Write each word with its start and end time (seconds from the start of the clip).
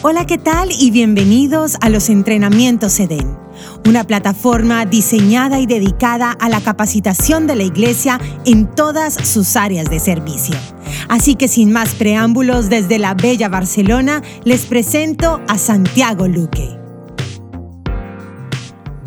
Hola, 0.00 0.26
¿qué 0.26 0.38
tal? 0.38 0.68
Y 0.70 0.92
bienvenidos 0.92 1.76
a 1.80 1.88
los 1.88 2.08
entrenamientos 2.08 3.00
EDEN, 3.00 3.36
una 3.84 4.04
plataforma 4.04 4.86
diseñada 4.86 5.58
y 5.58 5.66
dedicada 5.66 6.30
a 6.30 6.48
la 6.48 6.60
capacitación 6.60 7.48
de 7.48 7.56
la 7.56 7.64
iglesia 7.64 8.20
en 8.46 8.72
todas 8.76 9.14
sus 9.14 9.56
áreas 9.56 9.90
de 9.90 9.98
servicio. 9.98 10.54
Así 11.08 11.34
que 11.34 11.48
sin 11.48 11.72
más 11.72 11.96
preámbulos, 11.96 12.70
desde 12.70 13.00
la 13.00 13.14
bella 13.14 13.48
Barcelona, 13.48 14.22
les 14.44 14.66
presento 14.66 15.42
a 15.48 15.58
Santiago 15.58 16.28
Luque. 16.28 16.78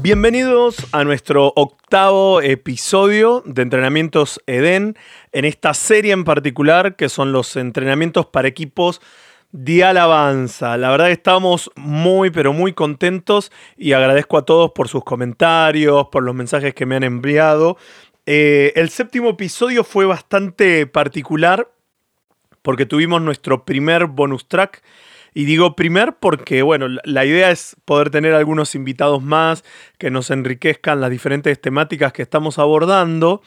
Bienvenidos 0.01 0.87
a 0.91 1.05
nuestro 1.05 1.53
octavo 1.55 2.41
episodio 2.41 3.43
de 3.45 3.61
Entrenamientos 3.61 4.41
EDEN, 4.45 4.97
en 5.31 5.45
esta 5.45 5.73
serie 5.73 6.11
en 6.11 6.25
particular 6.25 6.97
que 6.97 7.07
son 7.07 7.31
los 7.31 7.55
entrenamientos 7.55 8.25
para 8.25 8.49
equipos 8.49 8.99
de 9.51 9.83
alabanza. 9.83 10.77
La 10.77 10.89
verdad 10.91 11.07
que 11.07 11.13
estamos 11.13 11.71
muy, 11.75 12.29
pero 12.29 12.53
muy 12.53 12.73
contentos 12.73 13.51
y 13.77 13.93
agradezco 13.93 14.37
a 14.37 14.45
todos 14.45 14.71
por 14.71 14.87
sus 14.87 15.03
comentarios, 15.03 16.07
por 16.11 16.23
los 16.23 16.35
mensajes 16.35 16.73
que 16.73 16.85
me 16.85 16.95
han 16.95 17.03
enviado. 17.03 17.77
Eh, 18.25 18.73
el 18.75 18.89
séptimo 18.89 19.29
episodio 19.29 19.83
fue 19.83 20.05
bastante 20.05 20.87
particular 20.87 21.69
porque 22.61 22.85
tuvimos 22.85 23.21
nuestro 23.21 23.65
primer 23.65 24.05
bonus 24.05 24.47
track. 24.47 24.81
Y 25.33 25.45
digo 25.45 25.77
primer 25.77 26.17
porque, 26.19 26.61
bueno, 26.61 26.87
la 27.05 27.25
idea 27.25 27.51
es 27.51 27.77
poder 27.85 28.09
tener 28.09 28.33
algunos 28.33 28.75
invitados 28.75 29.23
más 29.23 29.63
que 29.97 30.11
nos 30.11 30.29
enriquezcan 30.29 30.99
las 30.99 31.09
diferentes 31.09 31.59
temáticas 31.61 32.11
que 32.11 32.21
estamos 32.21 32.59
abordando. 32.59 33.41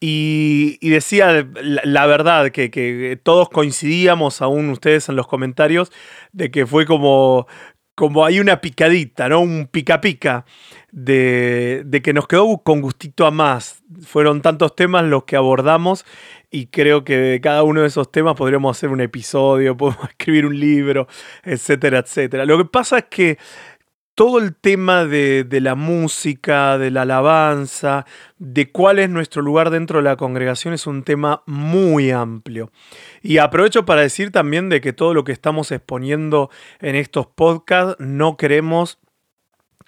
Y, 0.00 0.78
decía 0.88 1.48
la, 1.62 2.06
verdad, 2.06 2.50
que, 2.50 3.20
todos 3.22 3.48
coincidíamos, 3.48 4.42
aún 4.42 4.70
ustedes 4.70 5.08
en 5.08 5.16
los 5.16 5.26
comentarios, 5.26 5.90
de 6.32 6.50
que 6.50 6.66
fue 6.66 6.86
como, 6.86 7.48
como 7.94 8.24
hay 8.24 8.38
una 8.38 8.60
picadita, 8.60 9.28
¿no? 9.28 9.40
Un 9.40 9.66
pica 9.66 10.00
pica 10.00 10.44
de, 10.92 11.82
de, 11.84 12.00
que 12.00 12.12
nos 12.12 12.28
quedó 12.28 12.58
con 12.58 12.80
gustito 12.80 13.26
a 13.26 13.32
más. 13.32 13.82
Fueron 14.02 14.40
tantos 14.40 14.76
temas 14.76 15.04
los 15.04 15.24
que 15.24 15.34
abordamos 15.34 16.04
y 16.50 16.66
creo 16.66 17.04
que 17.04 17.16
de 17.16 17.40
cada 17.40 17.62
uno 17.62 17.82
de 17.82 17.88
esos 17.88 18.10
temas 18.10 18.34
podríamos 18.34 18.76
hacer 18.76 18.90
un 18.90 19.00
episodio, 19.00 19.76
podemos 19.76 20.08
escribir 20.08 20.46
un 20.46 20.58
libro, 20.58 21.08
etcétera, 21.42 21.98
etcétera. 21.98 22.44
Lo 22.44 22.56
que 22.56 22.64
pasa 22.64 22.98
es 22.98 23.04
que 23.10 23.38
todo 24.18 24.40
el 24.40 24.56
tema 24.56 25.04
de, 25.04 25.46
la 25.48 25.76
música, 25.76 26.76
de 26.76 26.90
la 26.90 27.02
alabanza, 27.02 28.04
de 28.38 28.72
cuál 28.72 28.98
es 28.98 29.08
nuestro 29.08 29.42
lugar 29.42 29.70
dentro 29.70 29.98
de 29.98 30.02
la 30.02 30.16
congregación 30.16 30.74
es 30.74 30.88
un 30.88 31.04
tema 31.04 31.44
muy 31.46 32.10
amplio. 32.10 32.72
Y 33.22 33.38
aprovecho 33.38 33.84
para 33.86 34.00
decir 34.00 34.32
también 34.32 34.70
de 34.70 34.80
que 34.80 34.92
todo 34.92 35.14
lo 35.14 35.22
que 35.22 35.30
estamos 35.30 35.70
exponiendo 35.70 36.50
en 36.80 36.96
estos 36.96 37.28
podcasts 37.28 37.94
no 38.00 38.36
queremos 38.36 38.98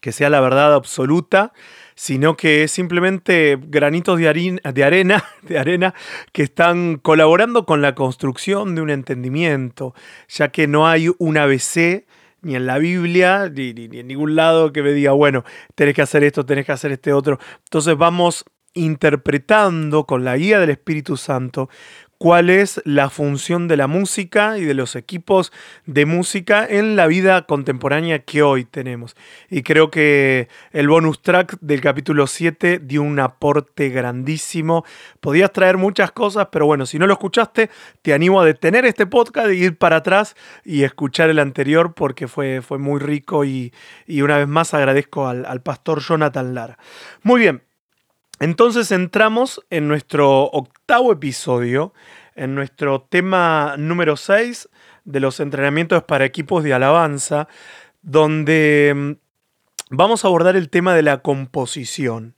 que 0.01 0.13
sea 0.13 0.31
la 0.31 0.41
verdad 0.41 0.75
absoluta, 0.75 1.53
sino 1.97 2.37
que 2.37 2.63
es 2.63 2.71
simplemente 2.71 3.59
granitos 3.61 4.17
de, 4.17 4.29
arena, 4.29 5.25
de 5.43 5.59
arena 5.59 5.93
que 6.31 6.45
están 6.45 6.99
colaborando 6.99 7.67
con 7.67 7.83
la 7.83 7.97
construcción 7.97 8.77
de 8.77 8.83
un 8.83 8.91
entendimiento, 8.91 9.93
ya 10.29 10.53
que 10.53 10.69
no 10.69 10.87
hay 10.87 11.11
un 11.19 11.37
ABC 11.37 12.07
ni 12.43 12.57
en 12.57 12.67
la 12.67 12.79
Biblia, 12.79 13.51
ni, 13.55 13.71
en 13.71 14.07
ningún 14.07 14.37
lado 14.37 14.73
que 14.73 14.83
me 14.83 14.93
diga, 14.93 15.13
bueno, 15.13 15.45
tenés 15.75 15.95
que 15.95 16.03
hacer 16.03 16.25
esto, 16.25 16.47
tenés 16.47 16.67
que 16.67 16.73
hacer 16.73 16.93
este 16.93 17.13
otro. 17.13 17.39
Entonces 17.65 17.97
vamos 17.97 18.45
interpretando 18.75 20.07
con 20.07 20.25
la 20.25 20.37
guía 20.37 20.61
del 20.61 20.71
Espíritu 20.71 21.17
Santo 21.17 21.69
cuál 22.21 22.51
es 22.51 22.83
la 22.85 23.09
función 23.09 23.67
de 23.67 23.79
la 23.79 23.87
música 23.87 24.59
y 24.59 24.65
de 24.67 24.75
los 24.75 24.95
equipos 24.95 25.53
de 25.87 26.05
música 26.05 26.67
en 26.69 26.95
la 26.95 27.07
vida 27.07 27.47
contemporánea 27.47 28.19
que 28.19 28.43
hoy 28.43 28.67
tenemos. 28.67 29.17
Y 29.49 29.63
creo 29.63 29.91
que 29.91 30.49
el 30.73 30.87
bonus 30.87 31.23
track 31.23 31.57
del 31.63 31.81
capítulo 31.81 32.27
7 32.27 32.79
dio 32.81 33.01
un 33.01 33.19
aporte 33.21 33.89
grandísimo. 33.89 34.85
Podías 35.21 35.51
traer 35.51 35.79
muchas 35.79 36.13
cosas, 36.13 36.49
pero 36.53 36.67
bueno, 36.67 36.85
si 36.85 36.99
no 36.99 37.07
lo 37.07 37.15
escuchaste, 37.15 37.71
te 38.03 38.13
animo 38.13 38.39
a 38.39 38.45
detener 38.45 38.85
este 38.85 39.07
podcast 39.07 39.49
e 39.49 39.55
ir 39.55 39.79
para 39.79 39.97
atrás 39.97 40.37
y 40.63 40.83
escuchar 40.83 41.31
el 41.31 41.39
anterior 41.39 41.95
porque 41.95 42.29
fue, 42.29 42.61
fue 42.61 42.77
muy 42.77 43.01
rico 43.01 43.47
y, 43.47 43.73
una 44.09 44.37
vez 44.37 44.47
más 44.47 44.75
agradezco 44.75 45.27
al, 45.27 45.47
al 45.47 45.63
pastor 45.63 46.01
Jonathan 46.03 46.55
Lara. 46.55 46.77
Muy 47.23 47.41
bien, 47.41 47.63
entonces 48.41 48.91
entramos 48.91 49.65
en 49.69 49.87
nuestro 49.87 50.45
octavo 50.45 51.13
episodio, 51.13 51.93
en 52.35 52.55
nuestro 52.55 53.03
tema 53.03 53.75
número 53.77 54.17
6 54.17 54.71
de 55.05 55.21
los 55.21 55.41
entrenamientos 55.41 56.03
para 56.05 56.25
equipos 56.25 56.65
de 56.65 56.73
alabanza, 56.73 57.49
donde 58.01 58.93
mm, 58.97 59.13
vamos 59.91 60.25
a 60.25 60.29
abordar 60.29 60.57
el 60.57 60.71
tema 60.71 60.95
de 60.95 61.03
la 61.03 61.19
composición. 61.19 62.35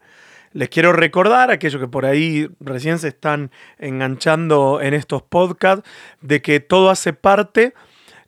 Les 0.52 0.68
quiero 0.68 0.92
recordar, 0.92 1.52
aquellos 1.52 1.80
que 1.80 1.88
por 1.88 2.04
ahí 2.04 2.50
recién 2.58 2.98
se 2.98 3.08
están 3.08 3.52
enganchando 3.78 4.80
en 4.82 4.94
estos 4.94 5.22
podcasts, 5.22 5.88
de 6.20 6.42
que 6.42 6.58
todo 6.58 6.90
hace 6.90 7.12
parte 7.12 7.74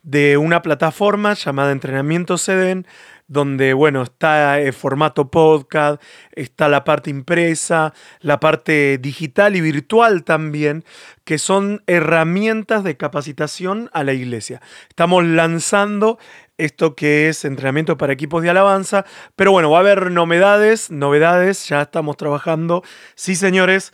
de 0.01 0.37
una 0.37 0.61
plataforma 0.61 1.33
llamada 1.33 1.71
Entrenamiento 1.71 2.37
Seden, 2.37 2.87
donde, 3.27 3.73
bueno, 3.73 4.03
está 4.03 4.59
el 4.59 4.73
formato 4.73 5.29
podcast, 5.31 6.01
está 6.31 6.69
la 6.69 6.83
parte 6.83 7.09
impresa, 7.09 7.93
la 8.19 8.39
parte 8.39 8.97
digital 8.99 9.55
y 9.55 9.61
virtual 9.61 10.23
también, 10.23 10.83
que 11.23 11.37
son 11.37 11.83
herramientas 11.87 12.83
de 12.83 12.97
capacitación 12.97 13.89
a 13.93 14.03
la 14.03 14.13
iglesia. 14.13 14.61
Estamos 14.89 15.23
lanzando 15.25 16.19
esto 16.57 16.95
que 16.95 17.27
es 17.29 17.45
entrenamiento 17.45 17.97
para 17.97 18.13
equipos 18.13 18.43
de 18.43 18.49
alabanza, 18.49 19.05
pero 19.35 19.51
bueno, 19.51 19.71
va 19.71 19.77
a 19.77 19.81
haber 19.81 20.11
novedades, 20.11 20.91
novedades, 20.91 21.67
ya 21.67 21.81
estamos 21.81 22.17
trabajando, 22.17 22.83
sí 23.15 23.35
señores, 23.35 23.91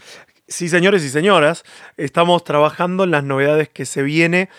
sí 0.47 0.69
señores 0.69 1.03
y 1.03 1.09
señoras, 1.09 1.63
estamos 1.97 2.43
trabajando 2.43 3.05
en 3.05 3.11
las 3.11 3.23
novedades 3.23 3.69
que 3.69 3.85
se 3.85 4.03
viene 4.03 4.49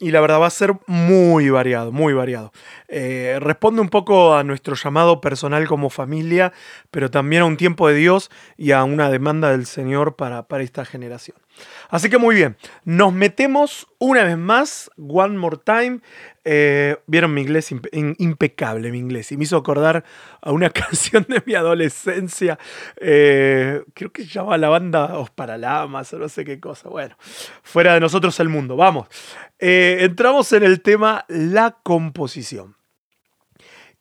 y 0.00 0.10
la 0.10 0.20
verdad 0.20 0.40
va 0.40 0.46
a 0.46 0.50
ser 0.50 0.74
muy 0.86 1.50
variado, 1.50 1.92
muy 1.92 2.14
variado. 2.14 2.52
Eh, 2.88 3.36
responde 3.40 3.82
un 3.82 3.90
poco 3.90 4.34
a 4.34 4.42
nuestro 4.42 4.74
llamado 4.74 5.20
personal 5.20 5.68
como 5.68 5.90
familia, 5.90 6.52
pero 6.90 7.10
también 7.10 7.42
a 7.42 7.44
un 7.44 7.56
tiempo 7.56 7.86
de 7.86 7.94
Dios 7.94 8.30
y 8.56 8.72
a 8.72 8.82
una 8.82 9.10
demanda 9.10 9.50
del 9.50 9.66
Señor 9.66 10.16
para, 10.16 10.48
para 10.48 10.64
esta 10.64 10.84
generación. 10.84 11.36
Así 11.90 12.08
que 12.08 12.18
muy 12.18 12.36
bien, 12.36 12.56
nos 12.84 13.12
metemos 13.12 13.88
una 13.98 14.22
vez 14.24 14.38
más, 14.38 14.90
one 14.96 15.36
more 15.36 15.58
time. 15.64 16.00
Eh, 16.44 16.96
vieron 17.06 17.34
mi 17.34 17.42
inglés 17.42 17.70
impecable, 17.92 18.90
mi 18.90 18.98
inglés, 18.98 19.30
y 19.32 19.36
me 19.36 19.44
hizo 19.44 19.56
acordar 19.56 20.04
a 20.40 20.52
una 20.52 20.70
canción 20.70 21.26
de 21.28 21.42
mi 21.44 21.54
adolescencia, 21.54 22.58
eh, 22.96 23.82
creo 23.94 24.10
que 24.12 24.22
se 24.22 24.28
llama 24.28 24.56
la 24.56 24.68
banda 24.68 25.18
Os 25.18 25.30
Paralamas 25.30 26.12
o 26.14 26.18
no 26.18 26.28
sé 26.28 26.44
qué 26.44 26.60
cosa. 26.60 26.88
Bueno, 26.88 27.16
fuera 27.62 27.94
de 27.94 28.00
nosotros 28.00 28.38
el 28.40 28.48
mundo, 28.48 28.76
vamos. 28.76 29.08
Eh, 29.58 29.98
entramos 30.00 30.52
en 30.52 30.62
el 30.62 30.80
tema 30.80 31.24
la 31.28 31.76
composición. 31.82 32.76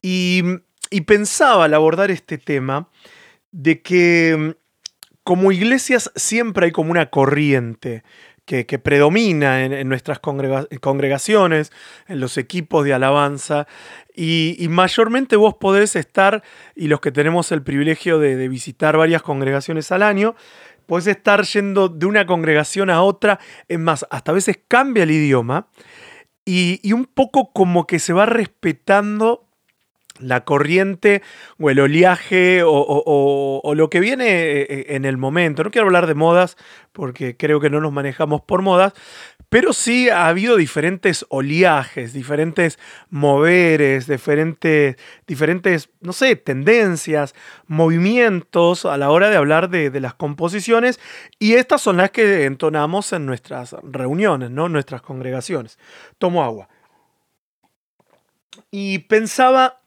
Y, 0.01 0.43
y 0.89 1.01
pensaba 1.01 1.65
al 1.65 1.73
abordar 1.73 2.09
este 2.11 2.37
tema 2.37 2.87
de 3.51 3.81
que 3.81 4.55
como 5.29 5.51
iglesias 5.51 6.11
siempre 6.15 6.65
hay 6.65 6.71
como 6.71 6.89
una 6.89 7.11
corriente 7.11 8.03
que, 8.45 8.65
predomina 8.79 9.63
en, 9.63 9.87
nuestras 9.87 10.17
congregaciones, 10.17 11.71
en 12.07 12.19
los 12.19 12.39
equipos 12.39 12.83
de 12.83 12.95
alabanza, 12.95 13.67
y, 14.15 14.65
mayormente 14.71 15.35
vos 15.35 15.53
podés 15.53 15.95
estar, 15.95 16.41
y 16.75 16.87
los 16.87 16.99
que 16.99 17.11
tenemos 17.11 17.51
el 17.51 17.61
privilegio 17.61 18.17
de, 18.17 18.47
visitar 18.47 18.97
varias 18.97 19.21
congregaciones 19.21 19.91
al 19.91 20.01
año, 20.01 20.33
podés 20.87 21.05
estar 21.05 21.43
yendo 21.43 21.89
de 21.89 22.07
una 22.07 22.25
congregación 22.25 22.89
a 22.89 23.03
otra, 23.03 23.39
es 23.67 23.77
más, 23.77 24.07
hasta 24.09 24.31
a 24.31 24.33
veces 24.33 24.59
cambia 24.67 25.03
el 25.03 25.11
idioma, 25.11 25.67
y, 26.43 26.79
y 26.81 26.93
un 26.93 27.05
poco 27.05 27.53
como 27.53 27.85
que 27.85 27.99
se 27.99 28.13
va 28.13 28.25
respetando 28.25 29.47
la 30.19 30.43
corriente 30.43 31.21
o 31.59 31.69
el 31.69 31.79
oleaje 31.79 32.61
o, 32.65 33.73
lo 33.75 33.89
que 33.89 33.99
viene 33.99 34.25
eh, 34.27 34.67
eh, 34.69 34.85
en 34.89 35.05
el 35.05 35.17
momento. 35.17 35.63
No 35.63 35.71
quiero 35.71 35.87
hablar 35.87 36.07
de 36.07 36.15
modas 36.15 36.57
porque 36.91 37.37
creo 37.37 37.59
que 37.59 37.69
no 37.69 37.79
nos 37.79 37.91
manejamos 37.91 38.41
por 38.41 38.61
modas, 38.61 38.93
pero 39.49 39.73
sí 39.73 40.09
ha 40.09 40.27
habido 40.27 40.57
diferentes 40.57 41.25
oleajes, 41.29 42.13
diferentes 42.13 42.77
moveres, 43.09 44.07
diferentes, 44.07 44.97
diferentes, 45.25 45.89
no 46.01 46.13
sé, 46.13 46.35
tendencias, 46.35 47.33
movimientos 47.67 48.85
a 48.85 48.97
la 48.97 49.09
hora 49.09 49.29
de 49.29 49.37
hablar 49.37 49.69
de, 49.69 49.89
de 49.89 49.99
las 49.99 50.13
composiciones 50.13 50.99
y 51.39 51.53
estas 51.53 51.81
son 51.81 51.97
las 51.97 52.11
que 52.11 52.45
entonamos 52.45 53.11
en 53.13 53.25
nuestras 53.25 53.75
reuniones, 53.83 54.51
¿no? 54.51 54.69
nuestras 54.69 55.01
congregaciones. 55.01 55.79
Tomo 56.17 56.43
agua. 56.43 56.69
Y 58.71 58.99
pensaba 58.99 59.78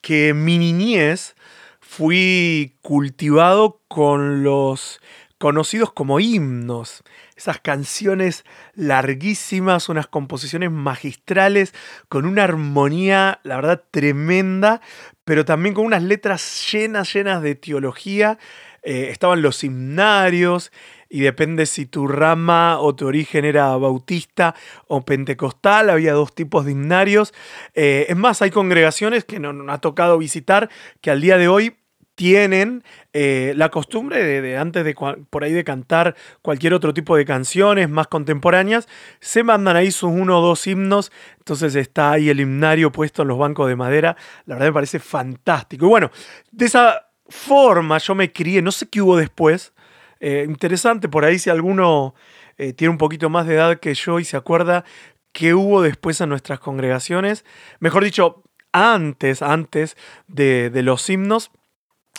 que 0.00 0.34
mi 0.34 0.58
niñez 0.58 1.34
fui 1.80 2.76
cultivado 2.82 3.80
con 3.88 4.42
los 4.44 5.00
conocidos 5.38 5.92
como 5.92 6.20
himnos. 6.20 7.02
Esas 7.34 7.60
canciones 7.60 8.44
larguísimas, 8.74 9.88
unas 9.88 10.06
composiciones 10.06 10.70
magistrales, 10.70 11.74
con 12.10 12.26
una 12.26 12.44
armonía, 12.44 13.40
la 13.42 13.56
verdad, 13.56 13.82
tremenda, 13.90 14.82
pero 15.24 15.46
también 15.46 15.74
con 15.74 15.86
unas 15.86 16.02
letras 16.02 16.70
llenas, 16.70 17.12
llenas 17.12 17.42
de 17.42 17.54
teología. 17.54 18.38
Eh, 18.82 19.08
estaban 19.10 19.40
los 19.40 19.64
himnarios, 19.64 20.72
y 21.10 21.20
depende 21.20 21.66
si 21.66 21.86
tu 21.86 22.06
rama 22.06 22.78
o 22.78 22.94
tu 22.94 23.06
origen 23.06 23.44
era 23.44 23.76
bautista 23.76 24.54
o 24.86 25.04
pentecostal, 25.04 25.90
había 25.90 26.12
dos 26.12 26.34
tipos 26.34 26.64
de 26.64 26.72
himnarios. 26.72 27.34
Eh, 27.74 28.06
es 28.08 28.16
más, 28.16 28.40
hay 28.40 28.50
congregaciones 28.50 29.24
que 29.24 29.40
nos 29.40 29.68
ha 29.68 29.78
tocado 29.78 30.16
visitar 30.16 30.70
que 31.00 31.10
al 31.10 31.20
día 31.20 31.36
de 31.36 31.48
hoy 31.48 31.76
tienen 32.14 32.84
eh, 33.12 33.54
la 33.56 33.70
costumbre 33.70 34.22
de, 34.22 34.58
antes 34.58 34.84
de 34.84 34.94
por 34.94 35.42
ahí 35.42 35.52
de 35.52 35.64
cantar 35.64 36.14
cualquier 36.42 36.74
otro 36.74 36.92
tipo 36.92 37.16
de 37.16 37.24
canciones 37.24 37.88
más 37.88 38.08
contemporáneas, 38.08 38.88
se 39.20 39.42
mandan 39.42 39.74
ahí 39.76 39.90
sus 39.90 40.10
uno 40.10 40.38
o 40.38 40.42
dos 40.42 40.66
himnos, 40.66 41.10
entonces 41.38 41.74
está 41.74 42.12
ahí 42.12 42.28
el 42.28 42.40
himnario 42.40 42.92
puesto 42.92 43.22
en 43.22 43.28
los 43.28 43.38
bancos 43.38 43.68
de 43.68 43.76
madera, 43.76 44.16
la 44.44 44.56
verdad 44.56 44.68
me 44.68 44.74
parece 44.74 44.98
fantástico. 44.98 45.86
Y 45.86 45.88
bueno, 45.88 46.10
de 46.52 46.66
esa 46.66 47.08
forma 47.26 47.96
yo 47.98 48.14
me 48.14 48.30
crié, 48.30 48.60
no 48.60 48.70
sé 48.70 48.88
qué 48.88 49.00
hubo 49.00 49.16
después, 49.16 49.72
eh, 50.20 50.44
interesante 50.46 51.08
por 51.08 51.24
ahí 51.24 51.38
si 51.38 51.50
alguno 51.50 52.14
eh, 52.58 52.72
tiene 52.72 52.90
un 52.90 52.98
poquito 52.98 53.30
más 53.30 53.46
de 53.46 53.54
edad 53.54 53.80
que 53.80 53.94
yo 53.94 54.20
y 54.20 54.24
se 54.24 54.36
acuerda 54.36 54.84
qué 55.32 55.54
hubo 55.54 55.82
después 55.82 56.20
en 56.20 56.28
nuestras 56.28 56.60
congregaciones, 56.60 57.44
mejor 57.78 58.04
dicho, 58.04 58.42
antes, 58.72 59.42
antes 59.42 59.96
de, 60.28 60.70
los 60.82 61.08
himnos, 61.08 61.50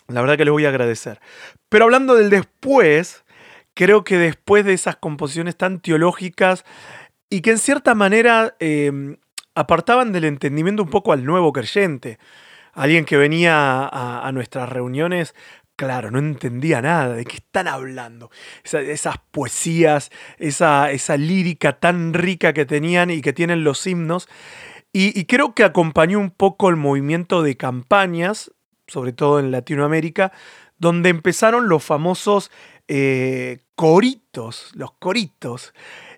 la 0.08 0.22
verdad 0.22 0.38
que 0.38 0.46
les 0.46 0.52
voy 0.52 0.66
a 0.66 0.70
agradecer. 0.70 1.20
Pero 1.70 1.86
hablando 1.86 2.16
del 2.16 2.30
después, 2.30 3.24
creo 3.74 4.04
que 4.04 4.18
después 4.18 4.66
de 4.66 4.74
esas 4.74 4.96
composiciones 4.96 5.56
tan 5.56 5.80
teológicas 5.80 6.66
y 7.30 7.42
que 7.42 7.52
en 7.52 7.58
cierta 7.58 7.96
manera 7.96 8.56
em, 8.60 9.18
apartaban 9.56 10.12
del 10.12 10.26
entendimiento 10.26 10.84
un 10.84 10.90
poco 10.90 11.14
al 11.14 11.26
nuevo 11.26 11.54
creyente, 11.54 12.20
alguien 12.74 13.06
que 13.06 13.18
venía 13.18 13.90
a, 13.92 14.32
nuestras 14.32 14.70
reuniones 14.70 15.36
claro, 15.86 16.12
no 16.12 16.20
entendía 16.20 16.80
nada 16.80 17.16
de 17.16 17.26
qué 17.26 17.38
están 17.38 17.68
hablando. 17.68 18.30
esas 18.64 19.18
poesías, 19.32 20.12
esa, 20.38 20.92
esa, 20.92 21.18
lírica 21.18 21.80
tan 21.80 22.14
rica 22.14 22.54
que 22.54 22.66
tenían 22.68 23.10
y 23.10 23.22
que 23.22 23.34
tienen 23.34 23.64
los 23.64 23.88
himnos. 23.88 24.30
y, 24.94 25.26
creo 25.26 25.56
que 25.56 25.64
acompañó 25.64 26.20
un 26.20 26.30
poco 26.30 26.70
el 26.70 26.76
movimiento 26.76 27.42
de 27.42 27.58
campañas 27.58 28.52
sobre 28.86 29.14
todo 29.14 29.40
en 29.40 29.50
Latinoamérica, 29.52 30.32
donde 30.78 31.10
empezaron 31.10 31.68
los 31.68 31.84
famosos 31.84 32.52
eh, 32.88 33.60
coritos, 33.76 34.72
los 34.76 34.92
coritos. 35.00 35.74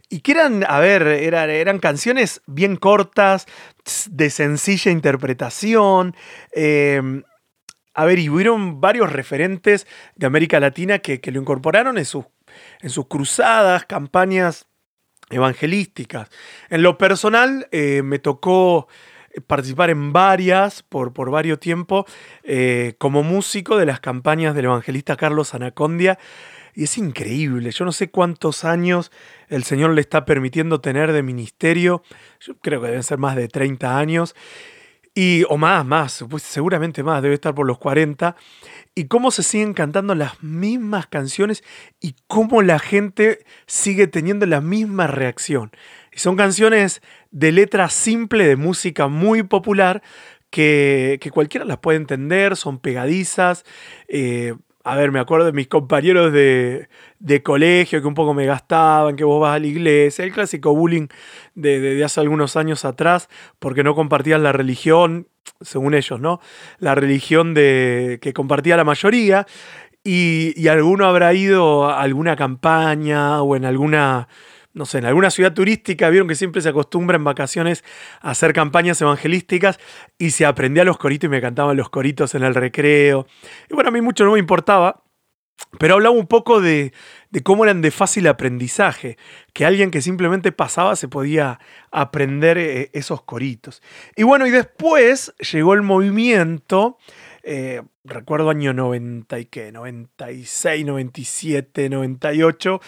Y 0.09 0.19
que 0.19 0.33
eran, 0.33 0.65
a 0.67 0.79
ver, 0.79 1.03
eran, 1.03 1.49
eran 1.49 1.79
canciones 1.79 2.41
bien 2.47 2.75
cortas, 2.75 3.45
de 4.09 4.29
sencilla 4.29 4.91
interpretación. 4.91 6.15
Em, 6.51 7.23
a 7.93 8.05
ver, 8.05 8.19
y 8.19 8.29
hubieron 8.29 8.81
varios 8.81 9.11
referentes 9.11 9.87
de 10.15 10.25
América 10.25 10.59
Latina 10.59 10.99
que, 10.99 11.19
lo 11.31 11.39
incorporaron 11.39 11.97
en 11.97 12.05
sus, 12.05 12.25
en 12.81 12.89
sus 12.89 13.07
cruzadas, 13.07 13.85
campañas 13.85 14.67
evangelísticas. 15.29 16.29
En 16.69 16.83
lo 16.83 16.97
personal, 16.97 17.67
eh, 17.71 18.01
me 18.03 18.19
tocó 18.19 18.87
participar 19.47 19.89
en 19.89 20.13
varias, 20.13 20.83
por, 20.83 21.13
por 21.13 21.31
varios 21.31 21.59
tiempos, 21.59 22.05
eh, 22.43 22.95
como 22.97 23.23
músico 23.23 23.77
de 23.77 23.85
las 23.85 23.99
campañas 23.99 24.55
del 24.55 24.65
evangelista 24.65 25.15
Carlos 25.15 25.53
Anacondia. 25.53 26.19
Y 26.75 26.85
es 26.85 26.97
increíble, 26.97 27.69
yo 27.69 27.85
no 27.85 27.91
sé 27.91 28.09
cuántos 28.09 28.63
años 28.63 29.11
el 29.47 29.63
Señor 29.63 29.91
le 29.91 30.01
está 30.01 30.25
permitiendo 30.25 30.81
tener 30.81 31.11
de 31.11 31.21
ministerio, 31.21 32.01
yo 32.39 32.57
creo 32.57 32.81
que 32.81 32.87
deben 32.87 33.03
ser 33.03 33.19
más 33.19 33.35
de 33.35 33.47
30 33.47 33.95
años, 33.95 34.35
y, 35.15 35.43
o 35.49 35.57
más, 35.57 35.85
más, 35.85 36.25
pues 36.29 36.43
seguramente 36.43 37.03
más, 37.03 37.21
debe 37.21 37.35
estar 37.35 37.53
por 37.53 37.67
los 37.67 37.77
40, 37.77 38.35
y 38.95 39.05
cómo 39.05 39.31
se 39.31 39.43
siguen 39.43 39.73
cantando 39.73 40.15
las 40.15 40.41
mismas 40.43 41.07
canciones 41.07 41.63
y 41.99 42.15
cómo 42.27 42.61
la 42.61 42.79
gente 42.79 43.45
sigue 43.65 44.07
teniendo 44.07 44.45
la 44.45 44.61
misma 44.61 45.07
reacción. 45.07 45.71
Y 46.11 46.19
son 46.19 46.35
canciones 46.35 47.01
de 47.31 47.51
letra 47.51 47.89
simple, 47.89 48.47
de 48.47 48.55
música 48.55 49.07
muy 49.07 49.43
popular, 49.43 50.01
que, 50.49 51.19
cualquiera 51.33 51.65
las 51.65 51.79
puede 51.79 51.97
entender, 51.97 52.55
son 52.55 52.77
pegadizas. 52.77 53.65
Eh, 54.07 54.53
a 54.83 54.95
ver, 54.95 55.11
me 55.11 55.19
acuerdo 55.19 55.45
de 55.45 55.53
mis 55.53 55.67
compañeros 55.67 56.33
de, 56.33 56.89
colegio 57.43 58.01
que 58.01 58.07
un 58.07 58.13
poco 58.13 58.33
me 58.33 58.45
gastaban, 58.45 59.15
que 59.15 59.23
vos 59.23 59.41
vas 59.41 59.55
a 59.55 59.59
la 59.59 59.67
iglesia, 59.67 60.25
el 60.25 60.33
clásico 60.33 60.75
bullying 60.75 61.07
de, 61.55 62.03
hace 62.03 62.19
algunos 62.19 62.57
años 62.57 62.83
atrás, 62.83 63.29
porque 63.59 63.83
no 63.83 63.95
compartían 63.95 64.43
la 64.43 64.51
religión, 64.51 65.27
según 65.61 65.93
ellos, 65.93 66.19
¿no? 66.19 66.41
La 66.79 66.95
religión 66.95 67.53
de, 67.53 68.19
que 68.21 68.33
compartía 68.33 68.75
la 68.77 68.83
mayoría. 68.83 69.47
Y 70.05 70.67
alguno 70.67 71.05
habrá 71.05 71.33
ido 71.33 71.85
a 71.85 72.01
alguna 72.01 72.35
campaña 72.35 73.41
o 73.41 73.55
en 73.55 73.63
alguna 73.63 74.27
no 74.73 74.85
sé, 74.85 74.97
en 74.97 75.05
alguna 75.05 75.29
ciudad 75.29 75.53
turística, 75.53 76.09
vieron 76.09 76.27
que 76.27 76.35
siempre 76.35 76.61
se 76.61 76.69
acostumbra 76.69 77.15
en 77.15 77.23
vacaciones 77.23 77.83
a 78.21 78.31
hacer 78.31 78.53
campañas 78.53 78.99
evangelísticas 79.01 79.79
y 80.17 80.31
se 80.31 80.45
aprendía 80.45 80.83
los 80.83 80.97
coritos 80.97 81.27
y 81.27 81.29
me 81.29 81.41
cantaban 81.41 81.77
los 81.77 81.89
coritos 81.89 82.33
en 82.35 82.43
el 82.43 82.55
recreo. 82.55 83.27
Y 83.69 83.75
bueno, 83.75 83.89
a 83.89 83.91
mí 83.91 84.01
mucho 84.01 84.25
no 84.25 84.33
me 84.33 84.39
importaba, 84.39 85.03
pero 85.79 85.95
hablaba 85.95 86.15
un 86.15 86.27
poco 86.27 86.61
de, 86.61 86.91
cómo 87.43 87.63
eran 87.63 87.81
de 87.81 87.91
fácil 87.91 88.27
aprendizaje, 88.27 89.17
que 89.53 89.65
alguien 89.65 89.91
que 89.91 90.01
simplemente 90.01 90.51
pasaba 90.51 90.95
se 90.95 91.07
podía 91.07 91.59
aprender 91.91 92.57
eh, 92.57 92.89
esos 92.93 93.23
coritos. 93.23 93.81
Y 94.15 94.23
bueno, 94.23 94.45
y 94.45 94.51
después 94.51 95.33
llegó 95.51 95.73
el 95.73 95.81
movimiento 95.81 96.97
eh, 97.43 97.81
recuerdo 98.03 98.49
año 98.49 98.73
90 98.73 99.39
y 99.39 99.45
qué, 99.45 99.71
96, 99.71 100.85
97, 100.85 101.89
98, 101.89 102.81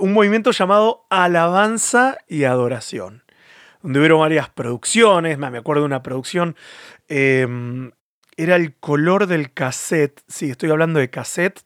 un 0.00 0.12
movimiento 0.12 0.50
llamado 0.50 1.06
Alabanza 1.10 2.18
y 2.28 2.44
Adoración, 2.44 3.22
donde 3.82 4.00
hubieron 4.00 4.20
varias 4.20 4.50
producciones, 4.50 5.38
me 5.38 5.46
acuerdo 5.46 5.82
de 5.82 5.86
una 5.86 6.02
producción, 6.02 6.56
em, 7.08 7.92
era 8.36 8.56
el 8.56 8.74
color 8.74 9.26
del 9.26 9.52
cassette, 9.52 10.22
sí, 10.26 10.50
estoy 10.50 10.70
hablando 10.70 10.98
de 10.98 11.10
cassette, 11.10 11.62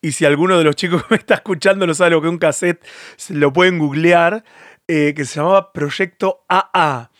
y 0.00 0.12
si 0.12 0.24
alguno 0.24 0.58
de 0.58 0.64
los 0.64 0.76
chicos 0.76 1.02
que 1.04 1.08
me 1.14 1.16
está 1.16 1.34
escuchando 1.34 1.86
no 1.86 1.94
sabe 1.94 2.10
lo 2.10 2.20
que 2.20 2.28
es 2.28 2.32
un 2.32 2.38
cassette, 2.38 2.84
se 3.16 3.34
lo 3.34 3.52
pueden 3.52 3.78
googlear, 3.78 4.44
eh, 4.88 5.14
que 5.16 5.24
se 5.24 5.40
llamaba 5.40 5.72
Proyecto 5.72 6.44
AA 6.48 7.10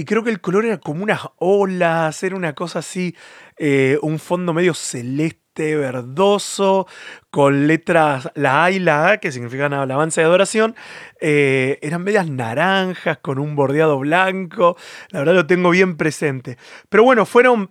y 0.00 0.06
creo 0.06 0.24
que 0.24 0.30
el 0.30 0.40
color 0.40 0.64
era 0.64 0.78
como 0.78 1.02
unas 1.02 1.20
olas, 1.36 2.22
era 2.22 2.34
una 2.34 2.54
cosa 2.54 2.78
así, 2.78 3.14
eh, 3.58 3.98
un 4.00 4.18
fondo 4.18 4.54
medio 4.54 4.72
celeste, 4.72 5.76
verdoso, 5.76 6.86
con 7.30 7.66
letras, 7.66 8.30
la 8.34 8.64
A 8.64 8.70
y 8.70 8.78
la 8.78 9.10
A, 9.10 9.18
que 9.18 9.30
significan 9.30 9.74
alabanza 9.74 10.22
y 10.22 10.24
adoración, 10.24 10.74
eh, 11.20 11.78
eran 11.82 12.02
medias 12.02 12.30
naranjas, 12.30 13.18
con 13.18 13.38
un 13.38 13.54
bordeado 13.54 13.98
blanco, 13.98 14.78
la 15.10 15.18
verdad 15.18 15.34
lo 15.34 15.46
tengo 15.46 15.68
bien 15.68 15.98
presente. 15.98 16.56
Pero 16.88 17.04
bueno, 17.04 17.26
fueron 17.26 17.70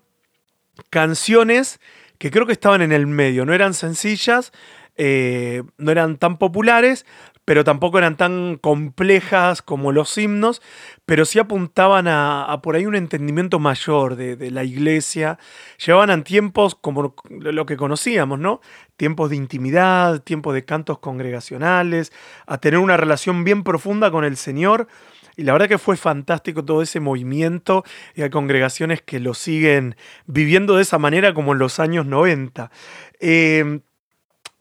canciones 0.92 1.80
que 2.20 2.30
creo 2.30 2.46
que 2.46 2.54
estaban 2.54 2.84
en 2.84 2.92
el 2.92 3.08
medio, 3.08 3.44
no 3.44 3.56
eran 3.56 3.74
sencillas, 3.74 4.52
eh, 4.98 5.64
no 5.80 5.90
eran 5.90 6.18
tan 6.18 6.38
populares, 6.38 7.08
pero 7.50 7.64
tampoco 7.64 7.98
eran 7.98 8.16
tan 8.16 8.58
complejas 8.58 9.64
como 9.64 9.92
los 9.92 10.16
himnos, 10.20 10.62
pero 11.08 11.26
sí 11.26 11.40
apuntaban 11.40 12.08
a, 12.08 12.60
por 12.62 12.76
ahí 12.76 12.86
un 12.86 12.94
entendimiento 12.94 13.58
mayor 13.58 14.16
de, 14.16 14.52
la 14.52 14.64
iglesia. 14.64 15.40
Llevaban 15.84 16.12
a 16.12 16.24
tiempos 16.24 16.76
como 16.76 17.16
lo 17.28 17.66
que 17.66 17.76
conocíamos, 17.76 18.38
¿no? 18.38 18.62
Tiempos 18.98 19.32
de 19.32 19.38
intimidad, 19.38 20.22
tiempos 20.22 20.54
de 20.54 20.64
cantos 20.64 21.00
congregacionales, 21.00 22.14
a 22.46 22.60
tener 22.60 22.80
una 22.80 22.98
relación 22.98 23.44
bien 23.44 23.64
profunda 23.64 24.12
con 24.12 24.26
el 24.26 24.38
Señor. 24.38 24.88
Y 25.36 25.42
la 25.42 25.54
verdad 25.54 25.70
que 25.70 25.80
fue 25.80 25.98
fantástico 25.98 26.64
todo 26.64 26.84
ese 26.84 27.00
movimiento 27.00 27.84
y 28.14 28.22
hay 28.22 28.30
congregaciones 28.30 29.02
que 29.02 29.20
lo 29.20 29.34
siguen 29.34 29.96
viviendo 30.28 30.76
de 30.76 30.84
esa 30.84 31.00
manera 31.00 31.34
como 31.34 31.54
en 31.54 31.58
los 31.58 31.80
años 31.80 32.06
90. 32.06 32.70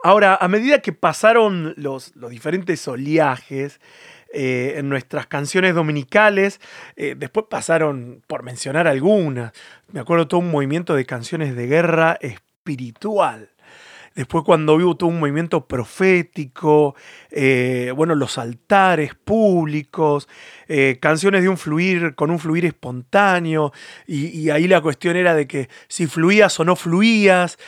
Ahora, 0.02 0.38
a 0.40 0.46
medida 0.46 0.78
que 0.78 0.92
pasaron 0.92 1.74
los, 1.76 2.12
diferentes 2.30 2.86
oleajes 2.86 3.80
eh, 4.32 4.74
en 4.76 4.88
nuestras 4.88 5.26
canciones 5.26 5.74
dominicales, 5.74 6.60
eh, 6.94 7.16
después 7.16 7.46
pasaron, 7.50 8.22
por 8.28 8.44
mencionar 8.44 8.86
algunas, 8.86 9.52
me 9.90 9.98
acuerdo 9.98 10.28
todo 10.28 10.40
un 10.40 10.52
movimiento 10.52 10.94
de 10.94 11.04
canciones 11.04 11.56
de 11.56 11.66
guerra 11.66 12.16
espiritual. 12.20 13.50
Después 14.14 14.44
cuando 14.44 14.74
hubo 14.74 14.96
todo 14.96 15.10
un 15.10 15.18
movimiento 15.18 15.66
profético, 15.66 16.94
eh, 17.30 17.92
bueno, 17.94 18.14
los 18.14 18.38
altares 18.38 19.14
públicos, 19.14 20.28
canciones 21.00 21.42
de 21.42 21.48
un 21.48 21.56
fluir, 21.56 22.14
con 22.14 22.30
un 22.30 22.38
fluir 22.38 22.66
espontáneo, 22.66 23.72
y, 24.06 24.50
ahí 24.50 24.66
la 24.66 24.80
cuestión 24.80 25.16
era 25.16 25.34
de 25.34 25.46
que 25.46 25.68
si 25.86 26.06
fluías 26.06 26.58
o 26.58 26.64
no 26.64 26.74
fluías, 26.74 27.58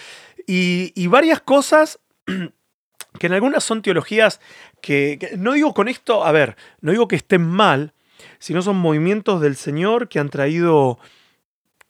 y 0.47 1.07
varias 1.07 1.41
cosas 1.41 2.01
que 3.19 3.27
en 3.27 3.33
algunas 3.33 3.65
son 3.65 3.83
teologías 3.83 4.41
que, 4.81 5.35
no 5.37 5.53
digo 5.53 5.75
con 5.75 5.89
esto, 5.89 6.25
a 6.25 6.33
ver, 6.33 6.57
no 6.81 6.93
digo 6.93 7.09
que 7.09 7.17
estén 7.17 7.43
mal, 7.43 7.93
sino 8.39 8.63
son 8.63 8.77
movimientos 8.77 9.41
del 9.41 9.57
Señor 9.57 10.09
que 10.09 10.19
han 10.19 10.31
traído, 10.31 10.99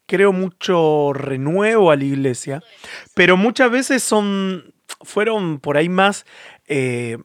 creo, 0.06 0.32
mucho 0.32 1.12
renuevo 1.12 1.90
a 1.90 1.96
la 1.96 2.04
iglesia, 2.04 2.62
pero 3.14 3.36
muchas 3.36 3.70
veces 3.70 4.02
son, 4.02 4.74
fueron 5.02 5.60
por 5.60 5.76
ahí 5.76 5.88
más 5.88 6.24
eh, 6.66 7.18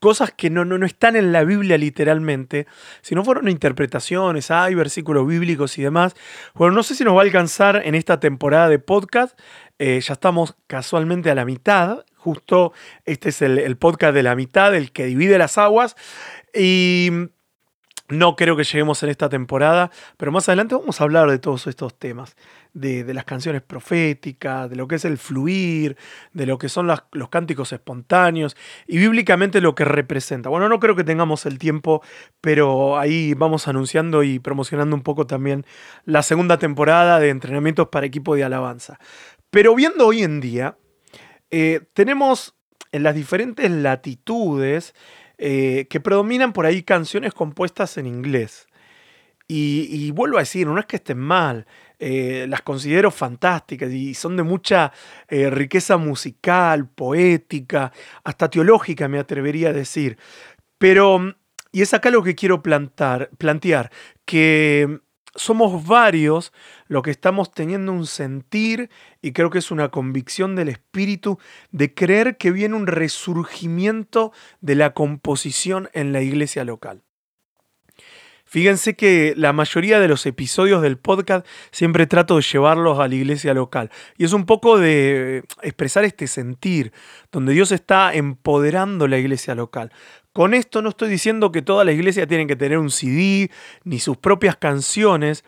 cosas 0.00 0.32
que 0.32 0.50
no, 0.50 0.64
no, 0.64 0.84
están 0.84 1.14
en 1.14 1.30
la 1.30 1.44
Biblia 1.44 1.78
literalmente, 1.78 2.66
sino 3.02 3.22
fueron 3.22 3.48
interpretaciones, 3.48 4.50
hay 4.50 4.74
versículos 4.74 5.26
bíblicos 5.26 5.78
y 5.78 5.82
demás. 5.82 6.14
Bueno, 6.54 6.74
no 6.74 6.82
sé 6.82 6.94
si 6.94 7.04
nos 7.04 7.14
va 7.14 7.20
a 7.20 7.24
alcanzar 7.24 7.82
en 7.84 7.94
esta 7.94 8.18
temporada 8.18 8.68
de 8.68 8.78
podcast, 8.78 9.38
eh, 9.78 10.00
ya 10.00 10.14
estamos 10.14 10.56
casualmente 10.66 11.30
a 11.30 11.34
la 11.34 11.44
mitad, 11.44 12.04
justo 12.22 12.72
este 13.04 13.30
es 13.30 13.42
el, 13.42 13.76
podcast 13.76 14.14
de 14.14 14.22
la 14.22 14.36
mitad, 14.36 14.74
el 14.74 14.92
que 14.92 15.06
divide 15.06 15.38
las 15.38 15.58
aguas, 15.58 15.96
y 16.54 17.10
no 18.10 18.34
creo 18.34 18.56
que 18.56 18.64
lleguemos 18.64 19.02
en 19.02 19.08
esta 19.08 19.28
temporada, 19.28 19.90
pero 20.16 20.32
más 20.32 20.48
adelante 20.48 20.74
vamos 20.74 21.00
a 21.00 21.04
hablar 21.04 21.30
de 21.30 21.38
todos 21.38 21.68
estos 21.68 21.96
temas, 21.96 22.36
de, 22.72 23.14
las 23.14 23.24
canciones 23.24 23.62
proféticas, 23.62 24.68
de 24.68 24.76
lo 24.76 24.88
que 24.88 24.96
es 24.96 25.04
el 25.04 25.16
fluir, 25.16 25.96
de 26.32 26.44
lo 26.44 26.58
que 26.58 26.68
son 26.68 26.88
los 26.88 27.28
cánticos 27.28 27.72
espontáneos 27.72 28.56
y 28.86 28.98
bíblicamente 28.98 29.60
lo 29.60 29.74
que 29.74 29.84
representa. 29.84 30.48
Bueno, 30.48 30.68
no 30.68 30.80
creo 30.80 30.96
que 30.96 31.04
tengamos 31.04 31.46
el 31.46 31.58
tiempo, 31.58 32.02
pero 32.40 32.98
ahí 32.98 33.34
vamos 33.34 33.68
anunciando 33.68 34.24
y 34.24 34.40
promocionando 34.40 34.96
un 34.96 35.02
poco 35.02 35.26
también 35.26 35.64
la 36.04 36.22
segunda 36.22 36.58
temporada 36.58 37.20
de 37.20 37.30
entrenamientos 37.30 37.88
para 37.88 38.06
equipo 38.06 38.34
de 38.34 38.44
alabanza. 38.44 38.98
Pero 39.50 39.74
viendo 39.74 40.06
hoy 40.06 40.22
en 40.22 40.40
día, 40.40 40.76
eh, 41.50 41.80
tenemos 41.92 42.54
en 42.92 43.02
las 43.02 43.14
diferentes 43.14 43.70
latitudes, 43.70 44.94
eh, 45.38 45.86
que 45.88 46.00
predominan 46.00 46.52
por 46.52 46.66
ahí 46.66 46.82
canciones 46.82 47.32
compuestas 47.32 47.96
en 47.96 48.06
inglés. 48.06 48.66
Y, 49.52 50.12
vuelvo 50.12 50.36
a 50.36 50.42
decir, 50.42 50.68
no 50.68 50.78
es 50.78 50.86
que 50.86 50.96
estén 50.96 51.18
mal, 51.18 51.66
eh, 51.98 52.46
las 52.48 52.62
considero 52.62 53.10
fantásticas 53.10 53.90
y 53.90 54.14
son 54.14 54.36
de 54.36 54.44
mucha 54.44 54.92
riqueza 55.28 55.96
musical, 55.96 56.88
poética, 56.88 57.90
hasta 58.22 58.48
teológica 58.48 59.08
me 59.08 59.18
atrevería 59.18 59.70
a 59.70 59.72
decir. 59.72 60.18
Pero, 60.78 61.34
y 61.72 61.82
es 61.82 61.92
acá 61.92 62.10
lo 62.10 62.22
que 62.22 62.36
quiero 62.36 62.62
plantar, 62.62 63.30
plantear, 63.38 63.90
que 64.24 65.00
somos 65.34 65.86
varios 65.86 66.52
los 66.88 67.02
que 67.02 67.10
estamos 67.10 67.52
teniendo 67.52 67.92
un 67.92 68.06
sentir 68.06 68.90
y 69.22 69.32
creo 69.32 69.50
que 69.50 69.58
es 69.58 69.70
una 69.70 69.90
convicción 69.90 70.56
del 70.56 70.68
espíritu 70.68 71.38
de 71.70 71.94
creer 71.94 72.36
que 72.36 72.50
viene 72.50 72.74
un 72.76 72.86
resurgimiento 72.86 74.32
de 74.60 74.74
la 74.74 74.92
composición 74.94 75.88
en 75.92 76.12
la 76.12 76.22
iglesia 76.22 76.64
local. 76.64 77.02
Fíjense 78.50 78.96
que 78.96 79.32
la 79.36 79.52
mayoría 79.52 80.00
de 80.00 80.08
los 80.08 80.26
episodios 80.26 80.82
del 80.82 80.98
podcast 80.98 81.46
siempre 81.70 82.08
trato 82.08 82.34
de 82.34 82.42
llevarlos 82.42 82.98
a 82.98 83.06
la 83.06 83.14
iglesia 83.14 83.54
local. 83.54 83.92
Y 84.18 84.24
es 84.24 84.32
un 84.32 84.44
poco 84.44 84.76
de 84.76 85.44
expresar 85.62 86.04
este 86.04 86.26
sentir, 86.26 86.92
donde 87.30 87.52
Dios 87.52 87.70
está 87.70 88.12
empoderando 88.12 89.06
la 89.06 89.18
iglesia 89.18 89.54
local. 89.54 89.92
Con 90.32 90.54
esto 90.54 90.80
no 90.80 90.90
estoy 90.90 91.08
diciendo 91.08 91.50
que 91.50 91.62
toda 91.62 91.84
la 91.84 91.92
iglesia 91.92 92.26
tiene 92.26 92.46
que 92.46 92.56
tener 92.56 92.78
un 92.78 92.90
CD 92.90 93.50
ni 93.84 93.98
sus 93.98 94.16
propias 94.16 94.56
canciones, 94.56 95.44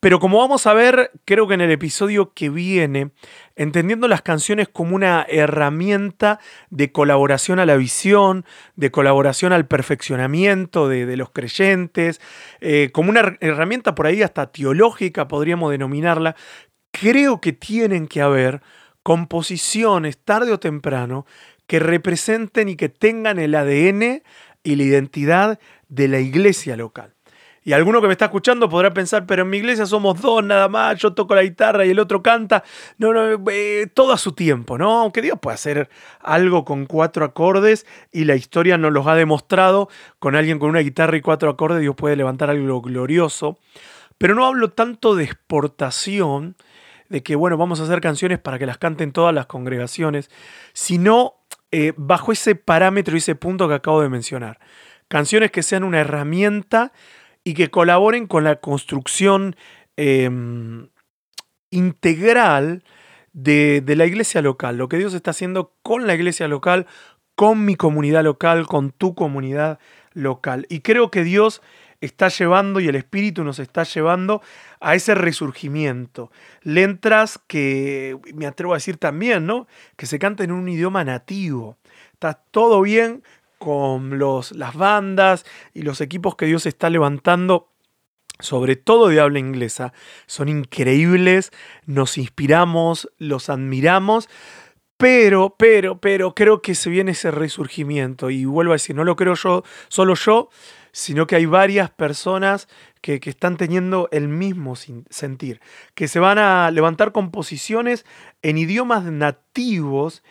pero 0.00 0.20
como 0.20 0.38
vamos 0.38 0.66
a 0.66 0.74
ver, 0.74 1.12
creo 1.24 1.48
que 1.48 1.54
en 1.54 1.62
el 1.62 1.70
episodio 1.70 2.34
que 2.34 2.50
viene, 2.50 3.10
entendiendo 3.56 4.06
las 4.06 4.20
canciones 4.20 4.68
como 4.68 4.94
una 4.94 5.26
herramienta 5.30 6.40
de 6.68 6.92
colaboración 6.92 7.58
a 7.58 7.64
la 7.64 7.76
visión, 7.76 8.44
de 8.76 8.90
colaboración 8.90 9.54
al 9.54 9.66
perfeccionamiento 9.66 10.88
de, 10.88 11.16
los 11.16 11.30
creyentes, 11.30 12.20
eh, 12.60 12.90
como 12.92 13.08
una 13.08 13.38
herramienta 13.40 13.94
por 13.94 14.06
ahí 14.06 14.22
hasta 14.22 14.52
teológica, 14.52 15.26
podríamos 15.26 15.70
denominarla, 15.70 16.36
creo 16.90 17.40
que 17.40 17.54
tienen 17.54 18.06
que 18.06 18.20
haber 18.20 18.60
composiciones 19.02 20.18
tarde 20.18 20.52
o 20.52 20.58
temprano 20.58 21.26
que 21.66 21.78
representen 21.78 22.68
y 22.68 22.76
que 22.76 22.88
tengan 22.88 23.38
el 23.38 23.54
ADN 23.54 24.22
y 24.62 24.76
la 24.76 24.82
identidad 24.82 25.58
de 25.88 26.08
la 26.08 26.20
iglesia 26.20 26.76
local. 26.76 27.14
Y 27.66 27.72
alguno 27.72 28.02
que 28.02 28.08
me 28.08 28.12
está 28.12 28.26
escuchando 28.26 28.68
podrá 28.68 28.92
pensar, 28.92 29.24
pero 29.24 29.42
en 29.42 29.48
mi 29.48 29.56
iglesia 29.56 29.86
somos 29.86 30.20
dos 30.20 30.44
nada 30.44 30.68
más, 30.68 30.98
yo 30.98 31.14
toco 31.14 31.34
la 31.34 31.42
guitarra 31.42 31.86
y 31.86 31.90
el 31.90 31.98
otro 31.98 32.22
canta. 32.22 32.62
No, 32.98 33.14
no, 33.14 33.42
eh, 33.50 33.86
todo 33.94 34.12
a 34.12 34.18
su 34.18 34.32
tiempo, 34.32 34.76
¿no? 34.76 35.00
Aunque 35.00 35.22
Dios 35.22 35.38
puede 35.40 35.54
hacer 35.54 35.88
algo 36.20 36.66
con 36.66 36.84
cuatro 36.84 37.24
acordes 37.24 37.86
y 38.12 38.26
la 38.26 38.36
historia 38.36 38.76
nos 38.76 38.92
los 38.92 39.06
ha 39.06 39.14
demostrado, 39.14 39.88
con 40.18 40.36
alguien 40.36 40.58
con 40.58 40.68
una 40.68 40.80
guitarra 40.80 41.16
y 41.16 41.22
cuatro 41.22 41.48
acordes 41.48 41.80
Dios 41.80 41.96
puede 41.96 42.16
levantar 42.16 42.50
algo 42.50 42.82
glorioso. 42.82 43.58
Pero 44.18 44.34
no 44.34 44.44
hablo 44.44 44.70
tanto 44.70 45.14
de 45.16 45.24
exportación, 45.24 46.56
de 47.08 47.22
que, 47.22 47.34
bueno, 47.34 47.56
vamos 47.56 47.80
a 47.80 47.84
hacer 47.84 48.00
canciones 48.00 48.40
para 48.40 48.58
que 48.58 48.66
las 48.66 48.78
canten 48.78 49.12
todas 49.12 49.34
las 49.34 49.46
congregaciones, 49.46 50.30
sino 50.72 51.43
eh, 51.76 51.92
bajo 51.96 52.30
ese 52.30 52.54
parámetro 52.54 53.16
y 53.16 53.18
ese 53.18 53.34
punto 53.34 53.66
que 53.66 53.74
acabo 53.74 54.00
de 54.00 54.08
mencionar. 54.08 54.60
Canciones 55.08 55.50
que 55.50 55.64
sean 55.64 55.82
una 55.82 55.98
herramienta 55.98 56.92
y 57.42 57.54
que 57.54 57.68
colaboren 57.68 58.28
con 58.28 58.44
la 58.44 58.60
construcción 58.60 59.56
em, 59.96 60.88
integral 61.70 62.84
de, 63.32 63.80
de, 63.80 63.96
la 63.96 64.06
iglesia 64.06 64.40
local, 64.40 64.76
lo 64.76 64.88
que 64.88 64.98
Dios 64.98 65.14
está 65.14 65.32
haciendo 65.32 65.74
con 65.82 66.06
la 66.06 66.14
iglesia 66.14 66.46
local, 66.46 66.86
con 67.34 67.64
mi 67.64 67.74
comunidad 67.74 68.22
local, 68.22 68.68
con 68.68 68.92
tu 68.92 69.16
comunidad 69.16 69.80
local. 70.12 70.66
Y 70.68 70.78
creo 70.78 71.10
que 71.10 71.24
Dios 71.24 71.60
está 72.00 72.28
llevando 72.28 72.80
y 72.80 72.88
el 72.88 72.96
Espíritu 72.96 73.44
nos 73.44 73.58
está 73.58 73.84
llevando 73.84 74.42
a 74.80 74.94
ese 74.94 75.14
resurgimiento. 75.14 76.30
Lentras 76.62 77.38
que, 77.46 78.18
me 78.34 78.46
atrevo 78.46 78.72
a 78.72 78.76
decir 78.76 78.96
también, 78.96 79.46
¿no? 79.46 79.66
Que 79.96 80.06
se 80.06 80.18
canta 80.18 80.44
en 80.44 80.52
un 80.52 80.68
idioma 80.68 81.04
nativo. 81.04 81.78
Está 82.12 82.34
todo 82.34 82.82
bien 82.82 83.22
con 83.58 84.18
los, 84.18 84.52
las 84.52 84.74
bandas 84.74 85.46
y 85.72 85.82
los 85.82 86.00
equipos 86.00 86.36
que 86.36 86.46
Dios 86.46 86.66
está 86.66 86.90
levantando 86.90 87.68
sobre 88.40 88.74
todo 88.74 89.08
de 89.08 89.20
habla 89.20 89.38
inglesa, 89.38 89.92
son 90.26 90.48
increíbles, 90.48 91.52
nos 91.86 92.18
inspiramos, 92.18 93.08
los 93.16 93.48
admiramos, 93.48 94.28
pero, 94.96 95.54
pero, 95.58 96.00
pero 96.00 96.34
creo 96.34 96.62
que 96.62 96.74
se 96.74 96.90
viene 96.90 97.12
ese 97.12 97.30
resurgimiento 97.30 98.30
y 98.30 98.44
vuelvo 98.44 98.72
a 98.72 98.76
decir, 98.76 98.94
no 98.96 99.04
lo 99.04 99.16
creo 99.16 99.34
yo, 99.34 99.64
solo 99.88 100.14
yo, 100.14 100.48
sino 100.94 101.26
que 101.26 101.34
hay 101.34 101.44
varias 101.44 101.90
personas 101.90 102.68
que, 103.00 103.20
están 103.24 103.56
teniendo 103.56 104.08
el 104.12 104.28
mismo 104.28 104.76
sentir, 104.76 105.60
que 105.94 106.06
se 106.06 106.20
van 106.20 106.38
a 106.38 106.70
levantar 106.70 107.10
composiciones 107.10 108.06
en 108.42 108.58
idiomas 108.58 109.02
nativos 109.02 110.22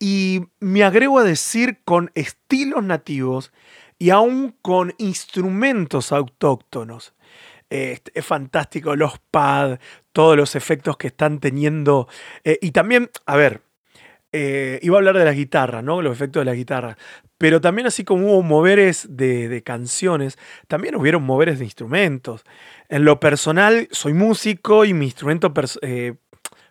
y 0.00 0.46
me 0.58 0.82
agrego 0.82 1.20
a 1.20 1.24
decir 1.24 1.78
con 1.84 2.10
estilos 2.16 2.82
nativos 2.82 3.52
y 4.00 4.10
aún 4.10 4.56
con 4.62 4.94
instrumentos 4.98 6.10
autóctonos. 6.10 7.14
es 7.68 8.26
fantástico 8.26 8.96
los 8.96 9.20
pads, 9.30 9.78
todos 10.12 10.36
los 10.36 10.56
efectos 10.56 10.96
que 10.96 11.06
están 11.06 11.38
teniendo. 11.38 12.08
Eh, 12.42 12.58
y 12.60 12.72
también, 12.72 13.10
a 13.26 13.36
ver, 13.36 13.62
eh, 14.32 14.78
iba 14.82 14.96
a 14.96 14.98
hablar 14.98 15.18
de 15.18 15.24
la 15.24 15.32
guitarra, 15.32 15.82
¿no? 15.82 16.02
Los 16.02 16.12
efectos 16.12 16.42
de 16.42 16.44
la 16.44 16.54
guitarra. 16.54 16.96
Pero 17.38 17.60
también 17.60 17.86
así 17.86 18.04
como 18.04 18.26
hubo 18.26 18.42
moveres 18.42 19.08
de, 19.10 19.62
canciones, 19.64 20.38
también 20.68 20.94
hubieron 20.94 21.22
moveres 21.22 21.58
de 21.58 21.64
instrumentos. 21.64 22.44
En 22.88 23.04
lo 23.04 23.18
personal, 23.18 23.88
soy 23.90 24.12
músico 24.12 24.84
y 24.84 24.94
mi 24.94 25.06
instrumento 25.06 25.52
eh, 25.82 26.14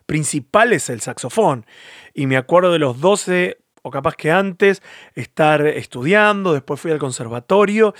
principal 0.06 0.72
es 0.72 0.88
el 0.88 1.00
saxofón. 1.00 1.66
Y 2.14 2.26
me 2.26 2.36
acuerdo 2.36 2.72
de 2.72 2.78
los 2.78 3.00
12, 3.00 3.58
o 3.82 3.90
capaz 3.90 4.14
que 4.14 4.30
antes, 4.30 4.82
estar 5.14 5.66
estudiando, 5.66 6.52
después 6.52 6.80
fui 6.80 6.92
al 6.92 6.98
conservatorio. 6.98 7.94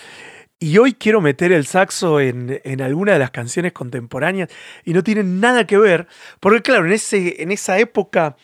Y 0.58 0.78
hoy 0.78 0.92
quiero 0.92 1.20
meter 1.20 1.52
el 1.52 1.66
saxo 1.66 2.20
en, 2.20 2.60
en, 2.64 2.82
alguna 2.82 3.14
de 3.14 3.18
las 3.18 3.30
canciones 3.30 3.72
contemporáneas 3.72 4.50
y 4.84 4.92
no 4.92 5.02
tiene 5.02 5.24
nada 5.24 5.66
que 5.66 5.78
ver, 5.78 6.06
porque 6.38 6.60
claro, 6.60 6.84
en, 6.84 6.92
ese, 6.92 7.42
en 7.42 7.50
esa 7.50 7.78
época 7.78 8.36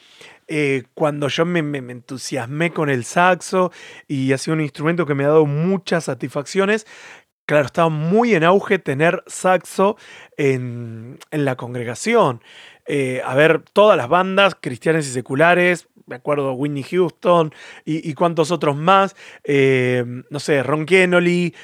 eh, 0.48 0.84
cuando 0.94 1.28
yo 1.28 1.44
me, 1.44 1.60
entusiasmé 1.60 2.72
con 2.72 2.88
el 2.88 3.04
saxo 3.04 3.72
y 4.06 4.32
ha 4.32 4.38
sido 4.38 4.54
un 4.54 4.60
instrumento 4.60 5.06
que 5.06 5.14
me 5.14 5.24
ha 5.24 5.28
dado 5.28 5.46
muchas 5.46 6.04
satisfacciones. 6.04 6.86
Claro, 7.46 7.66
estaba 7.66 7.88
muy 7.88 8.34
en 8.34 8.44
auge 8.44 8.78
tener 8.78 9.22
saxo 9.26 9.96
en, 10.36 11.18
la 11.30 11.56
congregación. 11.56 12.42
Eh, 12.86 13.22
a 13.24 13.34
ver, 13.34 13.62
todas 13.72 13.96
las 13.96 14.08
bandas 14.08 14.56
cristianas 14.60 15.06
y 15.06 15.10
seculares, 15.10 15.88
me 16.06 16.16
acuerdo 16.16 16.52
Whitney 16.52 16.84
Houston 16.84 17.52
y, 17.84 18.14
cuantos 18.14 18.50
otros 18.50 18.76
más, 18.76 19.16
eh, 19.44 20.04
no 20.30 20.40
sé, 20.40 20.62
Ron 20.62 20.86
Kennedy, 20.86 21.54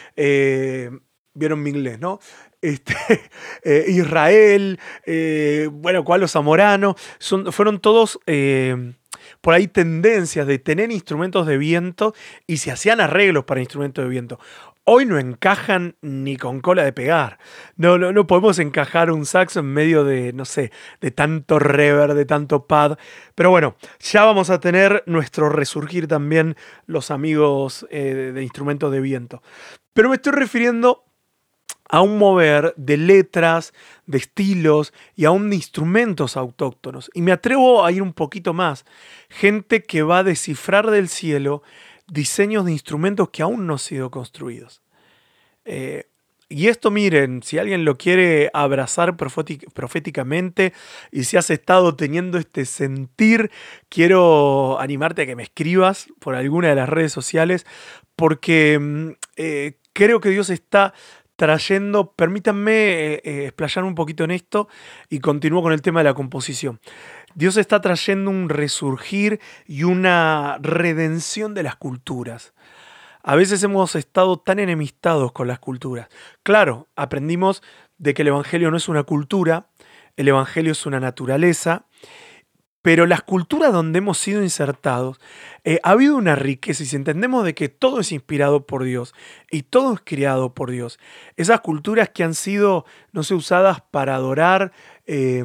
vieron 1.34 1.62
mi 1.62 1.70
inglés, 1.70 1.98
¿no? 2.00 2.20
Este, 2.62 2.95
eh, 3.64 3.85
Israel, 3.88 4.78
eh, 5.04 5.69
bueno, 5.71 6.04
cuál 6.04 6.21
los 6.21 6.33
Zamorano, 6.33 6.95
son, 7.19 7.52
fueron 7.52 7.81
todos 7.81 8.21
eh, 8.26 8.95
por 9.40 9.54
ahí 9.54 9.66
tendencias 9.66 10.47
de 10.47 10.61
tener 10.61 10.92
instrumentos 10.92 11.47
de 11.49 11.59
viento 11.59 12.14
y 12.47 12.59
se 12.59 12.71
hacían 12.71 13.00
arreglos 13.00 13.45
para 13.45 13.61
instrumentos 13.61 14.04
de 14.04 14.09
viento. 14.09 14.38
Hoy 14.85 15.07
no 15.07 15.19
encajan 15.19 15.97
ni 16.02 16.37
con 16.37 16.61
cola 16.61 16.85
de 16.85 16.92
pegar. 16.92 17.38
No, 17.76 17.99
no, 17.99 18.12
no 18.12 18.26
podemos 18.26 18.59
encajar 18.61 19.11
un 19.11 19.26
saxo 19.26 19.61
en 19.61 19.66
medio 19.66 20.04
de, 20.04 20.33
no 20.33 20.45
sé, 20.45 20.73
de 21.00 21.11
tanto 21.12 21.59
reverb, 21.59 22.14
de 22.14 22.25
tanto 22.25 22.66
pad. 22.66 22.97
Pero 23.37 23.50
bueno, 23.50 23.76
ya 24.00 24.25
vamos 24.25 24.50
a 24.50 24.59
tener 24.59 25.04
nuestro 25.07 25.50
resurgir 25.50 26.09
también 26.09 26.57
los 26.87 27.12
amigos 27.12 27.87
de 27.90 28.42
instrumentos 28.42 28.90
de 28.90 29.00
viento. 29.00 29.40
Pero 29.95 30.09
me 30.09 30.16
estoy 30.16 30.33
refiriendo 30.33 31.04
a 31.92 32.00
un 32.00 32.16
mover 32.16 32.72
de 32.78 32.96
letras, 32.96 33.75
de 34.06 34.16
estilos 34.16 34.94
y 35.14 35.26
aún 35.26 35.50
de 35.50 35.56
instrumentos 35.56 36.38
autóctonos. 36.38 37.11
Y 37.12 37.20
me 37.20 37.32
atrevo 37.32 37.84
a 37.84 37.92
ir 37.92 38.00
un 38.00 38.14
poquito 38.14 38.54
más. 38.54 38.87
Gente 39.28 39.82
que 39.82 40.02
va 40.02 40.18
a 40.18 40.25
descifrar 40.25 40.90
del 40.90 41.11
cielo 41.11 41.62
diseños 42.08 42.64
de 42.64 42.72
instrumentos 42.72 43.28
que 43.28 43.42
aún 43.42 43.66
no 43.66 43.75
han 43.75 43.78
sido 43.78 44.11
construidos. 44.11 44.80
Eh, 45.66 46.06
y 46.49 46.68
esto 46.68 46.90
miren, 46.90 47.42
si 47.42 47.58
alguien 47.58 47.84
lo 47.84 47.99
quiere 47.99 48.50
abrazar 48.54 49.16
proféticamente 49.16 50.72
y 51.11 51.25
si 51.25 51.37
has 51.37 51.50
estado 51.50 51.94
teniendo 51.94 52.38
este 52.38 52.64
sentir, 52.64 53.50
quiero 53.90 54.80
animarte 54.80 55.22
a 55.22 55.26
que 55.26 55.37
me 55.37 55.42
escribas 55.42 56.06
por 56.20 56.37
alguna 56.37 56.68
de 56.68 56.75
las 56.75 56.88
redes 56.88 57.12
sociales 57.12 57.66
porque 58.16 58.78
mm, 58.78 59.08
eh, 59.37 59.78
creo 59.92 60.20
que 60.20 60.30
Dios 60.30 60.50
está 60.50 60.94
trayendo, 61.42 62.12
permítanme 62.12 63.14
eh, 63.14 63.46
explayar 63.46 63.82
un 63.82 63.96
poquito 63.96 64.22
en 64.22 64.30
esto 64.30 64.68
y 65.11 65.18
continúo 65.18 65.61
con 65.61 65.72
el 65.72 65.82
tema 65.82 65.99
de 65.99 66.04
la 66.04 66.14
composición. 66.14 66.78
Dios 67.34 67.56
está 67.56 67.80
trayendo 67.80 68.30
un 68.30 68.49
resurgir 68.49 69.40
y 69.66 69.82
una 69.82 70.58
redención 70.61 71.52
de 71.52 71.64
las 71.64 71.75
culturas. 71.75 72.54
A 73.25 73.34
veces 73.34 73.61
hemos 73.64 73.96
estado 73.96 74.38
tan 74.38 74.61
enemistados 74.61 75.32
con 75.32 75.49
las 75.49 75.58
culturas. 75.58 76.06
Claro, 76.44 76.87
aprendimos 76.94 77.61
de 77.99 78.14
que 78.14 78.22
el 78.22 78.28
Evangelio 78.28 78.70
no 78.70 78.76
es 78.76 78.88
una 78.88 79.02
cultura, 79.02 79.66
el 80.16 80.28
Evangelio 80.28 80.70
es 80.70 80.87
una 80.87 81.00
naturaleza, 81.00 81.87
pero 82.82 83.06
las 83.06 83.22
culturas 83.22 83.72
donde 83.72 83.98
hemos 83.98 84.18
sido 84.18 84.42
insertados, 84.42 85.20
eh, 85.64 85.78
ha 85.84 85.90
habido 85.90 86.16
una 86.16 86.34
riqueza 86.34 86.82
y 86.82 86.86
si 86.86 86.96
entendemos 86.96 87.44
de 87.44 87.54
que 87.54 87.68
todo 87.68 88.00
es 88.00 88.12
inspirado 88.12 88.66
por 88.66 88.82
Dios 88.82 89.14
y 89.50 89.62
todo 89.62 89.94
es 89.94 90.00
creado 90.04 90.52
por 90.52 90.70
Dios, 90.70 90.98
esas 91.36 91.60
culturas 91.60 92.10
que 92.10 92.24
han 92.24 92.34
sido, 92.34 92.84
no 93.12 93.22
sé, 93.22 93.34
usadas 93.34 93.82
para 93.90 94.16
adorar 94.16 94.72
eh, 95.06 95.44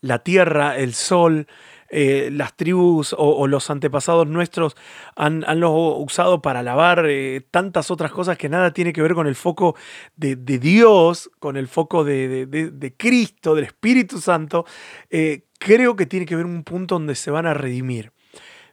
la 0.00 0.18
tierra, 0.20 0.76
el 0.76 0.94
sol, 0.94 1.46
eh, 1.90 2.28
las 2.30 2.54
tribus 2.54 3.14
o, 3.16 3.46
los 3.46 3.70
antepasados 3.70 4.26
nuestros 4.26 4.76
han, 5.16 5.42
usado 5.64 6.42
para 6.42 6.60
alabar 6.60 7.06
eh, 7.08 7.40
tantas 7.50 7.90
otras 7.90 8.12
cosas 8.12 8.36
que 8.36 8.50
nada 8.50 8.72
tiene 8.74 8.92
que 8.92 9.00
ver 9.00 9.14
con 9.14 9.26
el 9.26 9.34
foco 9.34 9.74
de, 10.14 10.36
Dios, 10.36 11.30
con 11.38 11.56
el 11.56 11.66
foco 11.66 12.04
de, 12.04 12.94
Cristo, 12.98 13.54
del 13.54 13.64
Espíritu 13.64 14.20
Santo, 14.20 14.66
eh, 15.08 15.46
creo 15.58 15.96
que 15.96 16.06
tiene 16.06 16.26
que 16.26 16.36
ver 16.36 16.46
un 16.46 16.64
punto 16.64 16.96
donde 16.96 17.14
se 17.14 17.30
van 17.30 17.46
a 17.46 17.54
redimir. 17.54 18.12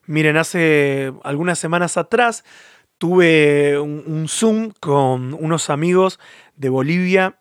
Miren, 0.06 0.38
hace 0.38 1.14
algunas 1.24 1.60
semanas 1.60 1.98
atrás 1.98 2.44
tuve 2.98 3.78
un 3.80 4.28
Zoom 4.30 4.72
con 4.80 5.34
unos 5.34 5.70
amigos 5.70 6.20
de 6.56 6.70
Bolivia 6.70 7.38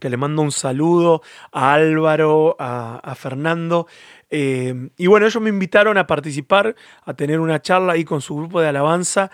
que 0.00 0.10
le 0.10 0.16
mando 0.16 0.42
un 0.42 0.52
saludo 0.52 1.22
a 1.52 1.74
Álvaro, 1.74 2.56
a, 2.58 3.14
Fernando. 3.16 3.86
Eh, 4.30 4.90
y 4.96 5.06
bueno, 5.06 5.26
ellos 5.26 5.42
me 5.42 5.50
invitaron 5.50 5.98
a 5.98 6.06
participar, 6.06 6.74
a 7.04 7.14
tener 7.14 7.40
una 7.40 7.60
charla 7.60 7.94
ahí 7.94 8.04
con 8.04 8.20
su 8.20 8.36
grupo 8.36 8.60
de 8.60 8.68
alabanza. 8.68 9.30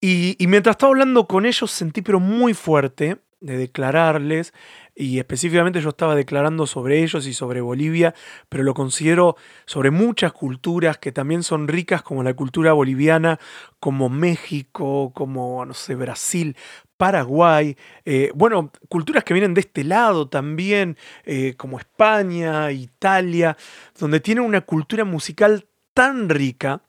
Y, 0.00 0.36
y 0.42 0.46
mientras 0.46 0.74
estaba 0.74 0.90
hablando 0.90 1.26
con 1.26 1.46
ellos 1.46 1.70
sentí 1.70 2.02
pero 2.02 2.20
muy 2.20 2.54
fuerte 2.54 3.18
de 3.40 3.58
declararles, 3.58 4.54
y 4.96 5.18
específicamente 5.18 5.82
yo 5.82 5.90
estaba 5.90 6.14
declarando 6.14 6.66
sobre 6.66 7.02
ellos 7.02 7.26
y 7.26 7.34
sobre 7.34 7.60
Bolivia, 7.60 8.14
pero 8.48 8.64
lo 8.64 8.72
considero 8.72 9.36
sobre 9.66 9.90
muchas 9.90 10.32
culturas 10.32 10.96
que 10.96 11.12
también 11.12 11.42
son 11.42 11.68
ricas, 11.68 12.02
como 12.02 12.22
la 12.22 12.32
cultura 12.32 12.72
boliviana, 12.72 13.38
como 13.78 14.08
México, 14.08 15.12
como, 15.14 15.66
no 15.66 15.74
sé, 15.74 15.94
Brasil, 15.94 16.56
Paraguay, 16.96 17.76
eh, 18.06 18.32
bueno, 18.34 18.72
culturas 18.88 19.22
que 19.22 19.34
vienen 19.34 19.52
de 19.52 19.60
este 19.60 19.84
lado 19.84 20.28
también, 20.28 20.96
eh, 21.24 21.54
como 21.58 21.78
España, 21.78 22.72
Italia, 22.72 23.56
donde 23.98 24.20
tienen 24.20 24.44
una 24.44 24.62
cultura 24.62 25.04
musical 25.04 25.66
tan 25.92 26.30
rica 26.30 26.80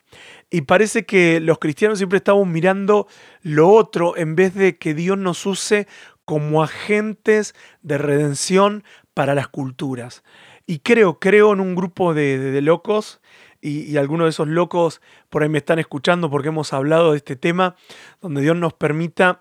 y 0.50 0.62
parece 0.62 1.06
que 1.06 1.42
los 1.42 1.60
cristianos 1.60 1.98
siempre 1.98 2.18
estamos 2.18 2.48
mirando 2.48 3.08
lo 3.42 3.70
otro 3.70 4.16
en 4.16 4.36
vez 4.36 4.54
de 4.54 4.78
que 4.78 4.94
Dios 4.94 5.18
nos 5.18 5.46
use 5.46 5.88
como 6.28 6.62
agentes 6.62 7.56
de 7.84 7.98
redención 7.98 8.84
para 9.14 9.34
las 9.34 9.48
culturas. 9.48 10.26
Y 10.66 10.80
creo, 10.80 11.20
creo 11.20 11.54
en 11.54 11.62
un 11.62 11.74
grupo 11.74 12.14
de, 12.14 12.60
locos 12.62 13.22
y, 13.62 13.96
algunos 13.96 14.26
de 14.26 14.32
esos 14.32 14.50
locos 14.50 15.02
por 15.30 15.42
ahí 15.42 15.48
me 15.48 15.60
están 15.60 15.80
escuchando 15.80 16.30
porque 16.30 16.50
hemos 16.50 16.74
hablado 16.74 17.12
de 17.12 17.18
este 17.18 17.38
tema, 17.38 17.78
donde 18.20 18.42
Dios 18.42 18.58
nos 18.58 18.74
permita 18.74 19.40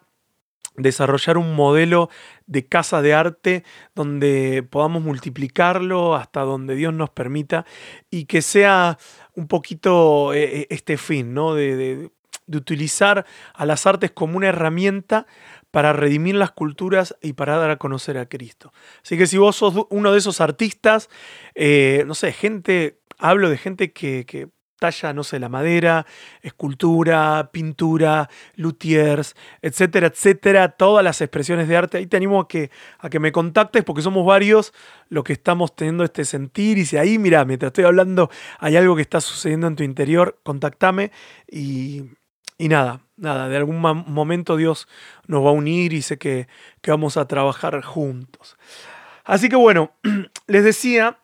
desarrollar 0.76 1.38
un 1.38 1.56
modelo 1.56 2.08
de 2.46 2.66
casa 2.66 3.02
de 3.02 3.14
arte 3.14 3.64
donde 3.96 4.62
podamos 4.62 5.02
multiplicarlo 5.02 6.14
hasta 6.14 6.42
donde 6.42 6.76
Dios 6.76 6.94
nos 6.94 7.10
permita 7.10 7.66
y 8.10 8.26
que 8.26 8.42
sea 8.42 8.96
un 9.34 9.48
poquito 9.48 10.34
eh, 10.34 10.60
eh, 10.60 10.66
este 10.70 10.98
fin, 10.98 11.34
¿no? 11.34 11.54
De, 11.54 12.12
utilizar 12.48 13.26
a 13.54 13.66
las 13.66 13.88
artes 13.88 14.12
como 14.12 14.36
una 14.36 14.46
herramienta 14.46 15.26
para 15.76 15.92
redimir 15.92 16.36
las 16.36 16.52
culturas 16.52 17.14
y 17.20 17.34
para 17.34 17.58
dar 17.58 17.68
a 17.68 17.76
conocer 17.76 18.16
a 18.16 18.24
Cristo. 18.24 18.72
Así 19.02 19.18
que 19.18 19.26
si 19.26 19.36
vos 19.36 19.56
sos 19.56 19.74
uno 19.90 20.10
de 20.10 20.16
esos 20.16 20.40
artistas, 20.40 21.10
eh, 21.54 22.02
no 22.06 22.14
sé, 22.14 22.32
gente, 22.32 23.02
hablo 23.18 23.50
de 23.50 23.58
gente 23.58 23.92
que 23.92 24.24
talla, 24.78 25.12
no 25.12 25.22
sé, 25.22 25.38
la 25.38 25.50
madera, 25.50 26.06
escultura, 26.40 27.50
pintura, 27.52 28.30
luthiers, 28.54 29.36
etcétera, 29.60 30.06
etcétera, 30.06 30.70
todas 30.70 31.04
las 31.04 31.20
expresiones 31.20 31.68
de 31.68 31.76
arte. 31.76 31.98
Ahí 31.98 32.06
te 32.06 32.16
animo 32.16 32.40
a 32.40 32.48
que, 32.48 32.70
a 32.98 33.10
que 33.10 33.20
me 33.20 33.30
contactes 33.30 33.84
porque 33.84 34.00
somos 34.00 34.24
varios 34.24 34.72
los 35.10 35.24
que 35.24 35.34
estamos 35.34 35.76
teniendo 35.76 36.04
este 36.04 36.24
sentir. 36.24 36.78
Y 36.78 36.86
si 36.86 36.96
ahí, 36.96 37.18
mira, 37.18 37.44
mientras 37.44 37.68
estoy 37.68 37.84
hablando, 37.84 38.30
hay 38.60 38.78
algo 38.78 38.96
que 38.96 39.02
está 39.02 39.20
sucediendo 39.20 39.66
en 39.66 39.76
tu 39.76 39.82
interior, 39.82 40.40
contactame 40.42 41.10
y, 41.46 42.04
y 42.58 42.68
nada, 42.68 43.00
nada, 43.16 43.48
de 43.48 43.56
algún 43.56 43.80
momento 43.80 44.56
Dios 44.56 44.88
nos 45.26 45.44
va 45.44 45.50
a 45.50 45.52
unir 45.52 45.92
y 45.92 46.02
sé 46.02 46.18
que, 46.18 46.48
que 46.80 46.90
vamos 46.90 47.16
a 47.16 47.28
trabajar 47.28 47.82
juntos. 47.82 48.56
Así 49.24 49.48
que 49.48 49.56
bueno, 49.56 49.92
les 50.46 50.64
decía 50.64 51.18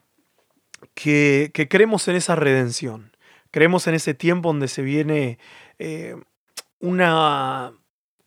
que, 0.95 1.51
que 1.55 1.68
creemos 1.68 2.09
en 2.09 2.16
esa 2.16 2.35
redención 2.37 3.12
Creemos 3.53 3.87
en 3.87 3.95
ese 3.95 4.14
tiempo 4.14 4.49
donde 4.49 4.66
se 4.66 4.81
viene 4.81 5.38
eh, 5.79 6.16
una, 6.81 7.75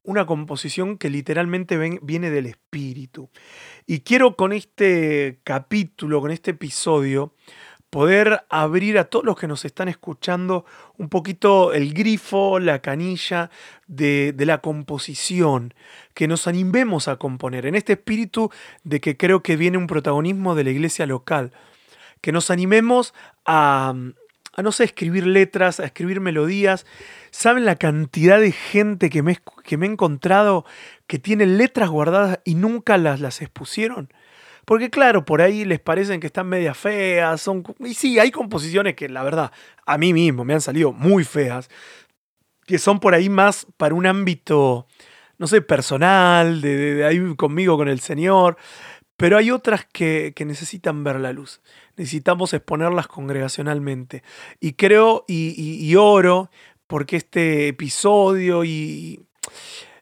una 0.03 0.27
composición 0.27 0.99
que 0.99 1.09
literalmente 1.09 1.79
viene 2.03 2.29
del 2.29 2.45
espíritu. 2.45 3.31
Y 3.87 4.01
quiero 4.01 4.35
con 4.35 4.53
este 4.53 5.39
capítulo, 5.43 6.21
con 6.21 6.29
este 6.29 6.51
episodio, 6.51 7.33
poder 7.89 8.43
abrir 8.49 8.97
a 8.97 9.05
todos 9.05 9.25
los 9.25 9.37
que 9.37 9.47
nos 9.47 9.63
están 9.65 9.87
escuchando 9.87 10.65
un 10.97 11.09
poquito 11.09 11.73
el 11.73 11.93
grifo, 11.93 12.59
la 12.59 12.79
canilla 12.79 13.49
de, 13.87 14.33
de, 14.33 14.45
la 14.45 14.59
composición, 14.59 15.73
que 16.13 16.27
nos 16.27 16.47
animemos 16.47 17.07
a 17.07 17.17
componer, 17.17 17.65
en 17.65 17.75
este 17.75 17.93
espíritu 17.93 18.51
de 18.83 18.99
que 18.99 19.17
creo 19.17 19.43
que 19.43 19.55
viene 19.55 19.77
un 19.77 19.87
protagonismo 19.87 20.55
de 20.55 20.63
la 20.65 20.71
iglesia 20.71 21.05
local, 21.05 21.51
que 22.21 22.31
nos 22.31 22.51
animemos 22.51 23.13
a, 23.45 23.93
a 24.55 24.61
no 24.61 24.71
sé, 24.71 24.85
escribir 24.85 25.27
letras, 25.27 25.79
a 25.79 25.85
escribir 25.85 26.21
melodías. 26.21 26.85
¿Saben 27.31 27.65
la 27.65 27.75
cantidad 27.75 28.39
de 28.39 28.51
gente 28.51 29.09
que 29.09 29.21
me, 29.21 29.37
que 29.63 29.77
me 29.77 29.85
he 29.85 29.89
encontrado 29.91 30.65
que 31.07 31.19
tiene 31.19 31.45
letras 31.45 31.89
guardadas 31.89 32.39
y 32.45 32.55
nunca 32.55 32.97
las, 32.97 33.19
las 33.19 33.41
expusieron? 33.41 34.09
Porque 34.65 34.89
claro, 34.89 35.25
por 35.25 35.41
ahí 35.41 35.63
les 35.63 35.79
parecen 35.79 36.19
que 36.19 36.27
están 36.27 36.47
media 36.47 36.73
feas. 36.73 37.41
Son, 37.41 37.63
y 37.79 37.93
sí, 37.93 38.19
hay 38.19 38.31
composiciones 38.31 38.95
que 38.95 39.07
la 39.09 39.23
verdad 39.23 39.51
a 39.85 39.97
mí 39.97 40.13
mismo 40.13 40.43
me 40.43 40.53
han 40.53 40.61
salido 40.61 40.91
muy 40.91 41.23
feas. 41.23 41.69
Que 42.65 42.79
son 42.79 42.99
por 42.99 43.13
ahí 43.13 43.29
más 43.29 43.67
para 43.77 43.93
un 43.93 44.07
ámbito, 44.07 44.87
no 45.37 45.45
sé, 45.45 45.61
personal, 45.61 46.61
de, 46.61 46.95
de 46.95 47.05
ahí 47.05 47.35
conmigo, 47.35 47.77
con 47.77 47.87
el 47.87 47.99
Señor. 47.99 48.57
Pero 49.17 49.37
hay 49.37 49.51
otras 49.51 49.85
que, 49.85 50.33
necesitan 50.45 51.03
ver 51.03 51.19
la 51.19 51.31
luz. 51.31 51.61
Necesitamos 51.95 52.53
exponerlas 52.53 53.07
congregacionalmente. 53.07 54.23
Y 54.59 54.73
creo 54.73 55.23
y, 55.27 55.95
oro 55.95 56.49
porque 56.87 57.15
este 57.15 57.69
episodio 57.69 58.63
y 58.63 59.21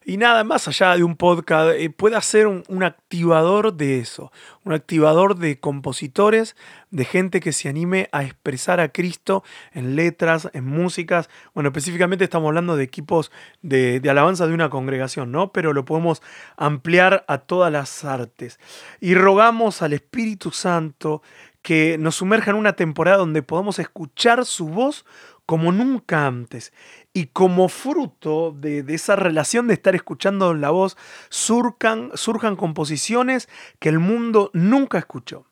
y 0.06 0.18
nada 0.18 0.44
más 0.44 0.68
allá 0.68 0.96
de 0.96 1.04
un 1.04 1.16
podcast, 1.16 1.72
eh, 1.78 1.90
pueda 1.90 2.22
ser 2.22 2.48
un, 2.48 2.84
activador 2.84 3.74
de 3.74 4.00
eso, 4.00 4.32
un 4.64 4.74
activador 4.74 5.38
de 5.38 5.60
compositores, 5.60 6.56
de 6.92 7.06
gente 7.06 7.40
que 7.40 7.54
se 7.54 7.70
anime 7.70 8.10
a 8.12 8.24
expresar 8.24 8.80
a 8.80 8.90
Cristo 8.90 9.44
en 9.72 9.96
letras, 9.96 10.50
en 10.54 10.66
músicas. 10.66 11.30
Bueno, 11.54 11.70
específicamente 11.70 12.24
estamos 12.24 12.48
hablando 12.50 12.76
de 12.76 12.84
equipos 12.84 13.32
de, 13.62 14.00
de 14.00 14.10
alabanza 14.10 14.48
de 14.48 14.54
una 14.54 14.70
congregación, 14.70 15.32
¿no? 15.32 15.52
Pero 15.52 15.74
lo 15.74 15.86
podemos 15.86 16.22
ampliar 16.58 17.26
a 17.28 17.40
todas 17.40 17.72
las 17.72 18.04
artes. 18.04 18.60
Y 19.00 19.16
rogamos 19.16 19.82
al 19.82 19.94
Espíritu 19.94 20.52
Santo 20.52 21.22
que 21.64 21.98
nos 21.98 22.16
sumerja 22.16 22.52
en 22.52 22.58
una 22.58 22.74
temporada 22.74 23.18
donde 23.18 23.42
podamos 23.42 23.80
escuchar 23.80 24.46
su 24.46 24.68
voz 24.68 25.06
como 25.54 25.72
nunca 25.72 26.26
antes. 26.26 26.74
Y 27.14 27.28
como 27.28 27.70
fruto 27.70 28.56
de, 28.58 28.84
esa 28.88 29.16
relación 29.16 29.68
de 29.68 29.76
estar 29.76 29.94
escuchando 29.94 30.56
la 30.56 30.72
voz, 30.72 30.98
surcan, 31.30 32.10
surjan 32.16 32.56
composiciones 32.56 33.48
que 33.78 33.90
el 33.90 34.00
mundo 34.00 34.50
nunca 34.54 34.98
escuchó, 34.98 35.46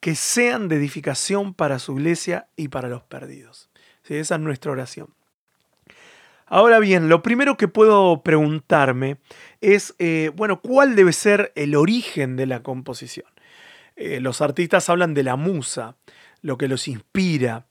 que 0.00 0.16
sean 0.16 0.68
de 0.68 0.76
edificación 0.76 1.54
para 1.54 1.78
su 1.78 1.94
iglesia 1.94 2.48
y 2.56 2.68
para 2.68 2.88
los 2.88 3.04
perdidos. 3.04 3.70
Esa 4.06 4.34
es 4.34 4.40
nuestra 4.42 4.72
oración. 4.72 5.08
Ahora 6.44 6.78
bien, 6.78 7.08
lo 7.08 7.22
primero 7.22 7.56
que 7.56 7.68
puedo 7.68 8.22
preguntarme 8.22 9.16
es, 9.62 9.94
eh, 9.98 10.30
bueno, 10.36 10.60
¿cuál 10.60 10.94
debe 10.94 11.14
ser 11.14 11.54
el 11.56 11.74
origen 11.74 12.36
de 12.36 12.44
la 12.44 12.62
composición? 12.62 13.28
Eh, 13.96 14.20
los 14.20 14.42
artistas 14.42 14.90
hablan 14.90 15.14
de 15.14 15.22
la 15.22 15.36
musa, 15.36 15.96
lo 16.42 16.58
que 16.58 16.68
los 16.68 16.86
inspira, 16.86 17.64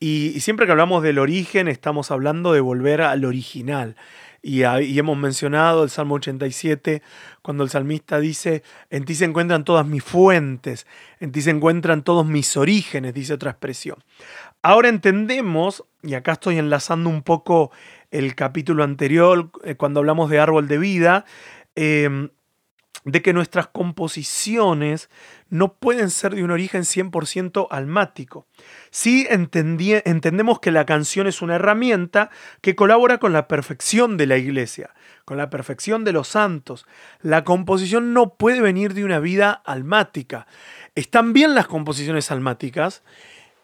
y, 0.00 0.40
siempre 0.40 0.64
que 0.64 0.72
hablamos 0.72 1.02
del 1.02 1.18
origen, 1.18 1.68
estamos 1.68 2.10
hablando 2.10 2.54
de 2.54 2.60
volver 2.60 3.02
al 3.02 3.26
original. 3.26 3.96
Y, 4.42 4.62
hemos 4.62 5.18
mencionado 5.18 5.84
el 5.84 5.90
Salmo 5.90 6.14
87, 6.14 7.02
cuando 7.42 7.64
el 7.64 7.68
salmista 7.68 8.18
dice, 8.18 8.62
en 8.88 9.04
ti 9.04 9.14
se 9.14 9.26
encuentran 9.26 9.62
todas 9.62 9.86
mis 9.86 10.02
fuentes, 10.02 10.86
en 11.20 11.32
ti 11.32 11.42
se 11.42 11.50
encuentran 11.50 12.02
todos 12.02 12.24
mis 12.24 12.56
orígenes, 12.56 13.12
dice 13.12 13.34
otra 13.34 13.50
expresión. 13.50 13.98
Ahora 14.62 14.88
entendemos, 14.88 15.84
y 16.02 16.14
acá 16.14 16.32
estoy 16.32 16.56
enlazando 16.56 17.10
un 17.10 17.22
poco 17.22 17.70
el 18.10 18.34
capítulo 18.34 18.84
anterior, 18.84 19.50
eh, 19.64 19.74
cuando 19.74 20.00
hablamos 20.00 20.30
de 20.30 20.40
árbol 20.40 20.66
de 20.66 20.78
vida, 20.78 21.26
em, 21.74 22.30
de 23.04 23.22
que 23.22 23.32
nuestras 23.32 23.68
composiciones 23.68 25.08
no 25.48 25.74
pueden 25.74 26.10
ser 26.10 26.34
de 26.34 26.44
un 26.44 26.50
origen 26.50 26.82
100% 26.82 27.66
almático. 27.70 28.46
Sí 28.90 29.26
entendemos 29.28 30.60
que 30.60 30.70
la 30.70 30.86
canción 30.86 31.26
es 31.26 31.42
una 31.42 31.56
herramienta 31.56 32.30
que 32.60 32.76
colabora 32.76 33.18
con 33.18 33.32
la 33.32 33.48
perfección 33.48 34.16
de 34.16 34.26
la 34.26 34.36
iglesia, 34.36 34.94
con 35.24 35.38
la 35.38 35.50
perfección 35.50 36.04
de 36.04 36.12
los 36.12 36.28
santos. 36.28 36.86
La 37.20 37.44
composición 37.44 38.12
no 38.12 38.34
puede 38.34 38.60
venir 38.60 38.94
de 38.94 39.04
una 39.04 39.18
vida 39.18 39.52
almática. 39.52 40.46
Están 40.94 41.32
bien 41.32 41.54
las 41.54 41.66
composiciones 41.66 42.30
almáticas 42.30 43.02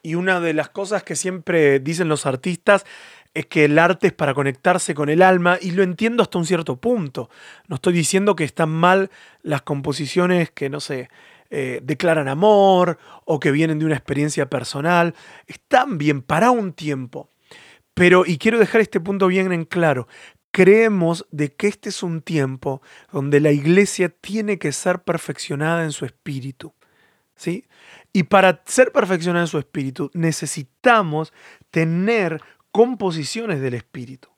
y 0.07 0.14
una 0.14 0.38
de 0.38 0.55
las 0.55 0.69
cosas 0.69 1.03
que 1.03 1.16
siempre 1.16 1.81
dicen 1.81 2.09
los 2.09 2.27
artistas 2.27 2.87
es 3.35 3.47
que 3.47 3.64
el 3.64 3.77
arte 3.77 4.07
es 4.07 4.12
para 4.12 4.35
conectarse 4.35 4.95
con 4.95 5.09
el 5.09 5.21
alma 5.21 5.59
y 5.61 5.73
lo 5.73 5.83
entiendo 5.83 6.23
hasta 6.23 6.38
un 6.38 6.47
cierto 6.47 6.77
punto. 6.77 7.29
No 7.66 7.75
estoy 7.75 7.92
diciendo 7.92 8.37
que 8.37 8.45
están 8.45 8.69
mal 8.69 9.11
las 9.42 9.62
composiciones 9.62 10.53
que, 10.53 10.71
no 10.71 10.79
sé, 10.79 11.11
eh, 11.51 11.81
declaran 11.83 12.29
amor 12.29 12.99
o 13.25 13.40
que 13.40 13.51
vienen 13.51 13.81
de 13.81 13.85
una 13.85 13.97
experiencia 13.97 14.49
personal. 14.49 15.12
Están 15.49 15.99
bien 15.99 16.23
para 16.23 16.53
un 16.53 16.73
tiempo. 16.73 17.29
Pero, 17.92 18.25
y 18.25 18.38
quiero 18.38 18.61
dejar 18.61 18.83
este 18.83 19.01
punto 19.01 19.27
bien 19.27 19.51
en 19.51 19.64
claro, 19.64 20.07
creemos 20.53 21.27
de 21.33 21.53
que 21.53 21.66
este 21.66 21.88
es 21.88 22.05
un 22.05 22.23
tiempo 22.23 22.81
donde 23.11 23.40
la 23.40 23.51
iglesia 23.51 24.09
tiene 24.09 24.61
que 24.61 24.71
ser 24.71 25.01
perfeccionada 25.01 25.83
en 25.83 25.90
su 25.90 26.05
espíritu. 26.05 26.75
¿Sí? 27.37 27.66
Y 28.12 28.25
para 28.25 28.62
ser 28.64 28.92
perfeccionada 28.92 29.44
en 29.44 29.49
su 29.49 29.59
espíritu 29.59 30.11
necesitamos 30.14 31.33
tener 31.70 32.40
composiciones 32.77 33.62
del 33.62 33.72
Espíritu, 33.72 34.29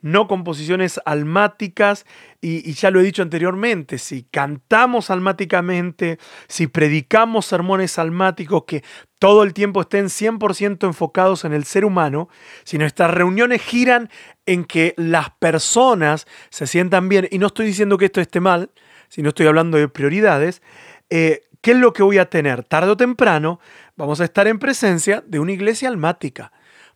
no 0.00 0.26
composiciones 0.26 0.98
almáticas, 1.04 2.06
y, 2.40 2.72
ya 2.72 2.90
lo 2.90 3.00
he 3.00 3.04
dicho 3.04 3.20
anteriormente, 3.20 3.98
si 3.98 4.22
cantamos 4.22 5.10
almáticamente, 5.10 6.18
si 6.48 6.68
predicamos 6.68 7.44
sermones 7.44 7.98
almáticos 7.98 8.64
que 8.66 8.82
todo 9.18 9.42
el 9.42 9.52
tiempo 9.52 9.82
estén 9.82 10.06
100% 10.06 10.86
enfocados 10.86 11.44
en 11.44 11.52
el 11.52 11.64
ser 11.64 11.84
humano, 11.84 12.30
si 12.64 12.78
nuestras 12.78 13.10
reuniones 13.10 13.60
giran 13.60 14.08
en 14.46 14.64
que 14.64 14.94
las 14.96 15.28
personas 15.32 16.26
se 16.48 16.66
sientan 16.66 17.10
bien, 17.10 17.28
y 17.30 17.38
no 17.38 17.48
estoy 17.48 17.66
diciendo 17.66 17.98
que 17.98 18.06
esto 18.06 18.22
esté 18.22 18.40
mal, 18.40 18.70
si 19.10 19.20
no 19.20 19.28
estoy 19.28 19.46
hablando 19.48 19.76
de 19.76 19.88
prioridades, 19.88 20.62
eh, 21.10 21.42
¿qué 21.62 21.70
es 21.70 21.78
lo 21.78 21.94
que 21.94 22.02
voy 22.02 22.18
a 22.18 22.28
tener? 22.28 22.64
Tarde 22.64 22.90
o 22.90 22.96
temprano 22.98 23.58
vamos 23.96 24.20
a 24.20 24.24
estar 24.24 24.46
en 24.46 24.58
presencia 24.58 25.24
de 25.26 25.38
una 25.38 25.52
iglesia 25.52 25.88
almática 25.88 26.52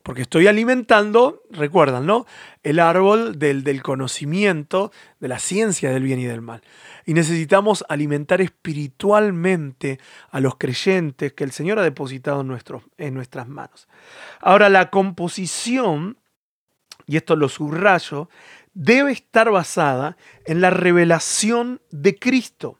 porque 0.07 0.21
estoy 0.21 0.47
alimentando, 0.47 1.43
recuerdan, 1.51 2.05
¿no? 2.05 2.25
El 2.63 2.79
árbol 2.79 3.37
del, 3.39 3.65
del, 3.65 3.83
conocimiento, 3.83 4.93
de 5.19 5.27
la 5.27 5.37
ciencia 5.37 5.91
del 5.91 6.03
bien 6.03 6.21
y 6.21 6.23
del 6.23 6.39
mal. 6.39 6.61
Y 7.05 7.13
necesitamos 7.13 7.83
alimentar 7.89 8.39
espiritualmente 8.39 9.99
a 10.31 10.39
los 10.39 10.55
creyentes 10.55 11.33
que 11.33 11.43
el 11.43 11.51
Señor 11.51 11.77
ha 11.79 11.83
depositado 11.83 12.39
en, 12.39 12.57
en 12.97 13.13
nuestras 13.15 13.49
manos. 13.49 13.89
Ahora, 14.39 14.69
la 14.69 14.91
composición, 14.91 16.17
y 17.05 17.17
esto 17.17 17.35
lo 17.35 17.49
subrayo, 17.49 18.29
debe 18.73 19.11
estar 19.11 19.51
basada 19.51 20.15
en 20.45 20.61
la 20.61 20.69
revelación 20.69 21.81
de 21.91 22.17
Cristo, 22.17 22.79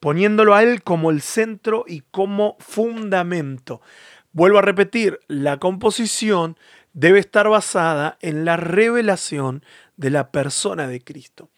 poniéndolo 0.00 0.54
a 0.54 0.62
Él 0.62 0.82
como 0.82 1.10
el 1.10 1.20
centro 1.20 1.84
y 1.86 2.02
como 2.10 2.56
fundamento. 2.60 3.80
Vuelvo 4.32 4.58
a 4.58 4.62
repetir, 4.62 5.20
la 5.26 5.58
composición 5.58 6.56
debe 6.92 7.18
estar 7.18 7.48
basada 7.48 8.18
en 8.20 8.44
la 8.44 8.56
revelación 8.56 9.64
de 9.96 10.10
la 10.10 10.30
persona 10.30 10.88
de 10.88 11.00
Cristo. 11.00 11.50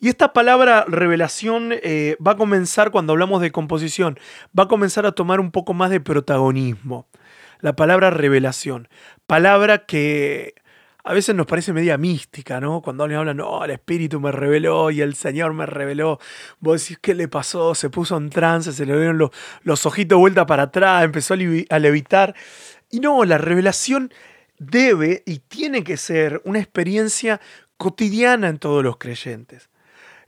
Y 0.00 0.08
esta 0.08 0.32
palabra 0.32 0.84
revelación 0.86 1.70
eh, 1.72 2.16
va 2.24 2.32
a 2.32 2.36
comenzar 2.36 2.90
cuando 2.90 3.12
hablamos 3.12 3.40
de 3.40 3.52
composición, 3.52 4.18
va 4.58 4.64
a 4.64 4.68
comenzar 4.68 5.06
a 5.06 5.12
tomar 5.12 5.40
un 5.40 5.50
poco 5.50 5.72
más 5.72 5.90
de 5.90 6.00
protagonismo. 6.00 7.08
La 7.60 7.74
palabra 7.74 8.10
revelación, 8.10 8.88
palabra 9.26 9.86
que 9.86 10.54
a 11.06 11.12
veces 11.12 11.34
nos 11.34 11.46
parece 11.46 11.74
media 11.74 11.98
mística, 11.98 12.60
¿no? 12.60 12.80
Cuando 12.80 13.04
alguien 13.04 13.20
habla, 13.20 13.34
no, 13.34 13.62
el 13.62 13.72
Espíritu 13.72 14.20
me 14.20 14.32
reveló 14.32 14.90
y 14.90 15.02
el 15.02 15.14
Señor 15.14 15.52
me 15.52 15.66
reveló. 15.66 16.18
Vos 16.60 16.80
decís, 16.80 16.98
¿qué 16.98 17.14
le 17.14 17.28
pasó? 17.28 17.74
Se 17.74 17.90
puso 17.90 18.16
en 18.16 18.30
trance, 18.30 18.72
se 18.72 18.86
le 18.86 18.96
dieron 18.96 19.18
los, 19.18 19.30
los 19.64 19.84
ojitos 19.84 20.18
vuelta 20.18 20.46
para 20.46 20.64
atrás, 20.64 21.04
empezó 21.04 21.34
a 21.34 21.78
levitar. 21.78 22.34
Y 22.90 23.00
no, 23.00 23.22
la 23.26 23.36
revelación 23.36 24.14
debe 24.58 25.22
y 25.26 25.40
tiene 25.40 25.84
que 25.84 25.98
ser 25.98 26.40
una 26.44 26.58
experiencia 26.58 27.38
cotidiana 27.76 28.48
en 28.48 28.58
todos 28.58 28.82
los 28.82 28.96
creyentes. 28.96 29.68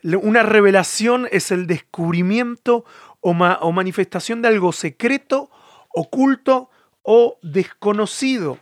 Una 0.02 0.42
revelación 0.42 1.26
es 1.32 1.52
el 1.52 1.66
descubrimiento 1.66 2.84
o, 3.20 3.30
o 3.30 3.72
manifestación 3.72 4.42
de 4.42 4.48
algo 4.48 4.72
secreto, 4.72 5.50
oculto 5.88 6.68
o 7.02 7.38
desconocido. 7.40 8.58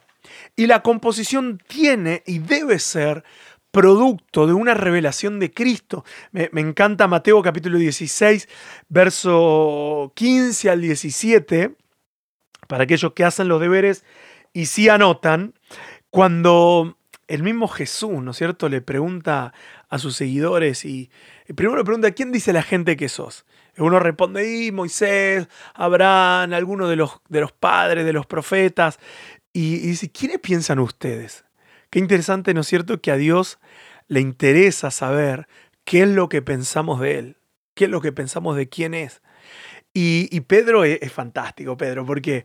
Y 0.57 0.67
la 0.67 0.83
composición 0.83 1.61
tiene 1.67 2.23
y 2.27 2.39
debe 2.39 2.79
ser 2.79 3.25
producto 3.75 4.47
de 4.47 4.53
una 4.53 4.73
revelación 4.73 5.41
de 5.41 5.53
Cristo. 5.53 6.05
Me, 6.31 6.49
encanta 6.55 7.09
Mateo 7.09 7.43
capítulo 7.43 7.77
16, 7.77 8.49
verso 8.89 10.13
15 10.15 10.71
al 10.71 10.81
17, 10.81 11.75
para 12.69 12.85
aquellos 12.85 13.13
que 13.15 13.25
hacen 13.25 13.49
los 13.49 13.61
deberes 13.61 14.05
y 14.53 14.67
sí 14.67 14.89
anotan, 14.89 15.55
cuando 16.11 16.97
el 17.27 17.43
mismo 17.43 17.67
Jesús, 17.67 18.23
¿no 18.23 18.31
es 18.31 18.37
cierto?, 18.37 18.69
le 18.69 18.81
pregunta 18.81 19.53
a 19.89 19.99
sus 19.99 20.15
seguidores 20.15 20.85
y, 20.85 21.11
primero 21.57 21.77
le 21.77 21.85
pregunta, 21.85 22.13
¿quién 22.13 22.31
dice 22.31 22.53
la 22.53 22.63
gente 22.63 22.97
que 22.97 23.09
sos? 23.09 23.45
uno 23.77 23.99
responde, 23.99 24.67
y 24.67 24.71
Moisés, 24.71 25.49
Abraham, 25.75 26.53
alguno 26.53 26.87
de 26.87 26.95
los, 26.95 27.21
de 27.29 27.41
los 27.41 27.51
padres, 27.51 28.05
de 28.05 28.13
los 28.13 28.25
profetas. 28.25 29.01
Y, 29.57 29.79
dice, 29.79 30.11
¿quiénes 30.11 30.41
piensan 30.41 30.81
ustedes? 30.81 31.45
Qué 31.89 32.01
interesante, 32.01 32.53
¿no 32.53 32.63
es 32.63 32.67
cierto?, 32.67 33.01
que 33.01 33.13
a 33.13 33.17
Dios 33.17 33.61
le 34.09 34.21
interesa 34.21 34.91
saber 34.91 35.47
qué 35.85 36.03
es 36.03 36.09
lo 36.09 36.29
que 36.29 36.43
pensamos 36.43 37.01
de 37.01 37.19
Él, 37.19 37.37
qué 37.75 37.85
es 37.85 37.91
lo 37.91 38.01
que 38.01 38.11
pensamos 38.11 38.57
de 38.57 38.69
quién 38.69 38.95
es. 38.95 39.23
Y, 39.97 40.41
Pedro 40.41 40.83
es, 40.83 41.13
fantástico, 41.13 41.77
Pedro, 41.77 42.05
porque 42.05 42.45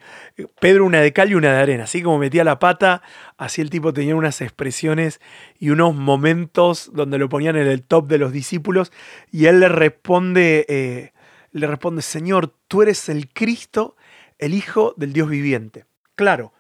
Pedro 0.62 0.86
una 0.86 1.02
de 1.02 1.12
cal 1.14 1.32
y 1.32 1.34
una 1.34 1.52
de 1.52 1.58
arena, 1.58 1.86
así 1.86 2.04
como 2.04 2.20
metía 2.20 2.44
la 2.44 2.60
pata, 2.60 3.02
así 3.38 3.60
el 3.60 3.72
tipo 3.72 3.92
tenía 3.92 4.16
unas 4.16 4.42
expresiones 4.42 5.20
y 5.58 5.72
unos 5.72 5.96
momentos 5.96 6.92
donde 6.94 7.18
lo 7.18 7.28
ponían 7.28 7.56
en 7.56 7.66
el 7.66 7.82
top 7.82 8.08
de 8.08 8.20
los 8.20 8.32
discípulos 8.32 8.92
y 9.32 9.48
él 9.48 9.62
le 9.62 9.68
responde, 9.68 10.68
eh, 10.70 11.12
le 11.52 11.66
responde, 11.66 12.04
Señor, 12.04 12.54
tú 12.68 12.84
eres 12.84 13.10
el 13.10 13.34
Cristo, 13.34 13.96
el 14.38 14.54
Hijo 14.54 14.94
del 14.96 15.12
Dios 15.12 15.28
viviente. 15.28 15.86
Claro, 16.14 16.54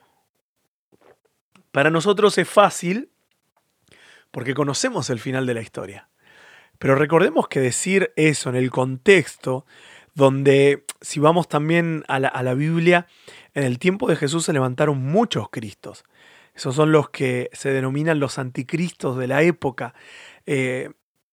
para 1.71 1.89
nosotros 1.89 2.37
es 2.37 2.49
fácil 2.49 3.11
porque 4.31 4.53
conocemos 4.53 5.09
el 5.09 5.19
final 5.19 5.45
de 5.45 5.53
la 5.53 5.61
historia. 5.61 6.09
Pero 6.77 6.95
recordemos 6.95 7.47
que 7.47 7.59
decir 7.59 8.13
eso 8.15 8.49
en 8.49 8.55
el 8.55 8.71
contexto, 8.71 9.65
donde 10.15 10.85
si 11.01 11.19
vamos 11.19 11.47
también 11.47 12.03
a 12.07 12.19
la, 12.19 12.53
Biblia, 12.53 13.07
en 13.53 13.63
el 13.63 13.79
tiempo 13.79 14.07
de 14.07 14.15
Jesús 14.15 14.45
se 14.45 14.53
levantaron 14.53 14.97
muchos 14.97 15.49
Cristos. 15.49 16.05
Esos 16.55 16.75
son 16.75 16.91
los 16.91 17.09
que 17.09 17.49
se 17.53 17.71
denominan 17.71 18.19
los 18.19 18.39
anticristos 18.39 19.17
de 19.17 19.27
la 19.27 19.41
época. 19.43 19.93
Eh, 20.45 20.89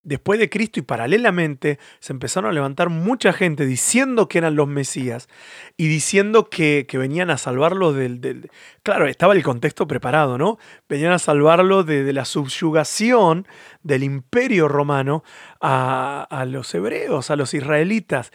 después 0.07 0.39
de 0.39 0.49
Cristo 0.49 0.79
y 0.79 0.85
paralelamente 0.85 1.79
se 1.99 2.13
empezaron 2.13 2.49
a 2.49 2.55
levantar 2.55 2.91
mucha 2.91 3.33
gente 3.33 3.67
diciendo 3.67 4.29
que 4.29 4.39
eran 4.39 4.55
los 4.55 4.69
Mesías 4.69 5.29
y 5.77 5.89
diciendo 5.89 6.49
que, 6.49 6.87
venían 6.93 7.29
a 7.29 7.37
salvarlo 7.39 7.93
del, 7.93 8.51
Claro, 8.83 9.07
estaba 9.09 9.35
el 9.35 9.43
contexto 9.43 9.87
preparado, 9.87 10.39
¿no? 10.39 10.59
Venían 10.89 11.13
a 11.13 11.19
salvarlo 11.19 11.83
de, 11.83 12.11
la 12.13 12.25
subyugación 12.25 13.49
del 13.83 14.05
imperio 14.05 14.69
romano 14.69 15.25
a, 15.61 16.47
los 16.49 16.73
hebreos, 16.75 17.31
a 17.31 17.37
los 17.37 17.53
israelitas. 17.53 18.31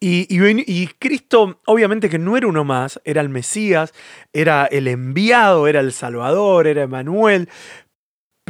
Y, 0.00 0.26
y, 0.30 0.86
Cristo, 0.98 1.60
obviamente 1.66 2.08
que 2.08 2.18
no 2.18 2.38
era 2.38 2.46
uno 2.46 2.64
más, 2.64 2.98
era 3.04 3.20
el 3.20 3.28
Mesías, 3.28 3.92
era 4.32 4.64
el 4.64 4.88
enviado, 4.88 5.68
era 5.68 5.80
el 5.80 5.92
Salvador, 5.92 6.66
era 6.66 6.84
Emanuel, 6.84 7.50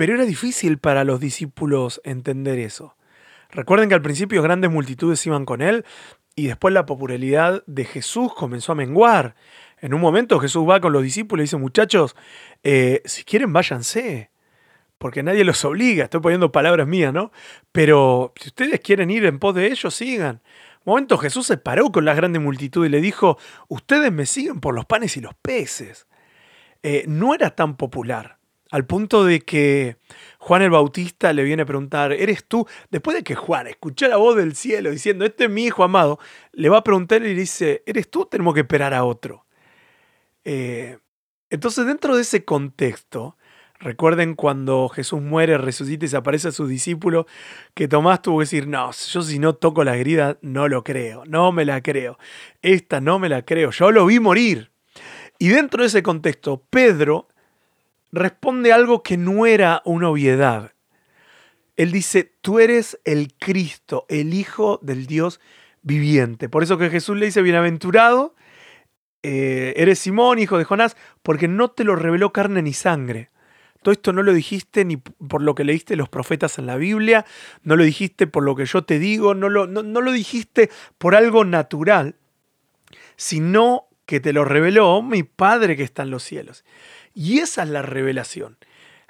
pero 0.01 0.15
era 0.15 0.25
difícil 0.25 0.79
para 0.79 1.05
los 1.05 1.21
discípulos 1.21 2.01
entender 2.05 2.59
eso. 2.59 2.97
Recuerden 3.51 3.91
que 3.91 3.95
al 3.95 4.01
principio 4.01 4.41
grandes 4.41 4.71
multitudes 4.71 5.27
iban 5.27 5.45
con 5.45 5.61
él 5.61 5.85
y 6.35 6.47
después 6.47 6.73
la 6.73 6.87
popularidad 6.87 7.63
de 7.67 7.85
Jesús 7.85 8.33
comenzó 8.35 8.73
a 8.73 8.77
menguar. 8.77 9.35
En 9.79 9.93
un 9.93 10.01
momento 10.01 10.41
Jesús 10.41 10.67
va 10.67 10.81
con 10.81 10.95
los 10.95 11.03
discípulos 11.03 11.43
y 11.43 11.45
dice, 11.45 11.59
muchachos, 11.59 12.17
eh, 12.63 13.03
si 13.05 13.25
quieren 13.25 13.53
váyanse, 13.53 14.31
porque 14.97 15.23
nadie 15.23 15.45
los 15.45 15.63
obliga, 15.67 16.05
estoy 16.05 16.23
poniendo 16.23 16.51
palabras 16.51 16.87
mías, 16.87 17.13
¿no? 17.13 17.31
Pero 17.71 18.33
si 18.41 18.49
ustedes 18.49 18.81
quieren 18.81 19.11
ir 19.11 19.27
en 19.27 19.39
pos 19.39 19.55
de 19.55 19.67
ellos, 19.67 19.93
sigan. 19.93 20.41
Un 20.87 20.93
momento 20.93 21.19
Jesús 21.19 21.47
se 21.47 21.59
paró 21.59 21.93
con 21.93 22.07
la 22.07 22.15
grande 22.15 22.39
multitud 22.39 22.87
y 22.87 22.89
le 22.89 23.03
dijo, 23.03 23.37
ustedes 23.69 24.11
me 24.11 24.25
siguen 24.25 24.61
por 24.61 24.75
los 24.75 24.87
panes 24.87 25.19
y 25.19 25.21
los 25.21 25.35
peces. 25.35 26.07
Eh, 26.83 27.05
no 27.07 27.35
era 27.35 27.51
tan 27.51 27.77
popular. 27.77 28.40
Al 28.71 28.87
punto 28.87 29.25
de 29.25 29.41
que 29.41 29.97
Juan 30.39 30.63
el 30.63 30.71
Bautista 30.71 31.33
le 31.33 31.43
viene 31.43 31.63
a 31.63 31.67
preguntar, 31.67 32.13
¿eres 32.13 32.45
tú? 32.45 32.67
Después 32.91 33.17
de 33.17 33.25
que 33.25 33.35
Juan 33.35 33.67
escuchó 33.67 34.07
la 34.09 34.17
voz 34.17 34.37
del 34.37 34.55
cielo 34.55 34.91
diciendo, 34.91 35.25
este 35.25 35.45
es 35.45 35.51
mi 35.51 35.65
hijo 35.65 35.83
amado, 35.83 36.19
le 36.53 36.69
va 36.69 36.79
a 36.79 36.85
preguntar 36.85 37.25
y 37.25 37.35
dice, 37.35 37.83
¿eres 37.85 38.11
tú? 38.11 38.27
Tenemos 38.27 38.55
que 38.55 38.61
esperar 38.61 38.95
a 38.95 39.05
otro. 39.05 39.45
Eh, 40.45 40.99
entonces, 41.51 41.85
dentro 41.85 42.15
de 42.15 42.23
ese 42.23 42.45
contexto, 42.45 43.37
recuerden 43.81 44.35
cuando 44.35 44.89
Jesús 44.89 45.21
muere, 45.21 45.59
resucita 45.59 46.05
y 46.05 46.09
se 46.09 46.17
aparece 46.17 46.49
a 46.49 46.53
sus 46.53 46.69
discípulos, 46.69 47.27
que 47.75 47.89
Tomás 47.89 48.23
tuvo 48.23 48.39
que 48.39 48.45
decir, 48.45 48.69
no, 48.69 48.93
yo 48.93 49.23
si 49.23 49.41
no 49.41 49.55
toco 49.55 49.83
la 49.83 49.97
herida, 49.97 50.39
no 50.43 50.69
lo 50.69 50.85
creo, 50.85 51.25
no 51.27 51.51
me 51.51 51.65
la 51.65 51.83
creo. 51.83 52.19
Esta 52.63 53.01
no 53.01 53.19
me 53.19 53.29
la 53.29 53.43
creo, 53.45 53.71
yo 53.71 53.91
lo 53.91 54.07
vi 54.07 54.21
morir. 54.21 54.71
Y 55.41 55.49
dentro 55.49 55.83
de 55.83 55.89
ese 55.89 56.03
contexto, 56.03 56.65
Pedro 56.71 57.27
responde 58.13 58.73
algo 58.73 59.03
que 59.03 59.17
no 59.17 59.47
era 59.47 59.83
una 59.85 60.09
obviedad. 60.09 60.73
Él 61.77 61.93
dice, 61.93 62.33
tú 62.41 62.59
eres 62.59 62.99
el 63.05 63.35
Cristo, 63.39 64.07
el 64.09 64.35
Hijo 64.35 64.79
del 64.83 65.07
Dios 65.07 65.41
viviente. 65.83 66.49
Por 66.49 66.63
eso 66.63 66.79
que 66.79 66.91
Jesús 66.91 67.17
le 67.17 67.27
dice, 67.27 67.43
bienaventurado, 67.43 68.35
eh, 69.23 69.75
eres 69.77 69.99
Simón, 69.99 70.39
hijo 70.39 70.59
de 70.59 70.65
Jonás, 70.65 70.97
porque 71.23 71.49
no 71.49 71.69
te 71.71 71.85
lo 71.85 71.97
reveló 71.97 72.33
carne 72.33 72.63
ni 72.63 72.73
sangre. 72.73 73.31
Todo 73.83 73.93
esto 73.93 74.13
no 74.13 74.23
lo 74.23 74.35
dijiste 74.35 74.85
ni 74.85 74.99
por 74.99 75.41
lo 75.41 75.55
que 75.55 75.65
leíste 75.65 75.97
los 75.97 76.11
profetas 76.11 76.59
en 76.59 76.67
la 76.67 76.77
Biblia, 76.77 77.25
no 77.63 77.77
lo 77.77 77.85
dijiste 77.85 78.27
por 78.27 78.43
lo 78.43 78.55
que 78.55 78.67
yo 78.67 78.85
te 78.85 78.99
digo, 78.99 79.35
no 79.35 79.49
lo, 79.49 79.67
no 79.67 80.01
lo 80.03 80.13
dijiste 80.13 80.71
por 80.99 81.15
algo 81.15 81.47
natural, 81.47 82.17
sino 83.17 83.87
que 84.05 84.21
te 84.21 84.35
lo 84.35 84.45
reveló 84.45 85.01
mi 85.01 85.23
Padre 85.23 85.77
que 85.77 85.83
está 85.83 86.03
en 86.03 86.11
los 86.11 86.25
cielos. 86.25 86.65
Y 87.15 87.39
esa 87.39 87.63
es 87.63 87.69
la 87.69 87.83
revelación. 87.83 88.59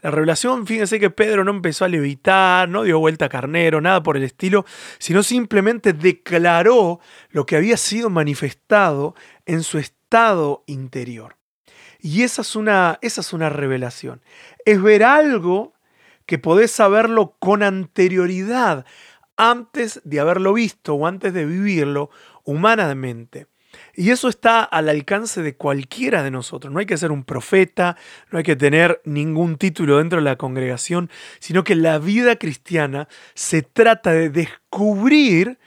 La 0.03 0.11
revelación, 0.11 0.67
fíjense 0.67 0.99
que 0.99 1.11
Pedro 1.11 1.45
no 1.45 1.51
empezó 1.51 1.85
a 1.85 1.89
levitar, 1.89 2.69
no 2.69 2.85
dio 2.85 2.99
vuelta 2.99 3.27
a 3.27 3.29
carnero, 3.29 3.83
nada 3.83 4.03
por 4.03 4.17
el 4.17 4.23
estilo, 4.23 4.65
sino 4.99 5.23
simplemente 5.23 5.93
declaró 5.93 7.01
lo 7.31 7.45
que 7.45 7.57
había 7.57 7.77
sido 7.77 8.09
manifestado 8.09 9.15
en 9.45 9.63
su 9.63 9.79
estado 9.79 10.65
interior. 10.67 11.37
Y 12.01 12.23
esa 12.23 12.41
es 12.41 12.57
una, 12.57 12.99
esa 13.03 13.21
es 13.21 13.35
una 13.35 13.51
revelación. 13.51 14.23
Es 14.65 14.81
ver 14.83 15.05
algo 15.05 15.75
que 16.25 16.39
podés 16.39 16.71
saberlo 16.71 17.37
con 17.39 17.63
anterioridad, 17.63 18.87
antes 19.37 20.01
de 20.05 20.21
haberlo 20.21 20.53
visto 20.53 20.95
o 20.95 21.07
antes 21.07 21.33
de 21.33 21.47
vivirlo 21.47 22.11
humanamente. 22.45 23.47
Y 23.95 24.11
eso 24.11 24.29
está 24.29 24.63
al 24.63 24.89
alcance 24.89 25.43
de 25.43 25.57
cualquiera 25.57 26.23
de 26.23 26.31
nosotros. 26.31 26.73
No 26.73 26.81
hay 26.81 26.87
que 26.87 26.97
ser 26.97 27.13
un 27.13 27.25
profeta, 27.25 27.97
no 28.31 28.39
hay 28.39 28.45
que 28.45 28.57
tener 28.57 29.01
ningún 29.05 29.57
título 29.57 29.99
dentro 29.99 30.19
de 30.19 30.25
la 30.25 30.37
congregación, 30.37 31.11
sino 31.39 31.65
que 31.65 31.75
la 31.75 31.99
vida 31.99 32.37
cristiana 32.37 33.09
se 33.35 33.63
trata 33.63 34.13
de 34.13 34.31
descubrir, 34.31 35.59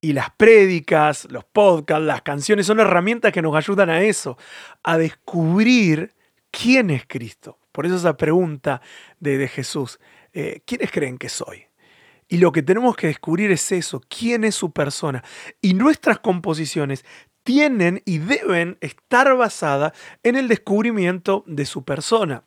y 0.00 0.12
las 0.12 0.30
prédicas, 0.30 1.26
los 1.30 1.44
podcasts, 1.44 2.04
las 2.04 2.22
canciones 2.22 2.66
son 2.66 2.80
herramientas 2.80 3.32
que 3.32 3.42
nos 3.42 3.56
ayudan 3.56 3.90
a 3.90 4.02
eso, 4.02 4.38
a 4.82 4.96
descubrir 4.96 6.14
quién 6.50 6.90
es 6.90 7.04
Cristo. 7.06 7.58
Por 7.72 7.86
eso 7.86 7.96
esa 7.96 8.16
pregunta 8.16 8.80
de, 9.18 9.48
Jesús, 9.48 9.98
eh, 10.32 10.62
¿quiénes 10.64 10.90
creen 10.90 11.18
que 11.18 11.28
soy? 11.28 11.66
Y 12.28 12.38
lo 12.38 12.52
que 12.52 12.62
tenemos 12.62 12.94
que 12.94 13.06
descubrir 13.06 13.50
es 13.50 13.72
eso, 13.72 14.02
quién 14.08 14.44
es 14.44 14.54
su 14.54 14.70
persona. 14.70 15.24
Y 15.62 15.74
nuestras 15.74 16.18
composiciones 16.18 17.04
tienen 17.48 18.02
y 18.04 18.18
deben 18.18 18.76
estar 18.82 19.34
basadas 19.34 19.94
en 20.22 20.36
el 20.36 20.48
descubrimiento 20.48 21.44
de 21.46 21.64
su 21.64 21.82
persona. 21.82 22.42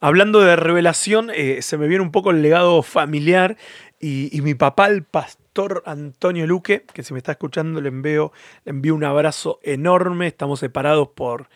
Hablando 0.00 0.40
de 0.40 0.56
revelación, 0.56 1.30
eh, 1.32 1.62
se 1.62 1.78
me 1.78 1.86
viene 1.86 2.02
un 2.02 2.10
poco 2.10 2.32
el 2.32 2.42
legado 2.42 2.82
familiar 2.82 3.56
y, 4.00 4.40
mi 4.42 4.56
papá, 4.56 4.88
el 4.88 5.04
pastor 5.04 5.84
Antonio 5.86 6.44
Luque, 6.44 6.86
que 6.92 7.04
si 7.04 7.12
me 7.12 7.18
está 7.18 7.30
escuchando 7.30 7.80
le 7.80 7.90
envío, 7.90 8.32
le 8.64 8.70
envío 8.70 8.96
un 8.96 9.04
abrazo 9.04 9.60
enorme, 9.62 10.26
estamos 10.26 10.58
separados 10.58 11.10
por, 11.14 11.48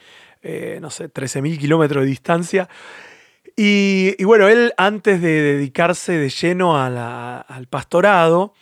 eh, 0.42 0.78
no 0.80 0.90
sé, 0.90 1.12
13.000 1.12 1.58
kilómetros 1.58 2.04
de 2.04 2.08
distancia. 2.08 2.68
Y, 3.56 4.22
bueno, 4.22 4.46
él 4.46 4.74
antes 4.76 5.20
de 5.20 5.42
dedicarse 5.42 6.12
de 6.12 6.28
lleno 6.28 6.80
al 6.80 7.66
pastorado, 7.68 8.54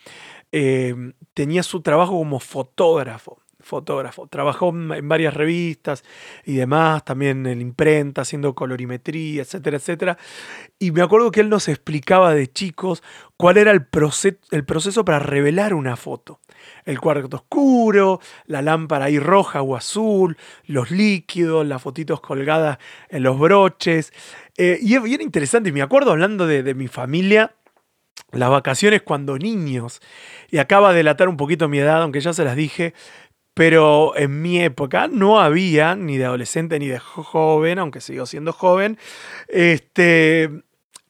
eh, 0.50 1.12
tenía 1.34 1.62
su 1.62 1.82
trabajo 1.82 2.12
como 2.12 2.40
fotógrafo 2.40 3.39
fotógrafo. 3.70 4.26
Trabajó 4.26 4.68
en 4.68 5.08
varias 5.08 5.32
revistas 5.32 6.04
y 6.44 6.56
demás, 6.56 7.04
también 7.04 7.46
en 7.46 7.60
imprenta, 7.62 8.22
haciendo 8.22 8.54
colorimetría, 8.54 9.42
etcétera, 9.42 9.78
etcétera. 9.78 10.18
Y 10.78 10.90
me 10.90 11.00
acuerdo 11.00 11.30
que 11.30 11.40
él 11.40 11.48
nos 11.48 11.68
explicaba 11.68 12.34
de 12.34 12.52
chicos 12.52 13.02
cuál 13.38 13.56
era 13.56 13.70
el, 13.70 13.86
el 14.50 14.64
proceso 14.64 15.04
para 15.04 15.18
revelar 15.20 15.72
una 15.72 15.96
foto. 15.96 16.40
El 16.84 17.00
cuarto 17.00 17.38
oscuro, 17.38 18.20
la 18.46 18.60
lámpara 18.60 19.06
ahí 19.06 19.18
roja 19.18 19.62
o 19.62 19.76
azul, 19.76 20.36
los 20.66 20.90
líquidos, 20.90 21.66
las 21.66 21.80
fotitos 21.80 22.20
colgadas 22.20 22.78
en 23.08 23.22
los 23.22 23.38
broches. 23.38 24.12
Eh, 24.58 24.78
y 24.82 24.98
bien 24.98 25.22
interesante, 25.22 25.70
y 25.70 25.72
me 25.72 25.80
acuerdo 25.80 26.10
hablando 26.10 26.46
de, 26.46 26.62
de 26.62 26.74
mi 26.74 26.88
familia, 26.88 27.54
las 28.32 28.50
vacaciones 28.50 29.02
cuando 29.02 29.38
niños, 29.38 30.00
y 30.50 30.58
acaba 30.58 30.90
de 30.90 30.98
delatar 30.98 31.28
un 31.28 31.36
poquito 31.36 31.68
mi 31.68 31.78
edad, 31.78 32.02
aunque 32.02 32.20
ya 32.20 32.32
se 32.32 32.44
las 32.44 32.56
dije, 32.56 32.94
pero 33.54 34.16
en 34.16 34.42
mi 34.42 34.60
época 34.60 35.08
no 35.08 35.40
había, 35.40 35.96
ni 35.96 36.16
de 36.16 36.24
adolescente 36.24 36.78
ni 36.78 36.88
de 36.88 36.98
joven, 36.98 37.78
aunque 37.78 38.00
sigo 38.00 38.26
siendo 38.26 38.52
joven, 38.52 38.98
este, 39.48 40.50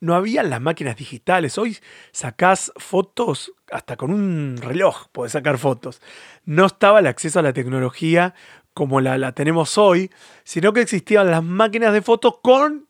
no 0.01 0.15
había 0.15 0.43
las 0.43 0.61
máquinas 0.61 0.97
digitales. 0.97 1.59
Hoy 1.59 1.77
sacás 2.13 2.73
fotos 2.77 3.53
hasta 3.71 3.97
con 3.97 4.13
un 4.13 4.57
reloj, 4.61 5.09
podés 5.13 5.33
sacar 5.33 5.59
fotos. 5.59 6.01
No 6.45 6.67
estaba 6.67 7.01
el 7.01 7.07
acceso 7.07 7.39
a 7.39 7.43
la 7.43 7.53
tecnología 7.53 8.35
como 8.75 9.01
la, 9.01 9.19
la 9.19 9.33
tenemos 9.33 9.77
hoy, 9.79 10.11
sino 10.45 10.73
que 10.73 10.81
existían 10.81 11.31
las 11.31 11.45
máquinas 11.45 11.93
de 11.93 12.03
fotos 12.03 12.35
con 12.43 12.89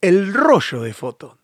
el 0.00 0.32
rollo 0.34 0.82
de 0.82 0.92
foto. 0.92 1.38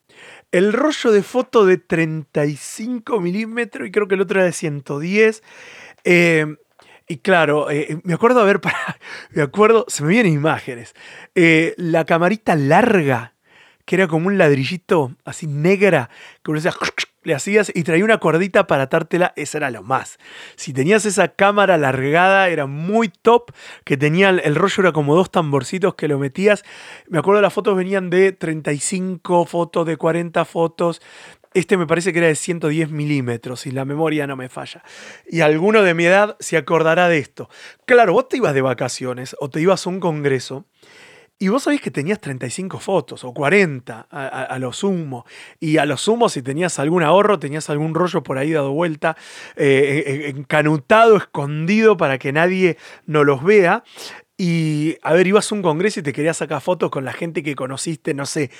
El 0.53 0.73
rollo 0.73 1.11
de 1.12 1.23
foto 1.23 1.66
de 1.66 1.79
35 1.79 3.21
milímetros 3.21 3.88
y 3.88 3.90
creo 3.90 4.09
que 4.09 4.14
el 4.14 4.21
otro 4.21 4.38
era 4.38 4.47
de 4.47 4.53
110. 4.53 5.42
Eh, 6.05 6.57
y 7.09 7.19
claro, 7.19 7.71
eh, 7.71 7.87
eh, 7.90 8.01
me 8.03 8.14
acuerdo, 8.14 8.40
a 8.40 8.45
ver, 8.45 8.61
para, 8.61 8.99
me 9.31 9.42
acuerdo, 9.42 9.85
se 9.88 10.03
me 10.03 10.11
vienen 10.11 10.33
imágenes. 10.33 10.95
Eh, 11.35 11.75
la 11.77 12.05
camarita 12.05 12.57
larga, 12.57 13.35
que 13.85 13.97
era 13.97 14.09
como 14.09 14.27
un 14.27 14.38
ladrillito 14.38 15.12
así 15.25 15.47
negra, 15.47 16.11
que 16.42 16.51
uno 16.51 16.61
le 17.23 17.35
hacías 17.35 17.73
y 17.75 17.83
traía 17.83 18.05
una 18.05 18.19
cordita 18.19 18.66
para 18.69 18.85
atártela, 18.85 19.33
esa 19.37 19.59
era 19.59 19.71
lo 19.71 19.83
más. 19.83 20.19
Si 20.55 20.73
tenías 20.73 21.05
esa 21.07 21.29
cámara 21.29 21.75
alargada, 21.75 22.49
era 22.49 22.66
muy 22.66 23.09
top, 23.09 23.53
que 23.85 23.97
tenía 23.97 24.31
el 24.31 24.55
rollo, 24.55 24.83
era 24.83 24.92
como 24.92 25.14
dos 25.16 25.31
tamborcitos 25.31 25.97
que 25.97 26.09
lo 26.09 26.19
metías. 26.19 26.64
Me 27.09 27.19
acuerdo 27.19 27.40
las 27.40 27.53
fotos 27.53 27.77
venían 27.77 28.11
de 28.11 28.33
35 28.33 29.45
fotos, 29.47 29.87
de 29.87 29.97
40 29.97 30.45
fotos. 30.45 31.03
Este 31.57 31.79
me 31.79 31.87
parece 31.87 32.12
que 32.12 32.19
era 32.19 32.29
de 32.29 32.37
110 32.37 32.90
milímetros, 32.90 33.66
y 33.66 33.71
la 33.71 33.87
memoria 33.87 34.27
no 34.27 34.37
me 34.37 34.51
falla. 34.51 34.85
Y 35.27 35.40
alguno 35.40 35.83
de 35.83 35.95
mi 35.95 36.05
edad 36.05 36.37
se 36.38 36.59
acordará 36.59 37.09
de 37.09 37.16
esto. 37.16 37.49
Claro, 37.87 38.12
vos 38.12 38.29
te 38.29 38.37
ibas 38.37 38.53
de 38.53 38.61
vacaciones 38.61 39.35
o 39.40 39.49
te 39.49 39.62
ibas 39.62 39.87
a 39.87 39.90
un 39.90 39.99
congreso 39.99 40.66
y 41.38 41.49
vos 41.49 41.62
sabés 41.62 41.81
que 41.81 41.90
tenías 41.90 42.21
35 42.21 42.79
fotos 42.79 43.25
o 43.25 43.33
40 43.33 44.07
a, 44.11 44.59
lo 44.59 44.71
sumo. 44.75 45.25
Y 45.59 45.79
a 45.79 45.87
lo 45.87 45.97
sumo, 45.97 46.29
si 46.29 46.42
tenías 46.42 46.79
algún 46.79 47.03
ahorro, 47.03 47.38
tenías 47.38 47.71
algún 47.71 47.95
rollo 47.95 48.23
por 48.23 48.37
ahí 48.37 48.53
dado 48.53 48.73
vuelta, 48.73 49.16
eh, 49.57 50.33
encanutado, 50.37 51.16
escondido 51.16 51.97
para 51.97 52.19
que 52.19 52.33
nadie 52.33 52.77
no 53.07 53.25
los 53.25 53.42
vea. 53.42 53.83
Y 54.37 54.99
a 55.03 55.14
ver, 55.14 55.27
ibas 55.27 55.51
a 55.51 55.55
un 55.55 55.62
congreso 55.62 56.01
y 56.01 56.03
te 56.03 56.12
querías 56.12 56.37
sacar 56.37 56.61
fotos 56.61 56.90
con 56.90 57.07
la 57.07 57.14
gente 57.14 57.42
que 57.42 57.55
conociste, 57.55 58.12
no 58.12 58.27
sé, 58.27 58.51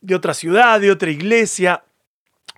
de 0.00 0.14
otra 0.14 0.32
ciudad, 0.32 0.80
de 0.80 0.90
otra 0.90 1.10
iglesia. 1.10 1.84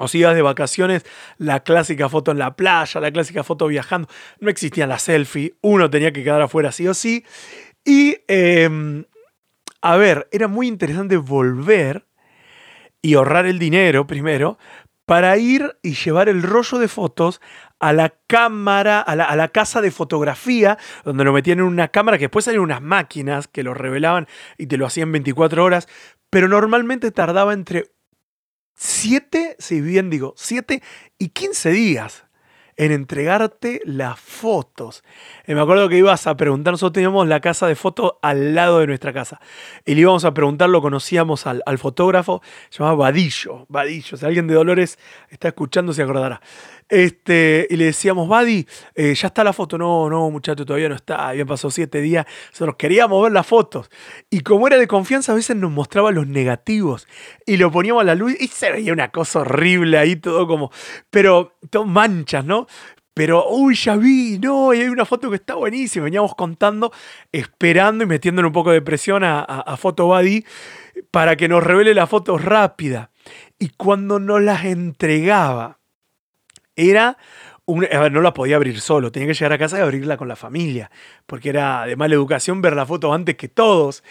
O 0.03 0.09
si 0.09 0.19
ibas 0.19 0.35
de 0.35 0.41
vacaciones, 0.41 1.05
la 1.37 1.61
clásica 1.61 2.09
foto 2.09 2.31
en 2.31 2.39
la 2.39 2.57
playa, 2.57 3.03
la 3.03 3.13
clásica 3.13 3.45
foto 3.45 3.67
viajando. 3.67 4.09
No 4.39 4.49
existían 4.49 4.89
las 4.89 5.03
selfies, 5.03 5.53
uno 5.61 5.91
tenía 5.91 6.11
que 6.11 6.25
quedar 6.25 6.41
afuera 6.41 6.73
sí 6.73 6.89
o 6.89 6.95
sí. 6.95 7.23
Y, 7.85 8.17
em, 8.27 9.05
a 9.83 9.97
ver, 9.99 10.27
era 10.33 10.49
muy 10.49 10.69
interesante 10.69 11.19
volver 11.19 12.07
y 13.03 13.13
ahorrar 13.13 13.45
el 13.45 13.59
dinero 13.59 14.07
primero 14.07 14.57
para 15.05 15.37
ir 15.37 15.77
y 15.83 15.93
llevar 15.93 16.31
el 16.31 16.43
rollo 16.43 16.79
de 16.79 16.89
fotos 16.89 17.43
a 17.79 17.93
la 17.93 18.15
cámara, 18.27 19.01
a 19.01 19.15
la, 19.15 19.49
casa 19.49 19.83
de 19.83 19.91
fotografía, 19.91 20.79
donde 21.05 21.25
lo 21.25 21.35
metían 21.35 21.59
en 21.59 21.67
una 21.67 21.89
cámara 21.89 22.17
que 22.17 22.25
después 22.25 22.47
salían 22.47 22.63
unas 22.63 22.81
máquinas 22.81 23.49
que 23.49 23.63
lo 23.63 23.75
revelaban 23.75 24.29
y 24.57 24.67
te 24.67 24.79
lo 24.79 24.87
hacían 24.87 25.13
24 25.13 25.63
horas, 25.63 25.89
pero 26.31 26.49
normalmente 26.49 27.11
tardaba 27.11 27.53
entre 27.53 27.91
7, 28.83 29.57
si 29.59 29.83
bien 29.83 30.09
digo, 30.09 30.33
7 30.39 30.83
y 31.19 31.29
15 31.29 31.71
días 31.71 32.25
en 32.79 32.93
entregarte 32.93 33.83
las 33.85 34.19
fotos. 34.19 35.05
Y 35.47 35.53
me 35.53 35.61
acuerdo 35.61 35.91
que 35.91 35.99
ibas 35.99 36.27
a 36.27 36.35
preguntar, 36.35 36.73
nosotros 36.73 36.95
teníamos 36.95 37.29
la 37.29 37.41
casa 37.41 37.67
de 37.67 37.75
fotos 37.75 38.13
al 38.23 38.55
lado 38.55 38.79
de 38.79 38.87
nuestra 38.87 39.13
casa. 39.13 39.39
Y 39.85 39.95
le 39.95 40.01
íbamos 40.01 40.25
a 40.25 40.33
preguntar, 40.33 40.71
lo 40.71 40.81
conocíamos 40.81 41.47
al, 41.47 41.63
al 41.67 41.77
fotógrafo, 41.77 42.41
se 42.71 42.79
llamaba 42.79 42.97
Vadillo, 42.97 43.67
Vadillo. 43.69 44.17
Si 44.17 44.25
alguien 44.25 44.47
de 44.47 44.55
Dolores 44.55 44.99
está 45.29 45.49
escuchando, 45.49 45.93
se 45.93 46.03
acordará. 46.03 46.41
Este, 46.91 47.69
y 47.71 47.77
le 47.77 47.87
decíamos, 47.87 48.29
Buddy, 48.29 48.67
eh, 48.97 49.15
ya 49.15 49.29
está 49.29 49.45
la 49.45 49.53
foto. 49.53 49.79
No, 49.79 50.11
no, 50.11 50.29
muchacho, 50.31 50.67
todavía 50.67 50.89
no 50.89 50.97
está. 50.97 51.29
Habían 51.29 51.47
pasado 51.47 51.71
siete 51.71 52.01
días. 52.01 52.27
Nosotros 52.51 52.77
queríamos 52.77 53.23
ver 53.23 53.33
las 53.33 53.47
fotos. 53.47 53.89
Y 54.29 54.41
como 54.41 54.67
era 54.67 54.77
de 54.77 54.89
confianza, 54.89 55.33
a 55.33 55.37
veces 55.37 55.57
nos 55.57 55.71
mostraba 55.71 56.11
los 56.11 56.27
negativos. 56.27 57.07
Y 57.47 57.57
lo 57.57 57.71
poníamos 57.71 58.03
a 58.03 58.05
la 58.05 58.15
luz 58.17 58.35
y 58.39 58.49
se 58.49 58.73
veía 58.73 58.93
una 58.93 59.11
cosa 59.11 59.41
horrible 59.41 59.99
ahí, 59.99 60.17
todo 60.17 60.47
como. 60.47 60.71
Pero, 61.11 61.57
todo 61.71 61.85
manchas, 61.87 62.45
¿no? 62.45 62.67
Pero, 63.15 63.49
uy, 63.51 63.75
ya 63.75 63.97
vi, 63.97 64.39
no, 64.39 64.73
y 64.73 64.81
hay 64.81 64.89
una 64.89 65.05
foto 65.05 65.31
que 65.31 65.37
está 65.37 65.55
buenísima. 65.55 66.05
Veníamos 66.05 66.35
contando, 66.35 66.93
esperando 67.33 68.05
y 68.05 68.07
metiéndole 68.07 68.47
un 68.47 68.53
poco 68.53 68.71
de 68.71 68.81
presión 68.83 69.25
a, 69.25 69.41
a, 69.41 69.75
a 69.75 69.79
para 71.11 71.37
que 71.37 71.49
nos 71.49 71.63
revele 71.63 71.95
la 71.95 72.07
foto 72.07 72.39
rápida. 72.39 73.11
Y 73.59 73.71
cuando 73.71 74.19
nos 74.19 74.41
las 74.41 74.65
entregaba, 74.65 75.80
era 76.81 77.17
no 78.11 78.21
la 78.21 78.35
podía 78.35 78.57
abrir 78.57 78.81
solo, 78.81 79.13
tenía 79.13 79.29
que 79.29 79.35
llegar 79.35 79.53
a 79.53 79.59
casa 79.59 79.79
y 79.79 79.83
abrirla 79.83 80.17
con 80.17 80.29
la 80.29 80.37
familia, 80.37 80.91
porque 81.27 81.51
era 81.51 81.87
de 81.87 81.97
mala 81.97 82.15
educación 82.15 82.63
ver 82.63 82.75
la 82.75 82.87
foto 82.87 83.13
antes 83.13 83.37
que 83.37 83.49
todos. 83.49 84.03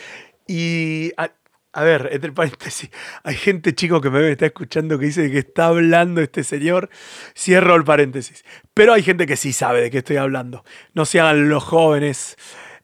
Y 0.47 1.11
a, 1.17 1.83
ver, 1.83 2.09
entre 2.11 2.31
paréntesis, 2.31 2.89
hay 3.23 3.35
gente 3.35 3.75
chico 3.75 4.01
que 4.01 4.09
me 4.09 4.31
está 4.31 4.47
escuchando 4.47 4.97
que 4.97 5.07
dice 5.07 5.29
que 5.31 5.39
está 5.39 5.67
hablando 5.67 6.21
este 6.21 6.43
señor, 6.43 6.89
cierro 7.37 7.75
el 7.75 7.83
paréntesis, 7.83 8.43
pero 8.73 8.93
hay 8.93 9.03
gente 9.03 9.25
que 9.25 9.35
sí 9.35 9.53
sabe 9.53 9.81
de 9.81 9.91
qué 9.91 9.99
estoy 9.99 10.17
hablando, 10.17 10.63
no 10.93 11.05
se 11.05 11.19
hagan 11.19 11.49
los 11.49 11.63
jóvenes. 11.63 12.37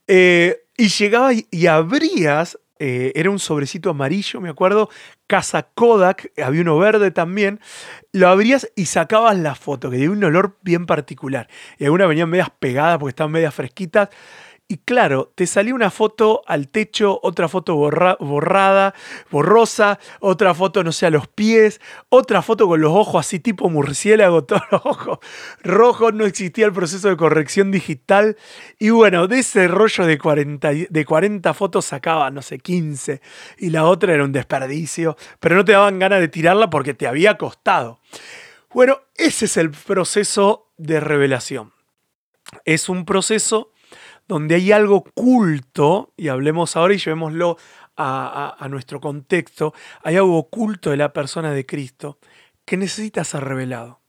Eh, 0.08 0.62
y 0.78 0.90
llegaba 0.90 1.32
y 1.34 1.68
abrías 1.68 2.60
eh, 2.78 3.14
era 3.16 3.30
un 3.30 3.40
sobrecito 3.40 3.90
amarillo, 3.90 4.42
me 4.42 4.50
acuerdo, 4.50 4.90
Casa 5.28 5.64
Kodak, 5.74 6.32
había 6.42 6.62
uno 6.62 6.78
verde 6.78 7.12
también, 7.12 7.60
lo 8.12 8.28
abrías 8.28 8.70
y 8.76 8.86
sacabas 8.86 9.38
la 9.38 9.56
foto, 9.56 9.90
que 9.90 9.98
tenía 9.98 10.12
un 10.12 10.24
olor 10.24 10.58
bien 10.62 10.86
particular. 10.86 11.48
Y 11.80 11.86
algunas 11.86 12.08
venían 12.08 12.30
medias 12.30 12.50
pegadas 12.60 13.00
porque 13.00 13.10
estaban 13.10 13.32
medias 13.32 13.54
fresquitas. 13.54 14.10
Y 14.68 14.78
claro, 14.78 15.32
te 15.36 15.46
salía 15.46 15.76
una 15.76 15.92
foto 15.92 16.42
al 16.48 16.70
techo, 16.70 17.20
otra 17.22 17.48
foto 17.48 17.76
borrada, 17.76 18.96
borrosa, 19.30 20.00
otra 20.20 20.56
foto, 20.56 20.84
no 20.84 20.92
sé, 20.92 21.06
a 21.06 21.12
los 21.12 21.28
pies, 21.28 21.80
otra 22.10 22.42
foto 22.42 22.68
con 22.68 22.82
los 22.82 22.92
ojos 22.92 23.28
así 23.28 23.40
tipo 23.40 23.70
murciélago, 23.70 24.44
todos 24.46 24.64
los 24.72 24.82
ojos 24.84 25.20
rojos, 25.62 26.16
no 26.16 26.26
existía 26.26 26.66
el 26.66 26.74
proceso 26.74 27.10
de 27.10 27.16
corrección 27.16 27.70
digital. 27.70 28.38
Y 28.80 28.90
bueno, 28.90 29.28
de 29.28 29.40
ese 29.40 29.68
rollo 29.68 30.08
de 30.08 30.18
40, 30.18 30.72
de 30.90 31.06
40 31.06 31.54
fotos 31.54 31.86
sacaba, 31.86 32.32
no 32.32 32.42
sé, 32.42 32.58
15. 32.58 33.22
Y 33.60 33.70
la 33.70 33.86
otra 33.86 34.16
era 34.16 34.24
un 34.24 34.32
desperdicio, 34.32 35.16
pero 35.40 35.58
no 35.58 35.64
te 35.64 35.74
daban 35.74 36.00
ganas 36.00 36.22
de 36.22 36.28
tirarla 36.28 36.72
porque 36.72 36.96
te 36.96 37.06
había 37.06 37.38
costado. 37.38 38.00
Bueno, 38.74 39.02
ese 39.14 39.46
es 39.46 39.58
el 39.58 39.70
proceso 39.70 40.72
de 40.78 41.00
revelación. 41.00 41.72
Es 42.66 42.90
un 42.90 43.06
proceso 43.06 43.72
donde 44.28 44.56
hay 44.56 44.72
algo 44.72 44.98
oculto, 44.98 46.14
y 46.18 46.30
hablemos 46.30 46.76
ahora 46.76 46.94
y 46.94 46.98
llevémoslo 46.98 47.58
a, 47.98 48.68
nuestro 48.70 49.00
contexto, 49.00 49.74
hay 50.04 50.18
algo 50.18 50.38
oculto 50.38 50.90
de 50.90 50.98
la 50.98 51.14
persona 51.14 51.52
de 51.52 51.66
Cristo 51.66 52.18
que 52.66 52.78
necesita 52.78 53.24
ser 53.24 53.44
revelado. 53.44 54.02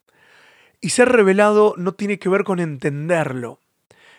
Y 0.80 0.90
ser 0.90 1.08
revelado 1.08 1.74
no 1.76 1.92
tiene 1.92 2.18
que 2.18 2.28
ver 2.28 2.44
con 2.44 2.60
entenderlo. 2.60 3.60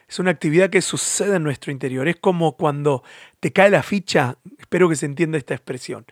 Es 0.07 0.19
una 0.19 0.31
actividad 0.31 0.69
que 0.69 0.81
sucede 0.81 1.35
en 1.35 1.43
nuestro 1.43 1.71
interior. 1.71 2.07
Es 2.07 2.15
como 2.15 2.55
cuando 2.55 3.03
te 3.39 3.51
cae 3.51 3.69
la 3.69 3.83
ficha, 3.83 4.37
espero 4.57 4.87
que 4.87 4.95
se 4.95 5.05
entienda 5.05 5.37
esta 5.37 5.53
expresión. 5.53 6.05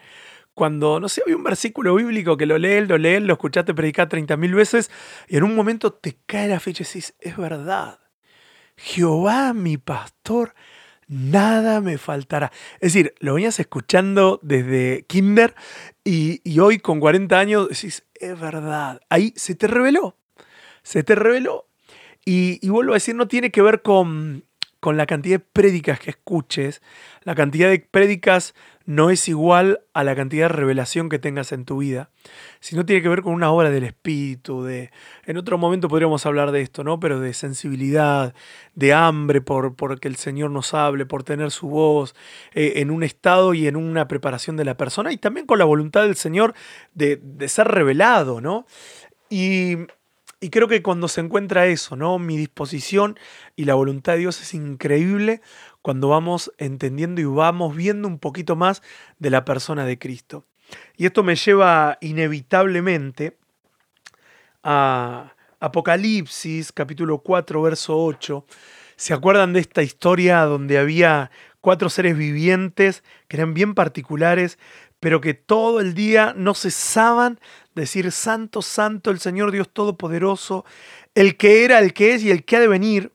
Cuando, 0.53 0.99
no 0.99 1.09
sé, 1.09 1.21
hay 1.25 1.33
un 1.33 1.43
versículo 1.43 1.95
bíblico 1.95 2.37
que 2.37 2.45
lo 2.45 2.57
lees, 2.57 2.87
lo 2.87 2.97
lees, 2.97 3.21
lo 3.21 3.33
escuchaste 3.33 3.73
predicar 3.73 4.09
30.000 4.09 4.55
veces 4.55 4.91
y 5.27 5.37
en 5.37 5.43
un 5.43 5.55
momento 5.55 5.93
te 5.93 6.17
cae 6.25 6.47
la 6.47 6.59
ficha 6.59 6.83
y 6.83 6.87
decís, 6.87 7.13
es 7.19 7.37
verdad. 7.37 7.99
Jehová 8.77 9.53
mi 9.53 9.77
pastor, 9.77 10.53
nada 11.07 11.81
me 11.81 11.97
faltará. 11.97 12.51
Es 12.75 12.93
decir, 12.93 13.13
lo 13.19 13.35
venías 13.35 13.59
escuchando 13.59 14.39
desde 14.41 15.05
kinder 15.07 15.55
y, 16.03 16.59
hoy 16.59 16.79
con 16.79 16.99
40 16.99 17.38
años 17.38 17.69
decís, 17.69 18.05
es 18.15 18.39
verdad, 18.39 19.01
ahí 19.09 19.33
se 19.35 19.55
te 19.55 19.67
reveló, 19.67 20.17
se 20.83 21.03
te 21.03 21.15
reveló. 21.15 21.67
Y, 22.25 22.59
y 22.65 22.69
vuelvo 22.69 22.93
a 22.93 22.95
decir, 22.95 23.15
no 23.15 23.27
tiene 23.27 23.51
que 23.51 23.61
ver 23.61 23.81
con, 23.81 24.44
con 24.85 24.97
la 24.97 25.07
cantidad 25.07 25.39
de 25.39 25.45
prédicas 25.51 25.99
que 25.99 26.11
escuches, 26.11 26.83
la 27.23 27.33
cantidad 27.33 27.71
de 27.71 27.79
prédicas 27.79 28.53
no 28.85 29.09
es 29.09 29.27
igual 29.27 29.79
a 29.95 30.03
la 30.03 30.15
cantidad 30.15 30.43
de 30.43 30.55
revelación 30.55 31.09
que 31.09 31.17
tengas 31.17 31.51
en 31.53 31.65
tu 31.65 31.79
vida, 31.79 32.11
sino 32.59 32.85
tiene 32.85 33.01
que 33.01 33.09
ver 33.09 33.23
con 33.23 33.33
una 33.33 33.49
obra 33.49 33.71
del 33.71 33.83
espíritu, 33.83 34.61
de 34.61 34.91
en 35.25 35.37
otro 35.37 35.57
momento 35.57 35.87
podríamos 35.87 36.27
hablar 36.27 36.51
de 36.51 36.61
esto, 36.61 36.83
¿no? 36.83 36.99
Pero 36.99 37.19
de 37.19 37.33
sensibilidad, 37.33 38.35
de 38.75 38.93
hambre 38.93 39.41
por, 39.41 39.75
por 39.75 39.99
que 39.99 40.07
el 40.07 40.17
Señor 40.17 40.51
nos 40.51 40.75
hable, 40.75 41.07
por 41.07 41.23
tener 41.23 41.49
su 41.49 41.67
voz, 41.67 42.13
eh, 42.53 42.73
en 42.75 42.91
un 42.91 43.01
estado 43.01 43.55
y 43.55 43.65
en 43.65 43.77
una 43.77 44.07
preparación 44.07 44.55
de 44.55 44.65
la 44.65 44.77
persona, 44.77 45.11
y 45.11 45.17
también 45.17 45.47
con 45.47 45.57
la 45.57 45.65
voluntad 45.65 46.03
del 46.03 46.15
Señor 46.15 46.53
de, 46.93 47.19
de 47.23 47.49
ser 47.49 47.69
revelado, 47.69 48.39
¿no? 48.39 48.67
Y 49.31 49.77
y 50.39 50.49
creo 50.49 50.67
que 50.67 50.81
cuando 50.81 51.07
se 51.07 51.21
encuentra 51.21 51.67
eso, 51.67 51.95
¿no? 51.95 52.19
Mi 52.19 52.37
disposición 52.37 53.17
y 53.55 53.65
la 53.65 53.75
voluntad 53.75 54.13
de 54.13 54.19
Dios 54.19 54.41
es 54.41 54.53
increíble 54.53 55.41
cuando 55.81 56.09
vamos 56.09 56.51
entendiendo 56.57 57.21
y 57.21 57.25
vamos 57.25 57.75
viendo 57.75 58.07
un 58.07 58.19
poquito 58.19 58.55
más 58.55 58.81
de 59.19 59.29
la 59.29 59.45
persona 59.45 59.85
de 59.85 59.97
Cristo. 59.97 60.45
Y 60.97 61.05
esto 61.05 61.23
me 61.23 61.35
lleva 61.35 61.97
inevitablemente 62.01 63.37
a 64.63 65.33
Apocalipsis, 65.59 66.71
capítulo 66.71 67.19
4, 67.19 67.61
verso 67.61 67.97
8. 67.97 68.45
¿Se 68.97 69.13
acuerdan 69.13 69.53
de 69.53 69.59
esta 69.59 69.83
historia 69.83 70.41
donde 70.41 70.77
había 70.77 71.31
cuatro 71.65 71.89
seres 71.89 72.15
vivientes 72.15 73.03
que 73.27 73.37
eran 73.37 73.55
bien 73.55 73.73
particulares, 73.73 74.59
pero 74.99 75.19
que 75.19 75.33
todo 75.33 75.79
el 75.79 75.95
día 75.95 76.36
no 76.38 76.53
cesaban 76.53 77.39
decir, 77.76 78.11
Santo, 78.11 78.61
Santo, 78.61 79.11
el 79.11 79.19
Señor 79.19 79.51
Dios 79.51 79.69
Todopoderoso, 79.71 80.65
el 81.13 81.38
que 81.38 81.63
era, 81.65 81.80
el 81.80 81.93
que 81.93 82.13
es 82.13 82.23
y 82.23 82.32
el 82.32 82.43
que 82.45 82.57
ha 82.57 82.59
de 82.59 82.67
venir? 82.67 83.11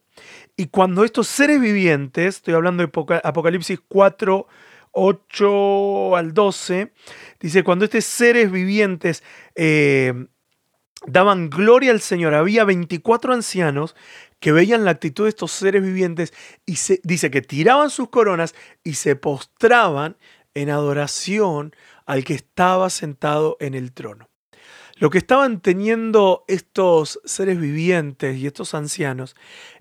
Y 0.56 0.66
cuando 0.66 1.04
estos 1.04 1.26
seres 1.26 1.60
vivientes, 1.60 2.36
estoy 2.36 2.54
hablando 2.54 2.86
de 2.86 3.20
Apocalipsis 3.24 3.80
4, 3.88 4.46
8 4.92 6.16
al 6.16 6.34
12, 6.34 6.92
dice, 7.40 7.64
cuando 7.64 7.84
estos 7.84 8.04
seres 8.04 8.50
vivientes 8.50 9.22
eh, 9.54 10.26
daban 11.06 11.48
gloria 11.48 11.92
al 11.92 12.00
Señor, 12.00 12.34
había 12.34 12.64
24 12.64 13.32
ancianos 13.32 13.96
que 14.38 14.52
veían 14.52 14.84
la 14.84 14.92
actitud 14.92 15.24
de 15.24 15.30
estos 15.30 15.52
seres 15.52 15.82
vivientes 15.82 16.32
y 16.66 16.76
se, 16.76 17.00
dice 17.04 17.30
que 17.30 17.42
tiraban 17.42 17.90
sus 17.90 18.08
coronas 18.08 18.54
y 18.82 18.94
se 18.94 19.14
postraban 19.16 20.16
en 20.54 20.70
adoración 20.70 21.74
al 22.06 22.24
que 22.24 22.34
estaba 22.34 22.90
sentado 22.90 23.56
en 23.60 23.74
el 23.74 23.92
trono. 23.92 24.29
Lo 25.00 25.08
que 25.08 25.16
estaban 25.16 25.60
teniendo 25.60 26.44
estos 26.46 27.20
seres 27.24 27.58
vivientes 27.58 28.36
y 28.36 28.46
estos 28.46 28.74
ancianos 28.74 29.34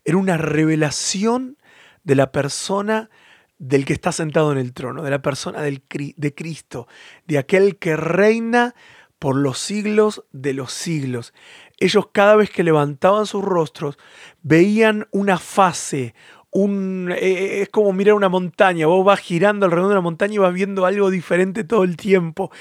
era 0.06 0.16
una 0.16 0.38
revelación 0.38 1.58
de 2.06 2.16
la 2.16 2.32
persona 2.32 3.10
del 3.58 3.84
que 3.84 3.92
está 3.92 4.14
sentado 4.14 4.54
en 4.54 4.58
el 4.58 4.72
trono, 4.72 5.04
de 5.04 5.12
la 5.12 5.22
persona 5.22 5.62
de 5.62 6.34
Cristo, 6.34 6.88
de 7.28 7.38
aquel 7.38 7.76
que 7.76 7.98
reina 7.98 8.76
por 9.20 9.36
los 9.36 9.60
siglos 9.60 10.24
de 10.32 10.54
los 10.54 10.72
siglos. 10.72 11.34
Ellos 11.80 12.08
cada 12.14 12.38
vez 12.38 12.50
que 12.50 12.64
levantaban 12.64 13.26
sus 13.26 13.44
rostros 13.44 13.98
veían 14.42 15.10
una 15.12 15.38
fase, 15.38 16.16
eh, 16.52 17.18
eh, 17.20 17.62
es 17.62 17.70
como 17.70 17.94
mirar 17.94 18.16
una 18.16 18.30
montaña, 18.30 18.88
vos 18.88 19.06
vas 19.06 19.20
girando 19.20 19.66
alrededor 19.66 19.90
de 19.90 19.94
una 19.96 20.02
montaña 20.02 20.34
y 20.34 20.38
vas 20.40 20.54
viendo 20.54 20.86
algo 20.86 21.10
diferente 21.12 21.64
todo 21.64 21.84
el 21.84 21.98
tiempo. 21.98 22.52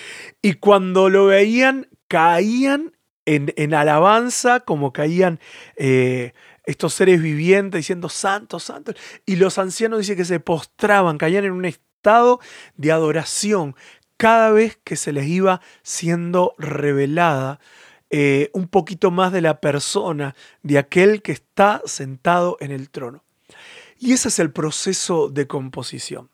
Y 0.42 0.54
cuando 0.54 1.08
lo 1.08 1.26
veían, 1.26 1.88
caían 2.08 2.92
en, 3.24 3.74
alabanza, 3.74 4.60
como 4.60 4.92
caían 4.92 5.38
eh, 5.76 6.32
estos 6.64 6.94
seres 6.94 7.20
vivientes 7.22 7.78
diciendo 7.78 8.08
santos, 8.08 8.64
santos. 8.64 8.94
Y 9.26 9.36
los 9.36 9.58
ancianos 9.58 10.00
dicen 10.00 10.16
que 10.16 10.24
se 10.24 10.40
postraban, 10.40 11.18
caían 11.18 11.44
en 11.44 11.52
un 11.52 11.64
estado 11.64 12.40
de 12.76 12.92
adoración 12.92 13.74
cada 14.16 14.50
vez 14.50 14.78
que 14.82 14.96
se 14.96 15.12
les 15.12 15.26
iba 15.26 15.60
siendo 15.82 16.54
revelada 16.58 17.60
un 18.54 18.68
poquito 18.68 19.10
más 19.10 19.32
de 19.32 19.42
la 19.42 19.60
persona, 19.60 20.34
de 20.62 20.78
aquel 20.78 21.20
que 21.20 21.32
está 21.32 21.82
sentado 21.84 22.56
en 22.60 22.70
el 22.70 22.88
trono. 22.88 23.22
Y 23.98 24.12
ese 24.12 24.28
es 24.28 24.38
el 24.38 24.52
proceso 24.52 25.28
de 25.28 25.46
composición. 25.46 26.30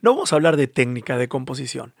No 0.00 0.14
vamos 0.14 0.32
a 0.32 0.36
hablar 0.36 0.56
de 0.56 0.66
técnica 0.66 1.16
de 1.16 1.28
composición. 1.28 1.94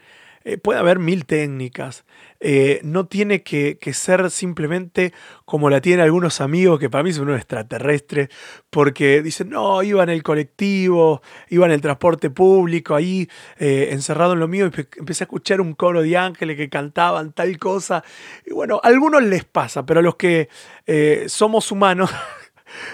Eh, 0.44 0.58
puede 0.58 0.80
haber 0.80 0.98
mil 0.98 1.24
técnicas. 1.24 2.04
Eh, 2.40 2.80
no 2.82 3.06
tiene 3.06 3.42
que, 3.44 3.78
ser 3.92 4.28
simplemente 4.30 5.12
como 5.44 5.70
la 5.70 5.80
tienen 5.80 6.00
algunos 6.00 6.40
amigos, 6.40 6.80
que 6.80 6.90
para 6.90 7.04
mí 7.04 7.12
son 7.12 7.28
unos 7.28 7.36
extraterrestres, 7.36 8.28
porque 8.68 9.22
dicen, 9.22 9.50
no, 9.50 9.82
iba 9.84 10.02
en 10.02 10.08
el 10.08 10.24
colectivo, 10.24 11.22
iba 11.48 11.66
en 11.66 11.72
el 11.72 11.80
transporte 11.80 12.30
público, 12.30 12.96
ahí 12.96 13.28
eh, 13.58 13.90
encerrado 13.92 14.32
en 14.32 14.40
lo 14.40 14.48
mío, 14.48 14.66
y 14.66 14.80
empecé 14.98 15.22
a 15.22 15.26
escuchar 15.26 15.60
un 15.60 15.74
coro 15.74 16.02
de 16.02 16.16
ángeles 16.16 16.56
que 16.56 16.68
cantaban 16.68 17.32
tal 17.32 17.56
cosa. 17.58 18.02
Y 18.44 18.52
bueno, 18.52 18.80
a 18.82 18.88
algunos 18.88 19.22
les 19.22 19.44
pasa, 19.44 19.86
pero 19.86 20.00
a 20.00 20.02
los 20.02 20.16
que 20.16 20.48
somos 21.28 21.70
humanos, 21.70 22.10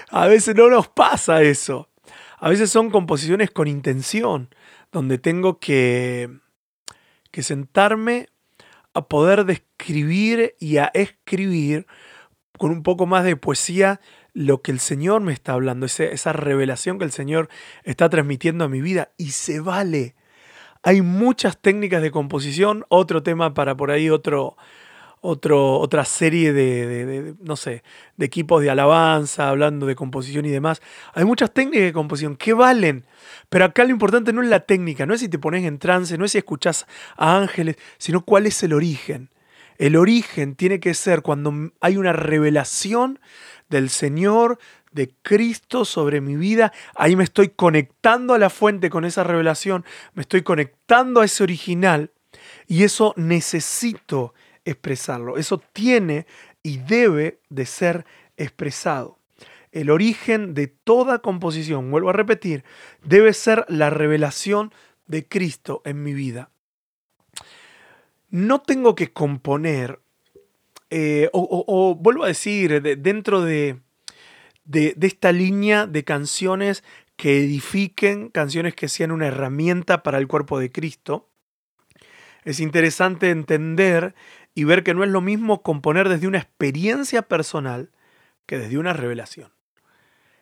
A 0.09 0.27
veces 0.27 0.55
no 0.55 0.69
nos 0.69 0.87
pasa 0.87 1.41
eso. 1.41 1.89
A 2.37 2.49
veces 2.49 2.69
son 2.69 2.89
composiciones 2.89 3.51
con 3.51 3.67
intención, 3.67 4.53
donde 4.91 5.17
tengo 5.17 5.59
que, 5.59 6.29
que 7.31 7.43
sentarme 7.43 8.29
a 8.93 9.07
poder 9.07 9.45
describir 9.45 10.55
y 10.59 10.77
a 10.77 10.85
escribir 10.93 11.85
con 12.57 12.71
un 12.71 12.83
poco 12.83 13.05
más 13.05 13.23
de 13.23 13.35
poesía 13.35 13.99
lo 14.33 14.61
que 14.61 14.71
el 14.71 14.79
Señor 14.79 15.21
me 15.21 15.33
está 15.33 15.53
hablando, 15.53 15.85
esa 15.85 16.33
revelación 16.33 16.97
que 16.97 17.05
el 17.05 17.11
Señor 17.11 17.49
está 17.83 18.09
transmitiendo 18.09 18.65
a 18.65 18.69
mi 18.69 18.81
vida. 18.81 19.11
Y 19.17 19.31
se 19.31 19.59
vale. 19.59 20.15
Hay 20.81 21.01
muchas 21.01 21.57
técnicas 21.57 22.01
de 22.01 22.11
composición, 22.11 22.85
otro 22.87 23.21
tema 23.21 23.53
para 23.53 23.75
por 23.75 23.91
ahí, 23.91 24.09
otro, 24.09 24.55
otro, 25.21 25.79
otra 25.79 26.05
serie 26.05 26.53
de, 26.53 27.35
no 27.41 27.55
sé, 27.55 27.83
de 28.17 28.25
equipos 28.25 28.61
de 28.61 28.69
alabanza, 28.69 29.49
hablando 29.49 29.85
de 29.85 29.95
composición 29.95 30.45
y 30.45 30.49
demás. 30.49 30.81
Hay 31.13 31.25
muchas 31.25 31.53
técnicas 31.53 31.83
de 31.83 31.93
composición 31.93 32.35
que 32.35 32.53
valen, 32.53 33.05
pero 33.49 33.65
acá 33.65 33.83
lo 33.83 33.91
importante 33.91 34.33
no 34.33 34.41
es 34.41 34.49
la 34.49 34.61
técnica, 34.61 35.05
no 35.05 35.13
es 35.13 35.19
si 35.19 35.29
te 35.29 35.39
pones 35.39 35.65
en 35.65 35.79
trance, 35.79 36.17
no 36.17 36.25
es 36.25 36.31
si 36.31 36.37
escuchas 36.37 36.85
a 37.17 37.37
ángeles, 37.37 37.77
sino 37.97 38.21
cuál 38.21 38.45
es 38.45 38.61
el 38.63 38.73
origen. 38.73 39.29
El 39.77 39.95
origen 39.95 40.55
tiene 40.55 40.79
que 40.79 40.93
ser 40.93 41.21
cuando 41.21 41.71
hay 41.79 41.97
una 41.97 42.13
revelación 42.13 43.19
del 43.69 43.89
Señor, 43.89 44.59
de 44.91 45.13
Cristo 45.21 45.85
sobre 45.85 46.19
mi 46.19 46.35
vida, 46.35 46.73
ahí 46.95 47.15
me 47.15 47.23
estoy 47.23 47.49
conectando 47.49 48.33
a 48.33 48.39
la 48.39 48.49
fuente 48.49 48.89
con 48.89 49.05
esa 49.05 49.23
revelación, 49.23 49.85
me 50.13 50.21
estoy 50.21 50.41
conectando 50.41 51.21
a 51.21 51.25
ese 51.25 51.43
original 51.43 52.11
y 52.67 52.83
eso 52.83 53.13
necesito 53.15 54.33
expresarlo. 54.69 55.37
Eso 55.37 55.61
tiene 55.73 56.25
y 56.63 56.77
debe 56.77 57.39
de 57.49 57.65
ser 57.65 58.05
expresado. 58.37 59.17
El 59.71 59.89
origen 59.89 60.53
de 60.53 60.67
toda 60.67 61.19
composición, 61.19 61.91
vuelvo 61.91 62.09
a 62.09 62.13
repetir, 62.13 62.63
debe 63.03 63.33
ser 63.33 63.65
la 63.67 63.89
revelación 63.89 64.73
de 65.05 65.27
Cristo 65.27 65.81
en 65.85 66.03
mi 66.03 66.13
vida. 66.13 66.49
No 68.29 68.61
tengo 68.61 68.95
que 68.95 69.11
componer, 69.11 69.99
eh, 70.89 71.29
o, 71.33 71.95
vuelvo 71.99 72.23
a 72.23 72.27
decir, 72.27 72.81
dentro 72.81 73.41
de, 73.41 73.79
de 74.65 74.95
esta 75.01 75.31
línea 75.31 75.87
de 75.87 76.03
canciones 76.03 76.83
que 77.15 77.39
edifiquen, 77.39 78.29
canciones 78.29 78.75
que 78.75 78.87
sean 78.87 79.11
una 79.11 79.27
herramienta 79.27 80.03
para 80.03 80.19
el 80.19 80.27
cuerpo 80.27 80.59
de 80.59 80.71
Cristo, 80.71 81.29
es 82.45 82.59
interesante 82.59 83.29
entender 83.29 84.15
y 84.53 84.63
ver 84.63 84.83
que 84.83 84.93
no 84.93 85.03
es 85.03 85.09
lo 85.09 85.21
mismo 85.21 85.61
componer 85.61 86.09
desde 86.09 86.27
una 86.27 86.39
experiencia 86.39 87.21
personal 87.23 87.91
que 88.45 88.57
desde 88.57 88.77
una 88.77 88.93
revelación. 88.93 89.51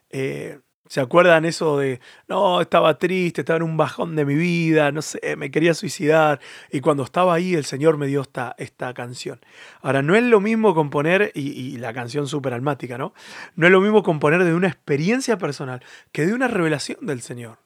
Eh, 0.09 0.59
¿Se 0.89 1.01
acuerdan 1.01 1.43
eso 1.43 1.77
de, 1.77 1.99
no, 2.29 2.61
estaba 2.61 2.97
triste, 2.97 3.41
estaba 3.41 3.57
en 3.57 3.63
un 3.63 3.75
bajón 3.75 4.15
de 4.15 4.23
mi 4.23 4.35
vida, 4.35 4.91
no 4.93 5.01
sé, 5.01 5.35
me 5.35 5.51
quería 5.51 5.73
suicidar? 5.73 6.39
Y 6.71 6.79
cuando 6.79 7.03
estaba 7.03 7.33
ahí, 7.33 7.55
el 7.55 7.65
Señor 7.65 7.97
me 7.97 8.07
dio 8.07 8.21
esta, 8.21 8.55
esta 8.57 8.93
canción. 8.93 9.41
Ahora, 9.81 10.01
no 10.01 10.15
es 10.15 10.23
lo 10.23 10.39
mismo 10.39 10.73
componer, 10.73 11.31
y, 11.35 11.77
la 11.77 11.93
canción 11.93 12.27
súper 12.27 12.53
almática, 12.53 12.97
¿no? 12.97 13.13
No 13.55 13.67
es 13.67 13.71
lo 13.71 13.81
mismo 13.81 14.01
componer 14.01 14.45
de 14.45 14.53
una 14.53 14.67
experiencia 14.67 15.37
personal 15.37 15.83
que 16.13 16.25
de 16.25 16.33
una 16.33 16.47
revelación 16.47 17.05
del 17.05 17.21
Señor. 17.21 17.59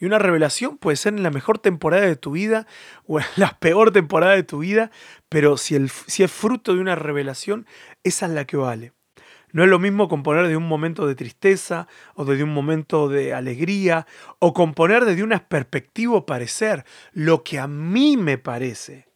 Y 0.00 0.06
una 0.06 0.18
revelación 0.18 0.78
puede 0.78 0.96
ser 0.96 1.12
en 1.12 1.22
la 1.22 1.30
mejor 1.30 1.58
temporada 1.58 2.06
de 2.06 2.16
tu 2.16 2.32
vida 2.32 2.66
o 3.06 3.20
en 3.20 3.26
la 3.36 3.58
peor 3.60 3.92
temporada 3.92 4.34
de 4.34 4.42
tu 4.42 4.60
vida, 4.60 4.90
pero 5.28 5.58
si, 5.58 5.74
el, 5.74 5.90
si 5.90 6.22
es 6.22 6.32
fruto 6.32 6.74
de 6.74 6.80
una 6.80 6.96
revelación, 6.96 7.66
esa 8.02 8.26
es 8.26 8.32
la 8.32 8.46
que 8.46 8.56
vale. 8.56 8.92
No 9.52 9.62
es 9.62 9.68
lo 9.68 9.78
mismo 9.78 10.08
componer 10.08 10.48
de 10.48 10.56
un 10.56 10.66
momento 10.66 11.06
de 11.06 11.14
tristeza 11.14 11.86
o 12.14 12.24
desde 12.24 12.44
un 12.44 12.54
momento 12.54 13.08
de 13.08 13.34
alegría 13.34 14.06
o 14.38 14.54
componer 14.54 15.04
desde 15.04 15.22
una 15.22 15.46
perspectiva 15.46 16.24
parecer, 16.24 16.84
lo 17.12 17.42
que 17.42 17.58
a 17.58 17.66
mí 17.66 18.16
me 18.16 18.38
parece. 18.38 19.08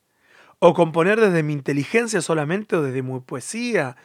O 0.59 0.75
componer 0.75 1.21
desde 1.21 1.43
mi 1.43 1.53
inteligencia 1.53 2.21
solamente 2.21 2.77
o 2.77 2.83
desde 2.83 3.03
mi 3.03 3.21
poesía 3.21 3.97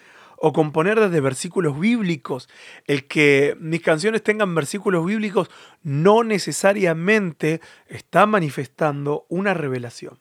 o 0.41 0.53
componer 0.53 0.99
desde 0.99 1.21
versículos 1.21 1.79
bíblicos. 1.79 2.49
El 2.85 3.07
que 3.07 3.55
mis 3.59 3.81
canciones 3.81 4.23
tengan 4.23 4.55
versículos 4.55 5.05
bíblicos 5.05 5.49
no 5.83 6.23
necesariamente 6.23 7.61
está 7.87 8.25
manifestando 8.25 9.25
una 9.29 9.53
revelación. 9.53 10.19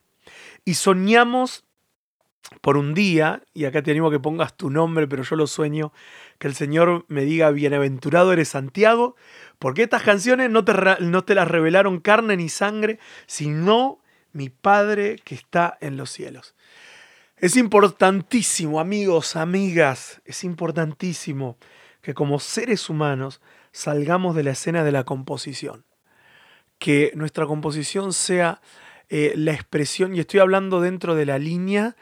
Y 0.65 0.75
soñamos 0.75 1.65
por 2.61 2.77
un 2.77 2.95
día, 2.95 3.43
y 3.53 3.67
acá 3.67 3.83
te 3.83 3.91
animo 3.91 4.11
que 4.11 4.21
pongas 4.21 4.57
tu 4.57 4.71
nombre, 4.71 5.07
pero 5.07 5.23
yo 5.23 5.37
lo 5.37 5.47
sueño, 5.47 5.93
que 6.39 6.49
el 6.49 6.55
Señor 6.55 7.05
me 7.09 7.25
diga, 7.25 7.51
bienaventurado 7.51 8.33
eres 8.33 8.49
Santiago, 8.49 9.17
porque 9.59 9.83
estas 9.83 10.03
canciones 10.03 10.51
no 10.51 10.65
te, 10.65 10.73
no 11.01 11.25
te 11.25 11.35
las 11.35 11.49
revelaron 11.49 12.01
carne 12.01 12.37
ni 12.37 12.49
sangre, 12.49 12.99
sino 13.27 14.01
mi 14.33 14.49
Padre 14.49 15.21
que 15.25 15.35
está 15.35 15.77
en 15.81 15.97
los 15.97 16.11
cielos. 16.11 16.55
Es 17.41 17.57
importantísimo, 17.57 18.81
amigos, 18.81 19.37
amigas, 19.37 20.21
es 20.25 20.43
importantísimo 20.43 21.57
que 22.03 22.13
como 22.13 22.41
seres 22.41 22.91
humanos 22.91 23.41
salgamos 23.71 24.35
de 24.35 24.43
la 24.43 24.51
escena 24.51 24.83
de 24.83 24.91
la 24.91 25.05
composición. 25.05 25.85
Que 26.81 27.13
nuestra 27.15 27.47
composición 27.47 28.13
sea 28.13 28.61
eh, 29.09 29.35
la 29.37 29.53
expresión, 29.53 30.17
y 30.17 30.21
estoy 30.21 30.41
hablando 30.41 30.81
dentro 30.81 31.15
de 31.15 31.27
la 31.27 31.39
línea 31.39 31.95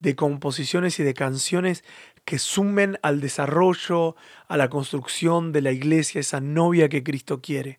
de 0.00 0.16
composiciones 0.16 0.98
y 1.00 1.02
de 1.02 1.12
canciones 1.12 1.84
que 2.24 2.38
sumen 2.38 2.98
al 3.02 3.20
desarrollo, 3.20 4.16
a 4.46 4.56
la 4.56 4.70
construcción 4.70 5.52
de 5.52 5.60
la 5.60 5.72
iglesia, 5.72 6.22
esa 6.22 6.40
novia 6.40 6.88
que 6.88 7.02
Cristo 7.02 7.42
quiere. 7.42 7.78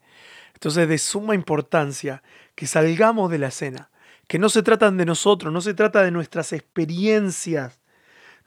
Entonces, 0.54 0.88
de 0.88 1.00
suma 1.00 1.34
importancia 1.34 2.22
que 2.54 2.68
salgamos 2.68 3.32
de 3.32 3.40
la 3.40 3.48
escena 3.48 3.90
que 4.30 4.38
no 4.38 4.50
se 4.50 4.62
tratan 4.62 4.96
de 4.96 5.08
nosotros, 5.08 5.52
no 5.52 5.60
se 5.60 5.74
trata 5.74 6.04
de 6.04 6.12
nuestras 6.12 6.54
experiencias, 6.54 7.80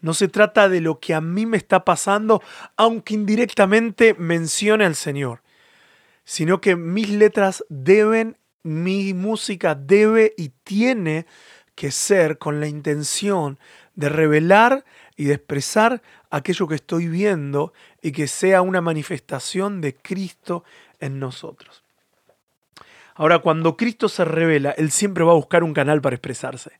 no 0.00 0.14
se 0.14 0.28
trata 0.28 0.68
de 0.68 0.80
lo 0.80 1.00
que 1.00 1.12
a 1.12 1.20
mí 1.20 1.44
me 1.44 1.56
está 1.56 1.84
pasando, 1.84 2.40
aunque 2.76 3.14
indirectamente 3.14 4.14
mencione 4.14 4.84
al 4.84 4.94
Señor, 4.94 5.42
sino 6.24 6.60
que 6.60 6.76
mis 6.76 7.10
letras 7.10 7.64
deben, 7.68 8.38
mi 8.62 9.12
música 9.12 9.74
debe 9.74 10.34
y 10.36 10.50
tiene 10.62 11.26
que 11.74 11.90
ser 11.90 12.38
con 12.38 12.60
la 12.60 12.68
intención 12.68 13.58
de 13.96 14.08
revelar 14.08 14.84
y 15.16 15.24
de 15.24 15.34
expresar 15.34 16.00
aquello 16.30 16.68
que 16.68 16.76
estoy 16.76 17.08
viendo 17.08 17.72
y 18.00 18.12
que 18.12 18.28
sea 18.28 18.62
una 18.62 18.80
manifestación 18.80 19.80
de 19.80 19.96
Cristo 19.96 20.62
en 21.00 21.18
nosotros. 21.18 21.81
Ahora, 23.14 23.40
cuando 23.40 23.76
Cristo 23.76 24.08
se 24.08 24.24
revela, 24.24 24.70
Él 24.70 24.90
siempre 24.90 25.24
va 25.24 25.32
a 25.32 25.36
buscar 25.36 25.64
un 25.64 25.74
canal 25.74 26.00
para 26.00 26.16
expresarse. 26.16 26.72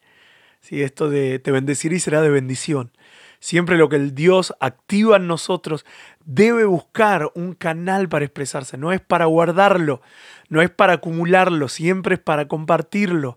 ¿sí? 0.62 0.82
esto 0.82 1.10
de 1.10 1.38
te 1.38 1.50
bendeciré 1.50 1.96
y 1.96 2.00
será 2.00 2.22
de 2.22 2.30
bendición. 2.30 2.92
Siempre 3.40 3.76
lo 3.76 3.88
que 3.88 3.96
el 3.96 4.14
Dios 4.14 4.54
activa 4.60 5.16
en 5.16 5.26
nosotros 5.26 5.84
debe 6.24 6.64
buscar 6.64 7.32
un 7.34 7.54
canal 7.54 8.08
para 8.08 8.24
expresarse. 8.24 8.78
No 8.78 8.92
es 8.92 9.00
para 9.00 9.24
guardarlo, 9.24 10.00
no 10.48 10.62
es 10.62 10.70
para 10.70 10.94
acumularlo, 10.94 11.68
siempre 11.68 12.14
es 12.14 12.20
para 12.20 12.46
compartirlo. 12.46 13.36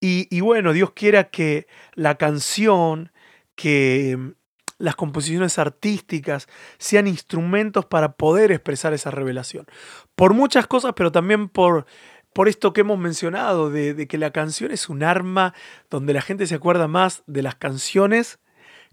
Y, 0.00 0.40
bueno, 0.40 0.72
Dios 0.72 0.92
quiera 0.92 1.24
que 1.30 1.68
la 1.94 2.16
canción, 2.16 3.12
que 3.54 4.16
mm, 4.18 4.30
las 4.78 4.96
composiciones 4.96 5.58
artísticas 5.58 6.48
sean 6.78 7.06
instrumentos 7.06 7.84
para 7.84 8.12
poder 8.14 8.50
expresar 8.50 8.94
esa 8.94 9.12
revelación. 9.12 9.66
Por 10.16 10.34
muchas 10.34 10.66
cosas, 10.66 10.94
pero 10.96 11.12
también 11.12 11.48
por 11.48 11.86
por 12.32 12.48
esto 12.48 12.72
que 12.72 12.80
hemos 12.82 12.98
mencionado, 12.98 13.70
de, 13.70 14.06
que 14.06 14.18
la 14.18 14.30
canción 14.30 14.70
es 14.70 14.88
un 14.88 15.02
arma 15.02 15.54
donde 15.90 16.14
la 16.14 16.22
gente 16.22 16.46
se 16.46 16.54
acuerda 16.54 16.88
más 16.88 17.22
de 17.26 17.42
las 17.42 17.54
canciones 17.56 18.38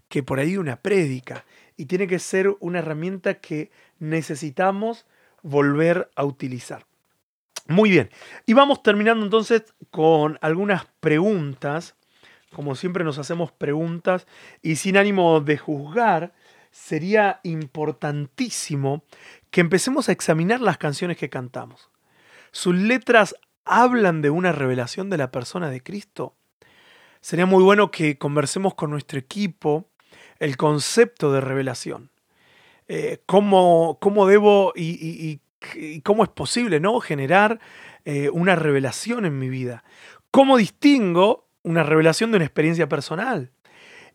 que 0.08 0.22
por 0.22 0.40
ahí 0.40 0.56
una 0.56 0.76
prédica. 0.76 1.44
Y 1.76 1.86
tiene 1.86 2.06
que 2.06 2.18
ser 2.18 2.54
una 2.60 2.80
herramienta 2.80 3.34
que 3.34 3.70
necesitamos 3.98 5.06
volver 5.42 6.10
a 6.16 6.24
utilizar. 6.24 6.84
Muy 7.68 7.90
bien. 7.90 8.10
Y 8.46 8.52
vamos 8.52 8.82
terminando 8.82 9.24
entonces 9.24 9.62
con 9.90 10.38
algunas 10.42 10.86
preguntas. 11.00 11.94
Como 12.52 12.74
siempre 12.74 13.04
nos 13.04 13.18
hacemos 13.18 13.52
preguntas 13.52 14.26
y 14.60 14.76
sin 14.76 14.96
ánimo 14.96 15.40
de 15.40 15.56
juzgar, 15.56 16.34
sería 16.72 17.40
importantísimo 17.44 19.04
que 19.50 19.60
empecemos 19.60 20.08
a 20.08 20.12
examinar 20.12 20.60
las 20.60 20.78
canciones 20.78 21.16
que 21.16 21.30
cantamos. 21.30 21.90
¿Sus 22.52 22.74
letras 22.74 23.36
hablan 23.64 24.22
de 24.22 24.30
una 24.30 24.52
revelación 24.52 25.10
de 25.10 25.18
la 25.18 25.30
persona 25.30 25.70
de 25.70 25.82
Cristo? 25.82 26.34
Sería 27.20 27.46
muy 27.46 27.62
bueno 27.62 27.90
que 27.90 28.18
conversemos 28.18 28.74
con 28.74 28.90
nuestro 28.90 29.18
equipo 29.18 29.88
el 30.38 30.56
concepto 30.56 31.32
de 31.32 31.40
revelación. 31.40 32.10
Eh, 32.88 33.18
cómo, 33.26 33.98
debo 34.26 34.72
y, 34.74 35.40
cómo 36.02 36.24
es 36.24 36.30
posible 36.30 36.80
¿no? 36.80 36.98
generar 37.00 37.60
eh, 38.04 38.30
una 38.30 38.56
revelación 38.56 39.26
en 39.26 39.38
mi 39.38 39.48
vida. 39.48 39.84
¿Cómo 40.30 40.56
distingo 40.56 41.46
una 41.62 41.84
revelación 41.84 42.30
de 42.32 42.38
una 42.38 42.46
experiencia 42.46 42.88
personal? 42.88 43.52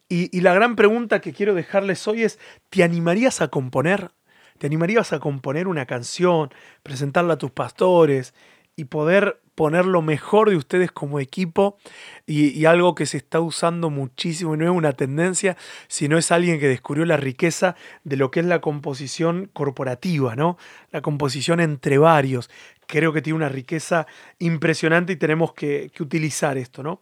Y, 0.10 0.36
y 0.36 0.42
la 0.42 0.54
gran 0.54 0.76
pregunta 0.76 1.22
que 1.22 1.32
quiero 1.32 1.54
dejarles 1.54 2.06
hoy 2.08 2.24
es, 2.24 2.40
¿te 2.70 2.84
animarías 2.84 3.42
a 3.42 3.48
componer? 3.48 4.12
¿Te 4.58 4.68
animarías 4.68 5.12
a 5.14 5.20
componer 5.20 5.68
una 5.68 5.86
canción, 5.86 6.50
presentarla 6.82 7.34
a 7.34 7.38
tus 7.38 7.52
pastores 7.52 8.34
y 8.78 8.86
poder 8.86 9.42
poner 9.56 9.86
lo 9.86 10.02
mejor 10.02 10.50
de 10.50 10.58
ustedes 10.58 10.92
como 10.92 11.20
equipo 11.20 11.78
y, 12.26 12.66
algo 12.66 12.94
que 12.94 13.06
se 13.06 13.18
está 13.18 13.40
usando 13.40 13.90
muchísimo 13.90 14.54
y 14.54 14.58
no 14.58 14.66
es 14.66 14.72
una 14.72 14.92
tendencia, 14.92 15.56
sino 15.88 16.18
es 16.18 16.32
alguien 16.32 16.60
que 16.60 16.68
descubrió 16.68 17.06
la 17.06 17.18
riqueza 17.18 17.76
de 18.04 18.18
lo 18.18 18.32
que 18.32 18.42
es 18.42 18.46
la 18.46 18.60
composición 18.60 19.50
corporativa, 19.54 20.36
¿no? 20.36 20.58
La 20.92 21.02
composición 21.02 21.62
entre 21.62 21.98
varios. 21.98 22.50
Creo 22.86 23.14
que 23.14 23.22
tiene 23.22 23.38
una 23.38 23.50
riqueza 23.50 24.08
impresionante 24.40 25.14
y 25.14 25.16
tenemos 25.16 25.54
que, 25.54 25.90
que 25.94 26.04
utilizar 26.04 26.58
esto, 26.58 26.84
¿no? 26.84 27.02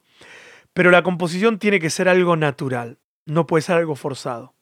Pero 0.73 0.91
la 0.91 1.03
composición 1.03 1.59
tiene 1.59 1.79
que 1.79 1.89
ser 1.89 2.07
algo 2.07 2.35
natural, 2.35 2.99
no 3.25 3.47
puede 3.47 3.63
ser 3.63 3.77
algo 3.77 3.95
forzado. 3.95 4.52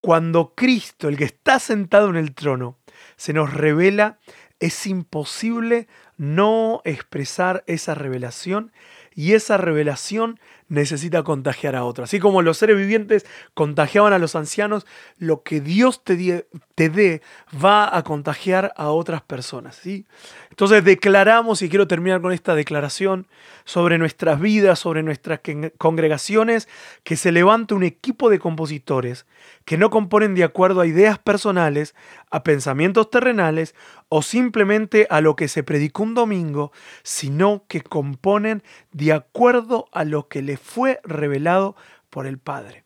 Cuando 0.00 0.54
Cristo, 0.54 1.08
el 1.08 1.16
que 1.16 1.24
está 1.24 1.58
sentado 1.58 2.08
en 2.08 2.16
el 2.16 2.34
trono, 2.34 2.78
se 3.16 3.32
nos 3.32 3.52
revela, 3.52 4.18
es 4.58 4.86
imposible 4.86 5.88
no 6.16 6.80
expresar 6.84 7.64
esa 7.66 7.94
revelación 7.94 8.72
y 9.14 9.32
esa 9.32 9.56
revelación 9.56 10.38
necesita 10.70 11.22
contagiar 11.22 11.76
a 11.76 11.84
otros. 11.84 12.08
Así 12.08 12.18
como 12.18 12.40
los 12.40 12.56
seres 12.56 12.78
vivientes 12.78 13.26
contagiaban 13.52 14.14
a 14.14 14.18
los 14.18 14.34
ancianos, 14.34 14.86
lo 15.18 15.42
que 15.42 15.60
Dios 15.60 16.02
te, 16.02 16.46
te 16.74 16.88
dé 16.88 17.20
va 17.62 17.94
a 17.94 18.02
contagiar 18.04 18.72
a 18.76 18.88
otras 18.90 19.20
personas. 19.20 19.76
¿sí? 19.76 20.06
Entonces 20.48 20.82
declaramos, 20.84 21.60
y 21.60 21.68
quiero 21.68 21.86
terminar 21.86 22.22
con 22.22 22.32
esta 22.32 22.54
declaración, 22.54 23.26
sobre 23.64 23.98
nuestras 23.98 24.40
vidas, 24.40 24.78
sobre 24.78 25.02
nuestras 25.02 25.40
congregaciones, 25.76 26.68
que 27.04 27.16
se 27.16 27.32
levante 27.32 27.74
un 27.74 27.82
equipo 27.82 28.30
de 28.30 28.38
compositores 28.38 29.26
que 29.64 29.76
no 29.78 29.90
componen 29.90 30.34
de 30.34 30.44
acuerdo 30.44 30.80
a 30.80 30.86
ideas 30.86 31.18
personales, 31.18 31.94
a 32.30 32.42
pensamientos 32.42 33.10
terrenales 33.10 33.74
o 34.08 34.22
simplemente 34.22 35.06
a 35.10 35.20
lo 35.20 35.36
que 35.36 35.48
se 35.48 35.62
predicó 35.62 36.02
un 36.02 36.14
domingo, 36.14 36.72
sino 37.02 37.64
que 37.68 37.80
componen 37.80 38.62
de 38.92 39.12
acuerdo 39.12 39.88
a 39.92 40.04
lo 40.04 40.28
que 40.28 40.42
le 40.42 40.56
fue 40.62 41.00
revelado 41.04 41.76
por 42.10 42.26
el 42.26 42.38
Padre. 42.38 42.84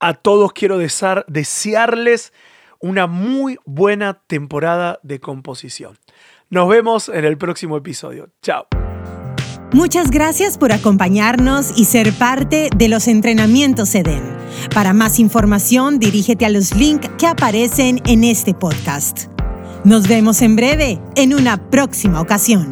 A 0.00 0.14
todos 0.14 0.52
quiero 0.52 0.78
desearles 0.78 2.32
una 2.78 3.06
muy 3.06 3.58
buena 3.64 4.22
temporada 4.26 5.00
de 5.02 5.20
composición. 5.20 5.98
Nos 6.50 6.68
vemos 6.68 7.08
en 7.08 7.24
el 7.24 7.38
próximo 7.38 7.76
episodio. 7.76 8.28
Chao. 8.42 8.66
Muchas 9.72 10.10
gracias 10.10 10.56
por 10.56 10.70
acompañarnos 10.72 11.76
y 11.76 11.86
ser 11.86 12.12
parte 12.12 12.68
de 12.76 12.88
los 12.88 13.08
entrenamientos 13.08 13.94
EDEN. 13.94 14.22
Para 14.72 14.92
más 14.92 15.18
información, 15.18 15.98
dirígete 15.98 16.46
a 16.46 16.50
los 16.50 16.76
links 16.76 17.08
que 17.18 17.26
aparecen 17.26 18.00
en 18.06 18.22
este 18.22 18.54
podcast. 18.54 19.26
Nos 19.84 20.06
vemos 20.06 20.42
en 20.42 20.54
breve 20.54 21.00
en 21.16 21.34
una 21.34 21.70
próxima 21.70 22.20
ocasión. 22.20 22.70